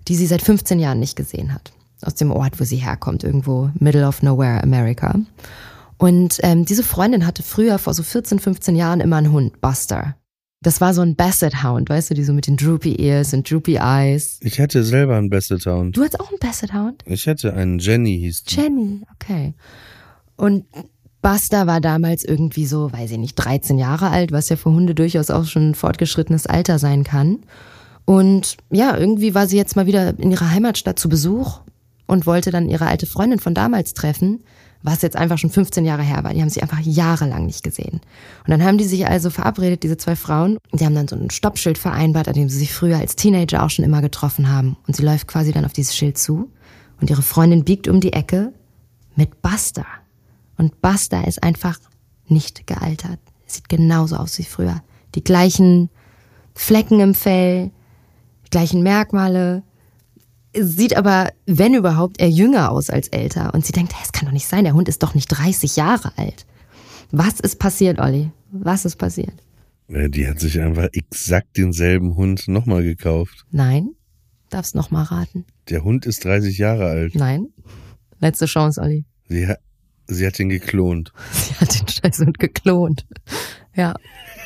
die 0.07 0.15
sie 0.15 0.27
seit 0.27 0.43
15 0.43 0.79
Jahren 0.79 1.01
nicht 1.01 1.17
gesehen 1.17 1.53
hat. 1.53 1.73
Aus 2.03 2.15
dem 2.15 2.31
Ort, 2.31 2.61
wo 2.61 2.65
sie 2.65 2.77
herkommt, 2.77 3.25
irgendwo 3.25 3.71
middle 3.79 4.07
of 4.07 4.23
nowhere, 4.23 4.62
America. 4.62 5.15
Und 5.99 6.38
ähm, 6.43 6.65
diese 6.65 6.83
Freundin 6.83 7.27
hatte 7.27 7.43
früher, 7.43 7.79
vor 7.79 7.95
so 7.95 8.03
14, 8.03 8.41
15 8.41 8.75
Jahren, 8.75 9.01
immer 9.01 9.17
einen 9.17 9.33
Hund, 9.33 9.61
Buster. 9.61 10.17
Das 10.62 10.81
war 10.81 10.95
so 10.95 11.03
ein 11.03 11.17
Basset 11.17 11.65
Hound, 11.65 11.91
weißt 11.91 12.11
du, 12.11 12.15
die 12.15 12.23
so 12.23 12.33
mit 12.33 12.47
den 12.47 12.57
droopy 12.57 12.95
ears 13.01 13.35
und 13.35 13.51
droopy 13.51 13.77
eyes. 13.77 14.38
Ich 14.43 14.61
hatte 14.61 14.85
selber 14.85 15.17
einen 15.17 15.29
Basset 15.29 15.67
Hound. 15.67 15.97
Du 15.97 16.03
hattest 16.03 16.21
auch 16.21 16.29
einen 16.29 16.38
Basset 16.38 16.73
Hound? 16.73 17.03
Ich 17.05 17.27
hatte 17.27 17.53
einen 17.55 17.81
Jenny, 17.81 18.19
hieß 18.19 18.45
die. 18.45 18.55
Jenny, 18.55 19.03
okay. 19.12 19.55
Und 20.37 20.65
Buster 21.21 21.67
war 21.67 21.81
damals 21.81 22.25
irgendwie 22.25 22.67
so, 22.67 22.93
weiß 22.93 23.11
ich 23.11 23.19
nicht, 23.19 23.35
13 23.35 23.77
Jahre 23.77 24.11
alt, 24.11 24.31
was 24.31 24.49
ja 24.49 24.57
für 24.57 24.71
Hunde 24.71 24.95
durchaus 24.95 25.31
auch 25.31 25.47
schon 25.47 25.71
ein 25.71 25.75
fortgeschrittenes 25.75 26.47
Alter 26.47 26.79
sein 26.79 27.03
kann. 27.03 27.41
Und 28.05 28.57
ja, 28.71 28.97
irgendwie 28.97 29.35
war 29.35 29.49
sie 29.49 29.57
jetzt 29.57 29.75
mal 29.75 29.87
wieder 29.87 30.19
in 30.19 30.31
ihrer 30.31 30.51
Heimatstadt 30.51 30.99
zu 30.99 31.09
Besuch 31.09 31.61
und 32.12 32.27
wollte 32.27 32.51
dann 32.51 32.68
ihre 32.68 32.87
alte 32.87 33.07
Freundin 33.07 33.38
von 33.38 33.55
damals 33.55 33.94
treffen, 33.94 34.44
was 34.83 35.01
jetzt 35.01 35.16
einfach 35.16 35.38
schon 35.38 35.51
15 35.51 35.85
Jahre 35.85 36.03
her 36.03 36.22
war. 36.25 36.35
Die 36.35 36.42
haben 36.42 36.51
sich 36.51 36.62
einfach 36.62 36.81
jahrelang 36.81 37.46
nicht 37.46 37.62
gesehen. 37.62 38.01
Und 38.44 38.51
dann 38.51 38.62
haben 38.62 38.77
die 38.77 38.85
sich 38.85 39.07
also 39.07 39.31
verabredet, 39.31 39.83
diese 39.83 39.96
zwei 39.96 40.14
Frauen. 40.14 40.59
Die 40.72 40.85
haben 40.85 40.94
dann 40.94 41.09
so 41.09 41.16
ein 41.16 41.31
Stoppschild 41.31 41.79
vereinbart, 41.79 42.29
an 42.29 42.35
dem 42.35 42.48
sie 42.51 42.59
sich 42.59 42.72
früher 42.72 42.98
als 42.98 43.16
Teenager 43.16 43.62
auch 43.62 43.70
schon 43.70 43.85
immer 43.85 44.03
getroffen 44.03 44.51
haben. 44.51 44.77
Und 44.87 44.94
sie 44.94 45.05
läuft 45.05 45.27
quasi 45.27 45.53
dann 45.53 45.64
auf 45.64 45.72
dieses 45.72 45.96
Schild 45.96 46.18
zu. 46.18 46.51
Und 47.01 47.09
ihre 47.09 47.22
Freundin 47.22 47.64
biegt 47.64 47.88
um 47.88 48.01
die 48.01 48.12
Ecke 48.12 48.53
mit 49.16 49.40
Buster. 49.40 49.87
Und 50.59 50.83
Buster 50.83 51.27
ist 51.27 51.42
einfach 51.42 51.79
nicht 52.27 52.66
gealtert. 52.66 53.20
Sieht 53.46 53.70
genauso 53.70 54.16
aus 54.16 54.38
wie 54.38 54.44
früher. 54.44 54.83
Die 55.14 55.25
gleichen 55.25 55.88
Flecken 56.55 57.01
im 57.01 57.14
Fell, 57.14 57.70
die 58.46 58.51
gleichen 58.51 58.83
Merkmale. 58.83 59.62
Sieht 60.55 60.97
aber, 60.97 61.33
wenn 61.47 61.75
überhaupt, 61.75 62.21
eher 62.21 62.29
jünger 62.29 62.71
aus 62.71 62.91
als 62.91 63.09
älter. 63.09 63.55
Und 63.55 63.65
sie 63.65 63.73
denkt, 63.73 63.95
hey, 63.95 64.03
es 64.05 64.12
kann 64.12 64.27
doch 64.27 64.33
nicht 64.33 64.47
sein, 64.47 64.65
der 64.65 64.75
Hund 64.75 64.88
ist 64.88 65.03
doch 65.03 65.15
nicht 65.15 65.29
30 65.29 65.77
Jahre 65.77 66.12
alt. 66.17 66.47
Was 67.11 67.41
ist 67.41 67.59
passiert, 67.59 67.99
Olli? 68.01 68.31
Was 68.51 68.85
ist 68.85 68.97
passiert? 68.97 69.35
Die 69.88 70.27
hat 70.27 70.41
sich 70.41 70.61
einfach 70.61 70.88
exakt 70.93 71.57
denselben 71.57 72.17
Hund 72.17 72.49
nochmal 72.49 72.83
gekauft. 72.83 73.45
Nein? 73.51 73.91
Darfst 74.49 74.75
noch 74.75 74.91
mal 74.91 75.03
raten. 75.03 75.45
Der 75.69 75.85
Hund 75.85 76.07
ist 76.07 76.25
30 76.25 76.57
Jahre 76.59 76.87
alt. 76.87 77.15
Nein? 77.15 77.49
Letzte 78.21 78.47
Chance, 78.47 78.81
Olli. 78.81 79.05
Sie 79.29 79.47
hat, 79.47 79.59
sie 80.07 80.27
hat 80.27 80.38
ihn 80.38 80.49
geklont. 80.49 81.12
Sie 81.33 81.55
hat 81.55 81.81
den 81.81 81.88
Scheißhund 81.88 82.38
geklont. 82.38 83.07
Ja. 83.75 83.95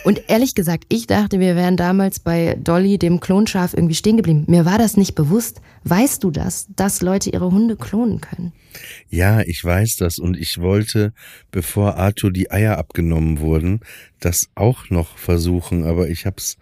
Und 0.05 0.23
ehrlich 0.29 0.55
gesagt, 0.55 0.85
ich 0.89 1.09
dachte, 1.09 1.41
wir 1.41 1.57
wären 1.57 1.77
damals 1.77 2.21
bei 2.21 2.57
Dolly, 2.61 2.97
dem 2.97 3.19
Klonschaf, 3.19 3.75
irgendwie 3.75 3.97
stehen 3.97 4.17
geblieben. 4.17 4.45
Mir 4.47 4.65
war 4.65 4.79
das 4.79 4.97
nicht 4.97 5.17
bewusst. 5.17 5.61
Weißt 5.83 6.23
du 6.23 6.31
das, 6.31 6.69
dass 6.77 7.03
Leute 7.03 7.31
ihre 7.31 7.51
Hunde 7.51 7.77
klonen 7.77 8.21
können? 8.21 8.53
Ja, 9.09 9.41
ich 9.41 9.65
weiß 9.65 9.97
das 9.97 10.19
und 10.19 10.37
ich 10.37 10.61
wollte, 10.61 11.13
bevor 11.51 11.97
Arthur 11.97 12.31
die 12.31 12.51
Eier 12.51 12.79
abgenommen 12.79 13.41
wurden, 13.41 13.81
das 14.21 14.49
auch 14.55 14.91
noch 14.91 15.17
versuchen, 15.17 15.85
aber 15.85 16.09
ich 16.09 16.25
hab's 16.25 16.57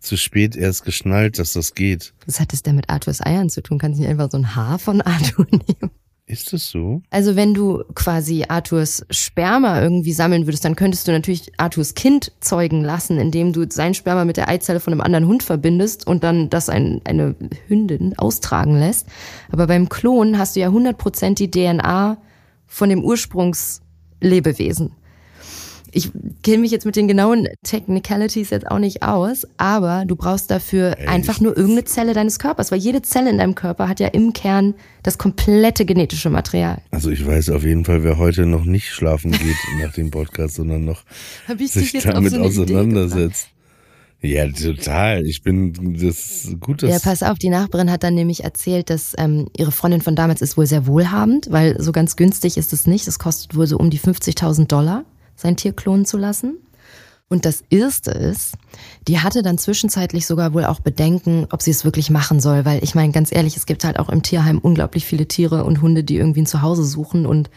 zu 0.00 0.16
spät 0.16 0.56
erst 0.56 0.84
geschnallt, 0.84 1.38
dass 1.38 1.52
das 1.52 1.74
geht. 1.74 2.14
Was 2.26 2.40
hat 2.40 2.52
es 2.52 2.62
denn 2.62 2.76
mit 2.76 2.88
Arthurs 2.88 3.24
Eiern 3.24 3.50
zu 3.50 3.62
tun? 3.62 3.78
Kannst 3.78 3.98
du 3.98 4.02
nicht 4.02 4.10
einfach 4.10 4.30
so 4.30 4.38
ein 4.38 4.56
Haar 4.56 4.78
von 4.78 5.02
Arthur 5.02 5.46
nehmen? 5.50 5.90
Ist 6.28 6.52
es 6.52 6.68
so? 6.68 7.00
Also 7.08 7.36
wenn 7.36 7.54
du 7.54 7.82
quasi 7.94 8.44
Arthurs 8.46 9.04
Sperma 9.08 9.80
irgendwie 9.80 10.12
sammeln 10.12 10.46
würdest, 10.46 10.62
dann 10.62 10.76
könntest 10.76 11.08
du 11.08 11.12
natürlich 11.12 11.52
Arthurs 11.56 11.94
Kind 11.94 12.32
zeugen 12.40 12.84
lassen, 12.84 13.18
indem 13.18 13.54
du 13.54 13.64
sein 13.70 13.94
Sperma 13.94 14.26
mit 14.26 14.36
der 14.36 14.48
Eizelle 14.48 14.78
von 14.78 14.92
einem 14.92 15.00
anderen 15.00 15.26
Hund 15.26 15.42
verbindest 15.42 16.06
und 16.06 16.22
dann 16.24 16.50
das 16.50 16.68
ein, 16.68 17.00
eine 17.04 17.34
Hündin 17.66 18.16
austragen 18.18 18.78
lässt. 18.78 19.06
Aber 19.50 19.66
beim 19.66 19.88
Klon 19.88 20.38
hast 20.38 20.54
du 20.54 20.60
ja 20.60 20.68
100% 20.68 21.34
die 21.34 21.50
DNA 21.50 22.18
von 22.66 22.90
dem 22.90 23.02
Ursprungslebewesen 23.02 24.92
ich 25.98 26.10
kenne 26.44 26.58
mich 26.58 26.70
jetzt 26.70 26.86
mit 26.86 26.94
den 26.94 27.08
genauen 27.08 27.48
Technicalities 27.64 28.50
jetzt 28.50 28.70
auch 28.70 28.78
nicht 28.78 29.02
aus, 29.02 29.46
aber 29.56 30.04
du 30.06 30.14
brauchst 30.14 30.48
dafür 30.50 30.96
Ey, 30.96 31.08
einfach 31.08 31.40
nur 31.40 31.56
irgendeine 31.56 31.84
Zelle 31.84 32.14
deines 32.14 32.38
Körpers, 32.38 32.70
weil 32.70 32.78
jede 32.78 33.02
Zelle 33.02 33.30
in 33.30 33.38
deinem 33.38 33.56
Körper 33.56 33.88
hat 33.88 33.98
ja 33.98 34.06
im 34.06 34.32
Kern 34.32 34.74
das 35.02 35.18
komplette 35.18 35.84
genetische 35.84 36.30
Material. 36.30 36.80
Also 36.92 37.10
ich 37.10 37.26
weiß 37.26 37.50
auf 37.50 37.64
jeden 37.64 37.84
Fall, 37.84 38.04
wer 38.04 38.16
heute 38.16 38.46
noch 38.46 38.64
nicht 38.64 38.90
schlafen 38.90 39.32
geht 39.32 39.56
nach 39.82 39.92
dem 39.92 40.10
Podcast, 40.10 40.54
sondern 40.54 40.84
noch 40.84 41.02
sich 41.58 41.92
damit 42.04 42.32
so 42.32 42.40
auseinandersetzt. 42.40 43.48
Ja, 44.20 44.48
total. 44.48 45.26
Ich 45.26 45.42
bin 45.42 45.96
das 46.00 46.48
gut. 46.58 46.82
Dass 46.82 46.90
ja, 46.90 46.98
pass 46.98 47.22
auf. 47.22 47.38
Die 47.38 47.50
Nachbarin 47.50 47.90
hat 47.90 48.02
dann 48.02 48.14
nämlich 48.14 48.42
erzählt, 48.42 48.90
dass 48.90 49.14
ähm, 49.16 49.48
ihre 49.56 49.70
Freundin 49.70 50.00
von 50.00 50.16
damals 50.16 50.42
ist 50.42 50.56
wohl 50.56 50.66
sehr 50.66 50.88
wohlhabend, 50.88 51.46
weil 51.50 51.80
so 51.80 51.92
ganz 51.92 52.16
günstig 52.16 52.56
ist 52.56 52.72
es 52.72 52.88
nicht. 52.88 53.06
Es 53.06 53.20
kostet 53.20 53.54
wohl 53.54 53.68
so 53.68 53.78
um 53.78 53.90
die 53.90 54.00
50.000 54.00 54.66
Dollar 54.66 55.04
sein 55.38 55.56
Tier 55.56 55.72
klonen 55.72 56.04
zu 56.04 56.18
lassen. 56.18 56.58
Und 57.30 57.44
das 57.44 57.62
Erste 57.68 58.10
ist, 58.10 58.54
die 59.06 59.20
hatte 59.20 59.42
dann 59.42 59.58
zwischenzeitlich 59.58 60.26
sogar 60.26 60.54
wohl 60.54 60.64
auch 60.64 60.80
Bedenken, 60.80 61.46
ob 61.50 61.60
sie 61.60 61.70
es 61.70 61.84
wirklich 61.84 62.10
machen 62.10 62.40
soll, 62.40 62.64
weil 62.64 62.82
ich 62.82 62.94
meine, 62.94 63.12
ganz 63.12 63.32
ehrlich, 63.32 63.56
es 63.56 63.66
gibt 63.66 63.84
halt 63.84 63.98
auch 63.98 64.08
im 64.08 64.22
Tierheim 64.22 64.58
unglaublich 64.58 65.04
viele 65.04 65.28
Tiere 65.28 65.64
und 65.64 65.82
Hunde, 65.82 66.04
die 66.04 66.16
irgendwie 66.16 66.42
ein 66.42 66.46
Zuhause 66.46 66.84
suchen 66.84 67.26
und 67.26 67.50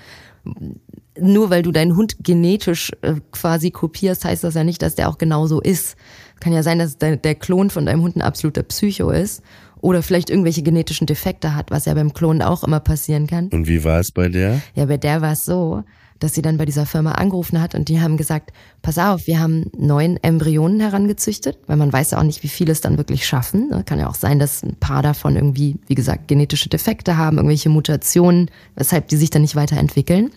nur 1.19 1.49
weil 1.49 1.61
du 1.61 1.71
deinen 1.71 1.95
Hund 1.95 2.17
genetisch 2.21 2.91
äh, 3.01 3.15
quasi 3.31 3.71
kopierst, 3.71 4.25
heißt 4.25 4.43
das 4.43 4.55
ja 4.55 4.63
nicht, 4.63 4.81
dass 4.81 4.95
der 4.95 5.09
auch 5.09 5.17
genauso 5.17 5.61
ist. 5.61 5.95
Kann 6.39 6.51
ja 6.51 6.63
sein, 6.63 6.79
dass 6.79 6.97
der, 6.97 7.17
der 7.17 7.35
Klon 7.35 7.69
von 7.69 7.85
deinem 7.85 8.01
Hund 8.01 8.15
ein 8.15 8.21
absoluter 8.21 8.63
Psycho 8.63 9.11
ist 9.11 9.43
oder 9.81 10.03
vielleicht 10.03 10.29
irgendwelche 10.29 10.63
genetischen 10.63 11.07
Defekte 11.07 11.55
hat, 11.55 11.69
was 11.69 11.85
ja 11.85 11.93
beim 11.93 12.13
Klonen 12.13 12.41
auch 12.41 12.63
immer 12.63 12.79
passieren 12.79 13.27
kann. 13.27 13.47
Und 13.49 13.67
wie 13.67 13.83
war 13.83 13.99
es 13.99 14.11
bei 14.11 14.29
der? 14.29 14.61
Ja, 14.73 14.85
bei 14.85 14.97
der 14.97 15.21
war 15.21 15.33
es 15.33 15.45
so, 15.45 15.83
dass 16.21 16.36
sie 16.36 16.41
dann 16.41 16.57
bei 16.57 16.65
dieser 16.65 16.86
Firma 16.86 17.13
angerufen 17.13 17.60
hat 17.60 17.75
und 17.75 17.89
die 17.89 17.99
haben 17.99 18.15
gesagt, 18.15 18.53
pass 18.81 18.97
auf, 18.97 19.27
wir 19.27 19.39
haben 19.39 19.71
neun 19.75 20.17
Embryonen 20.21 20.79
herangezüchtet, 20.79 21.57
weil 21.65 21.77
man 21.77 21.91
weiß 21.91 22.12
ja 22.12 22.19
auch 22.19 22.23
nicht, 22.23 22.43
wie 22.43 22.47
viele 22.47 22.71
es 22.71 22.79
dann 22.79 22.97
wirklich 22.97 23.25
schaffen. 23.25 23.69
Ne? 23.69 23.84
Kann 23.84 23.99
ja 23.99 24.07
auch 24.07 24.15
sein, 24.15 24.38
dass 24.38 24.62
ein 24.62 24.75
paar 24.75 25.01
davon 25.01 25.36
irgendwie, 25.36 25.77
wie 25.88 25.95
gesagt, 25.95 26.27
genetische 26.27 26.69
Defekte 26.69 27.17
haben, 27.17 27.38
irgendwelche 27.38 27.69
Mutationen, 27.69 28.51
weshalb 28.75 29.07
die 29.07 29.17
sich 29.17 29.31
dann 29.31 29.41
nicht 29.41 29.55
weiterentwickeln. 29.55 30.29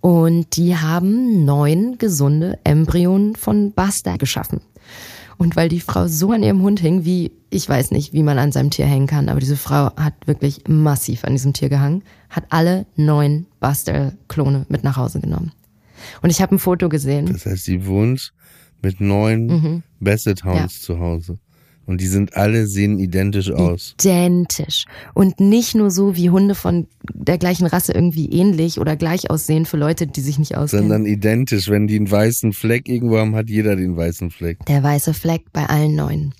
Und 0.00 0.56
die 0.56 0.76
haben 0.76 1.44
neun 1.44 1.96
gesunde 1.96 2.58
Embryonen 2.62 3.34
von 3.34 3.72
Basta 3.72 4.16
geschaffen. 4.16 4.60
Und 5.38 5.56
weil 5.56 5.68
die 5.68 5.80
Frau 5.80 6.08
so 6.08 6.32
an 6.32 6.42
ihrem 6.42 6.62
Hund 6.62 6.80
hing, 6.80 7.04
wie 7.04 7.30
ich 7.50 7.66
weiß 7.68 7.92
nicht, 7.92 8.12
wie 8.12 8.22
man 8.22 8.38
an 8.38 8.52
seinem 8.52 8.70
Tier 8.70 8.86
hängen 8.86 9.06
kann, 9.06 9.28
aber 9.28 9.40
diese 9.40 9.56
Frau 9.56 9.94
hat 9.96 10.14
wirklich 10.26 10.64
massiv 10.68 11.24
an 11.24 11.32
diesem 11.32 11.52
Tier 11.52 11.68
gehangen, 11.68 12.02
hat 12.28 12.44
alle 12.50 12.86
neun 12.96 13.46
Buster-Klone 13.60 14.66
mit 14.68 14.84
nach 14.84 14.96
Hause 14.96 15.20
genommen. 15.20 15.52
Und 16.20 16.30
ich 16.30 16.42
habe 16.42 16.54
ein 16.54 16.58
Foto 16.58 16.88
gesehen. 16.88 17.26
Das 17.26 17.46
heißt, 17.46 17.64
sie 17.64 17.86
wohnt 17.86 18.32
mit 18.82 19.00
neun 19.00 19.46
mhm. 19.46 19.82
Basset 20.00 20.44
Hounds 20.44 20.80
ja. 20.80 20.86
zu 20.86 20.98
Hause. 20.98 21.38
Und 21.88 22.02
die 22.02 22.06
sind 22.06 22.36
alle, 22.36 22.66
sehen 22.66 22.98
identisch 22.98 23.50
aus. 23.50 23.94
Identisch. 23.98 24.84
Und 25.14 25.40
nicht 25.40 25.74
nur 25.74 25.90
so, 25.90 26.16
wie 26.16 26.28
Hunde 26.28 26.54
von 26.54 26.86
der 27.14 27.38
gleichen 27.38 27.66
Rasse 27.66 27.92
irgendwie 27.92 28.26
ähnlich 28.26 28.78
oder 28.78 28.94
gleich 28.94 29.30
aussehen 29.30 29.64
für 29.64 29.78
Leute, 29.78 30.06
die 30.06 30.20
sich 30.20 30.38
nicht 30.38 30.54
auskennen. 30.54 30.90
Sondern 30.90 31.06
identisch. 31.06 31.70
Wenn 31.70 31.86
die 31.86 31.96
einen 31.96 32.10
weißen 32.10 32.52
Fleck 32.52 32.90
irgendwo 32.90 33.16
haben, 33.16 33.34
hat 33.34 33.48
jeder 33.48 33.74
den 33.74 33.96
weißen 33.96 34.30
Fleck. 34.30 34.66
Der 34.66 34.82
weiße 34.82 35.14
Fleck 35.14 35.44
bei 35.54 35.64
allen 35.64 35.96
neun. 35.96 36.34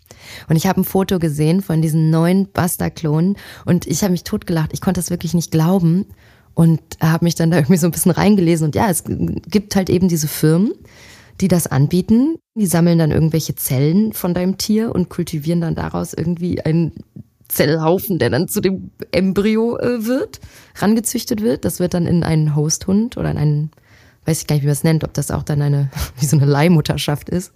Und 0.51 0.57
ich 0.57 0.67
habe 0.67 0.83
ein 0.83 0.85
Foto 0.85 1.19
gesehen 1.19 1.63
von 1.63 1.81
diesen 1.81 2.11
neun 2.11 2.49
Buster-Klonen 2.53 3.37
und 3.65 3.87
ich 3.87 4.03
habe 4.03 4.13
mich 4.13 4.25
totgelacht. 4.25 4.75
Ich 4.75 4.83
konnte 4.83 4.99
das 4.99 5.09
wirklich 5.09 5.33
nicht 5.33 5.51
glauben 5.51 6.05
und 6.53 6.81
habe 7.01 7.25
mich 7.25 7.37
dann 7.37 7.51
da 7.51 7.57
irgendwie 7.57 7.79
so 7.79 7.87
ein 7.87 7.93
bisschen 7.93 8.11
reingelesen. 8.11 8.67
Und 8.67 8.75
ja, 8.75 8.91
es 8.91 9.05
gibt 9.07 9.77
halt 9.77 9.89
eben 9.89 10.09
diese 10.09 10.29
Firmen, 10.29 10.73
die 11.41 11.49
das 11.49 11.67
anbieten. 11.67 12.37
Die 12.55 12.67
sammeln 12.67 12.99
dann 12.99 13.11
irgendwelche 13.11 13.55
Zellen 13.55 14.13
von 14.13 14.35
deinem 14.35 14.59
Tier 14.59 14.95
und 14.95 15.09
kultivieren 15.09 15.61
dann 15.61 15.75
daraus 15.75 16.13
irgendwie 16.13 16.61
einen 16.61 16.93
Zellhaufen, 17.49 18.19
der 18.19 18.31
dann 18.31 18.49
zu 18.49 18.61
dem 18.61 18.91
Embryo 19.11 19.79
äh, 19.79 20.05
wird, 20.05 20.41
rangezüchtet 20.77 21.43
wird. 21.43 21.65
Das 21.65 21.81
wird 21.81 21.95
dann 21.95 22.07
in 22.07 22.23
einen 22.23 22.55
Hosthund 22.55 23.17
oder 23.17 23.31
in 23.31 23.39
einen, 23.39 23.71
weiß 24.27 24.43
ich 24.43 24.47
gar 24.47 24.57
nicht, 24.57 24.65
wie 24.65 24.69
man 24.69 24.73
es 24.73 24.85
nennt, 24.85 25.05
ob 25.05 25.15
das 25.15 25.31
auch 25.31 25.43
dann 25.43 25.63
eine, 25.63 25.91
wie 26.21 26.27
so 26.27 26.37
eine 26.37 26.47
Leihmutterschaft 26.47 27.29
ist, 27.31 27.53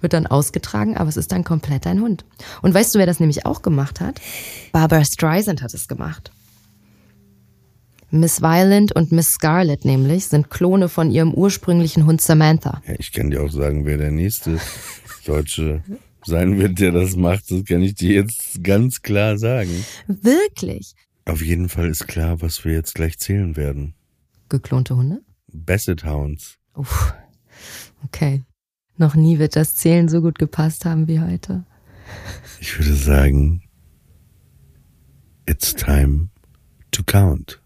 wird 0.00 0.12
dann 0.12 0.26
ausgetragen, 0.26 0.96
aber 0.96 1.08
es 1.08 1.16
ist 1.16 1.32
dann 1.32 1.44
komplett 1.44 1.86
ein 1.86 2.00
Hund. 2.00 2.24
Und 2.60 2.74
weißt 2.74 2.94
du, 2.94 2.98
wer 2.98 3.06
das 3.06 3.20
nämlich 3.20 3.46
auch 3.46 3.62
gemacht 3.62 4.00
hat? 4.00 4.20
Barbara 4.72 5.04
Streisand 5.04 5.62
hat 5.62 5.72
es 5.72 5.88
gemacht. 5.88 6.32
Miss 8.12 8.42
Violent 8.42 8.92
und 8.92 9.12
Miss 9.12 9.32
Scarlet 9.32 9.84
nämlich 9.84 10.26
sind 10.26 10.50
Klone 10.50 10.88
von 10.88 11.10
ihrem 11.10 11.32
ursprünglichen 11.32 12.06
Hund 12.06 12.20
Samantha. 12.20 12.82
Ja, 12.86 12.94
ich 12.98 13.12
kann 13.12 13.30
dir 13.30 13.42
auch 13.42 13.50
sagen, 13.50 13.84
wer 13.86 13.98
der 13.98 14.10
nächste 14.10 14.58
Deutsche 15.24 15.82
sein 16.24 16.58
wird, 16.58 16.80
der 16.80 16.92
das 16.92 17.16
macht. 17.16 17.50
Das 17.50 17.64
kann 17.64 17.82
ich 17.82 17.94
dir 17.94 18.14
jetzt 18.14 18.62
ganz 18.62 19.02
klar 19.02 19.38
sagen. 19.38 19.84
Wirklich? 20.06 20.94
Auf 21.24 21.42
jeden 21.42 21.68
Fall 21.68 21.88
ist 21.88 22.08
klar, 22.08 22.42
was 22.42 22.64
wir 22.64 22.72
jetzt 22.72 22.94
gleich 22.94 23.18
zählen 23.18 23.56
werden. 23.56 23.94
Geklonte 24.48 24.96
Hunde? 24.96 25.20
Basset 25.52 26.04
Hounds. 26.04 26.56
Uff. 26.74 27.14
Okay. 28.04 28.42
Noch 28.96 29.14
nie 29.14 29.38
wird 29.38 29.56
das 29.56 29.76
Zählen 29.76 30.08
so 30.08 30.20
gut 30.20 30.38
gepasst 30.38 30.84
haben 30.84 31.08
wie 31.08 31.20
heute. 31.20 31.64
Ich 32.60 32.78
würde 32.78 32.94
sagen, 32.94 33.62
it's 35.46 35.74
time 35.74 36.28
to 36.90 37.02
count. 37.04 37.59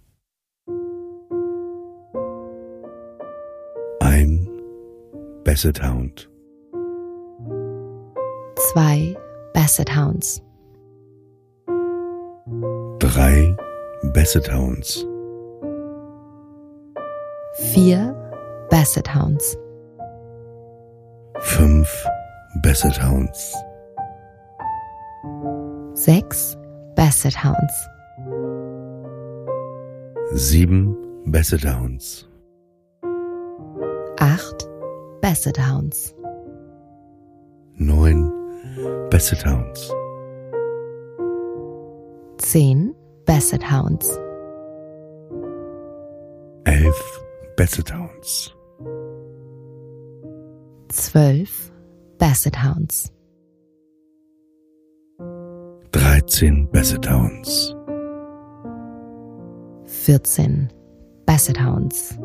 Basset 5.44 5.83
Hound. 5.83 6.30
Zwei 8.72 9.14
Basset 9.52 9.94
Hounds. 9.94 10.42
Drei 12.98 13.54
Basset 14.14 14.50
Hounds. 14.50 15.07
Vier 17.57 18.16
Basset 18.70 19.14
Hounds. 19.14 19.59
Fünf 21.40 22.07
Basset 22.62 22.98
Hounds. 23.02 23.54
Sechs 25.92 26.57
Basset 26.96 27.37
Hounds. 27.44 27.88
Sieben 30.33 30.96
Basset 31.26 31.66
Hounds. 31.66 32.26
Acht 34.18 34.73
Basset 35.24 35.56
Hounds. 35.56 36.14
Neun 37.78 38.30
Basset 39.08 39.42
Hounds. 39.42 39.90
Zehn 42.37 42.94
Basset 43.24 43.62
Hounds. 43.62 44.06
Elf 46.66 47.22
Basset 47.56 47.90
Hounds. 47.90 48.54
Zwölf 50.92 51.72
Basset 52.18 52.56
Hounds. 52.62 53.10
Dreizehn 55.90 56.68
Basset 56.70 57.09
Hounds. 57.09 57.74
Vierzehn 59.86 60.68
Basset 61.24 61.59
Hounds. 61.59 62.18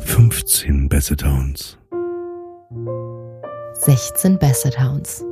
15 0.00 0.88
Basset 0.88 1.22
Hounds. 1.22 1.76
16 3.74 4.38
Basset 4.38 4.74
Hounds. 4.74 5.24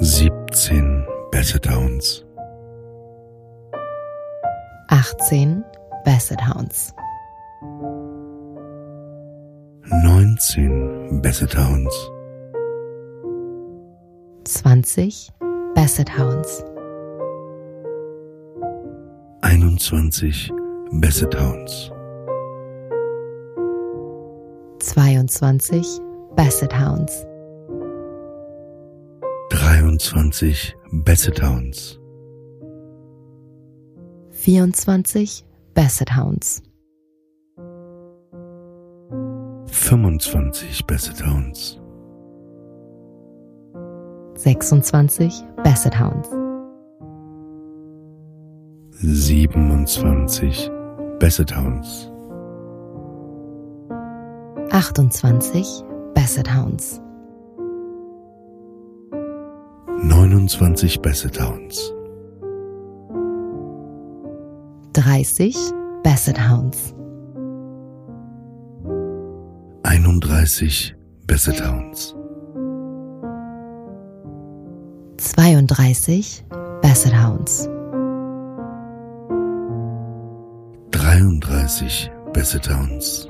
17 0.00 1.04
Basset 1.30 1.66
Hounds. 1.66 2.24
18 4.90 5.64
Basset 6.04 6.40
Hounds. 6.40 6.92
19 9.92 11.20
Basset 11.22 11.52
Hounds. 11.52 11.94
20 14.44 15.30
Basset 15.74 16.08
Hounds. 16.08 16.64
21 19.42 20.50
Basset 21.00 21.34
Hounds. 21.34 21.90
22 24.80 26.34
Basset 26.36 26.72
Hounds. 26.72 27.12
23 29.50 30.74
Basset 31.04 31.38
Hounds. 31.38 31.98
24 34.32 35.44
Basset 35.74 36.08
Hounds. 36.08 36.62
25 39.66 40.86
Basset 40.86 41.20
Hounds. 41.20 41.76
26 44.42 45.44
Basset 45.62 45.94
Hounds. 45.94 46.28
27 49.86 51.18
Basset 51.18 51.50
Hounds. 51.50 52.09
28 54.70 55.84
Basset 56.14 56.46
Hounds. 56.46 57.00
29 60.08 60.98
Basset 61.02 61.36
Hounds. 61.36 61.92
30 64.94 65.54
Basset 66.04 66.38
Hounds. 66.38 66.94
31 69.82 70.94
Basset 71.26 71.60
Hounds. 71.60 72.14
32 75.18 76.44
Basset 76.80 77.12
Hounds. 77.12 77.68
33 80.92 82.08
Basset 82.32 82.66
Hounds. 82.66 83.29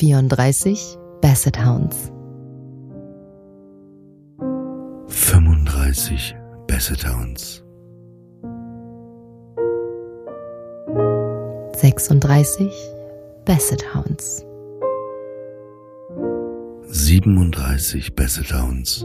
34 0.00 1.20
Basset 1.20 1.54
Hounds. 1.54 2.10
35 5.08 6.34
Basset 6.66 7.02
Hounds. 7.04 7.62
36 11.76 12.10
Basset 13.44 13.82
Hounds. 13.82 14.44
37 16.88 18.10
Basset 18.16 18.50
Hounds. 18.50 19.04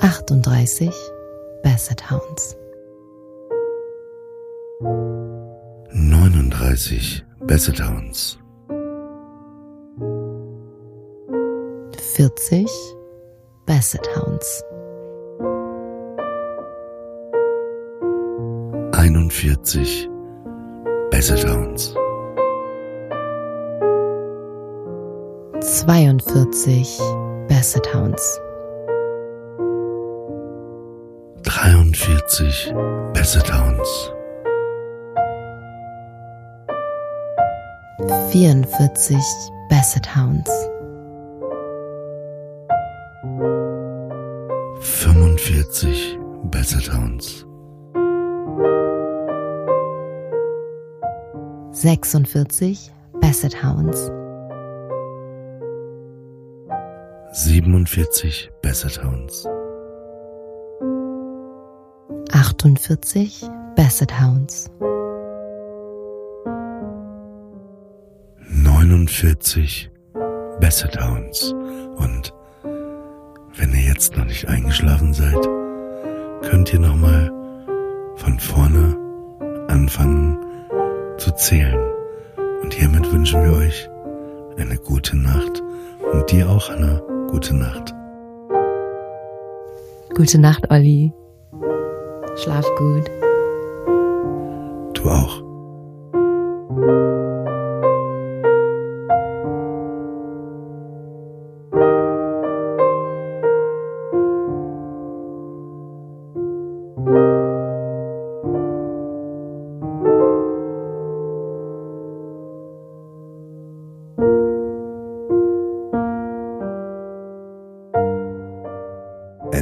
38 0.00 0.94
Basset 1.62 2.00
Hounds. 2.00 2.56
39 6.20 7.22
Basset 7.46 7.78
Hounds. 7.78 8.36
40 11.96 12.66
Basset 13.66 14.06
Hounds. 14.14 14.62
41 18.92 19.30
Basset 21.10 21.42
Hounds. 21.46 21.94
42 25.62 27.48
Basset 27.48 27.86
Hounds. 27.86 28.40
43 31.46 32.72
Basset 33.14 33.48
44 38.32 39.68
Basset 39.68 40.06
Hounds. 40.06 40.48
45 44.80 46.16
Basset 46.44 46.86
Hounds. 46.86 47.44
46 51.72 52.90
Basset 53.20 53.54
Hounds. 53.54 54.10
47 57.34 58.50
Basset 58.62 58.96
Hounds. 58.96 59.46
48 62.30 63.50
Basset 63.74 64.10
Hounds. 64.12 64.70
49 69.10 69.90
Basset 70.60 70.96
Hounds. 71.02 71.52
Und 71.96 72.32
wenn 73.56 73.72
ihr 73.74 73.88
jetzt 73.88 74.16
noch 74.16 74.24
nicht 74.24 74.48
eingeschlafen 74.48 75.12
seid, 75.12 75.48
könnt 76.42 76.72
ihr 76.72 76.78
nochmal 76.78 77.30
von 78.16 78.38
vorne 78.38 78.96
anfangen 79.68 80.38
zu 81.18 81.32
zählen. 81.32 81.78
Und 82.62 82.72
hiermit 82.72 83.12
wünschen 83.12 83.42
wir 83.42 83.52
euch 83.52 83.90
eine 84.56 84.76
gute 84.76 85.16
Nacht 85.16 85.60
und 86.12 86.30
dir 86.30 86.48
auch 86.48 86.70
eine 86.70 87.02
gute 87.30 87.54
Nacht. 87.54 87.92
Gute 90.14 90.38
Nacht, 90.38 90.70
Olli. 90.70 91.12
Schlaf 92.36 92.66
gut. 92.76 93.10
Du 94.94 95.10
auch. 95.10 95.49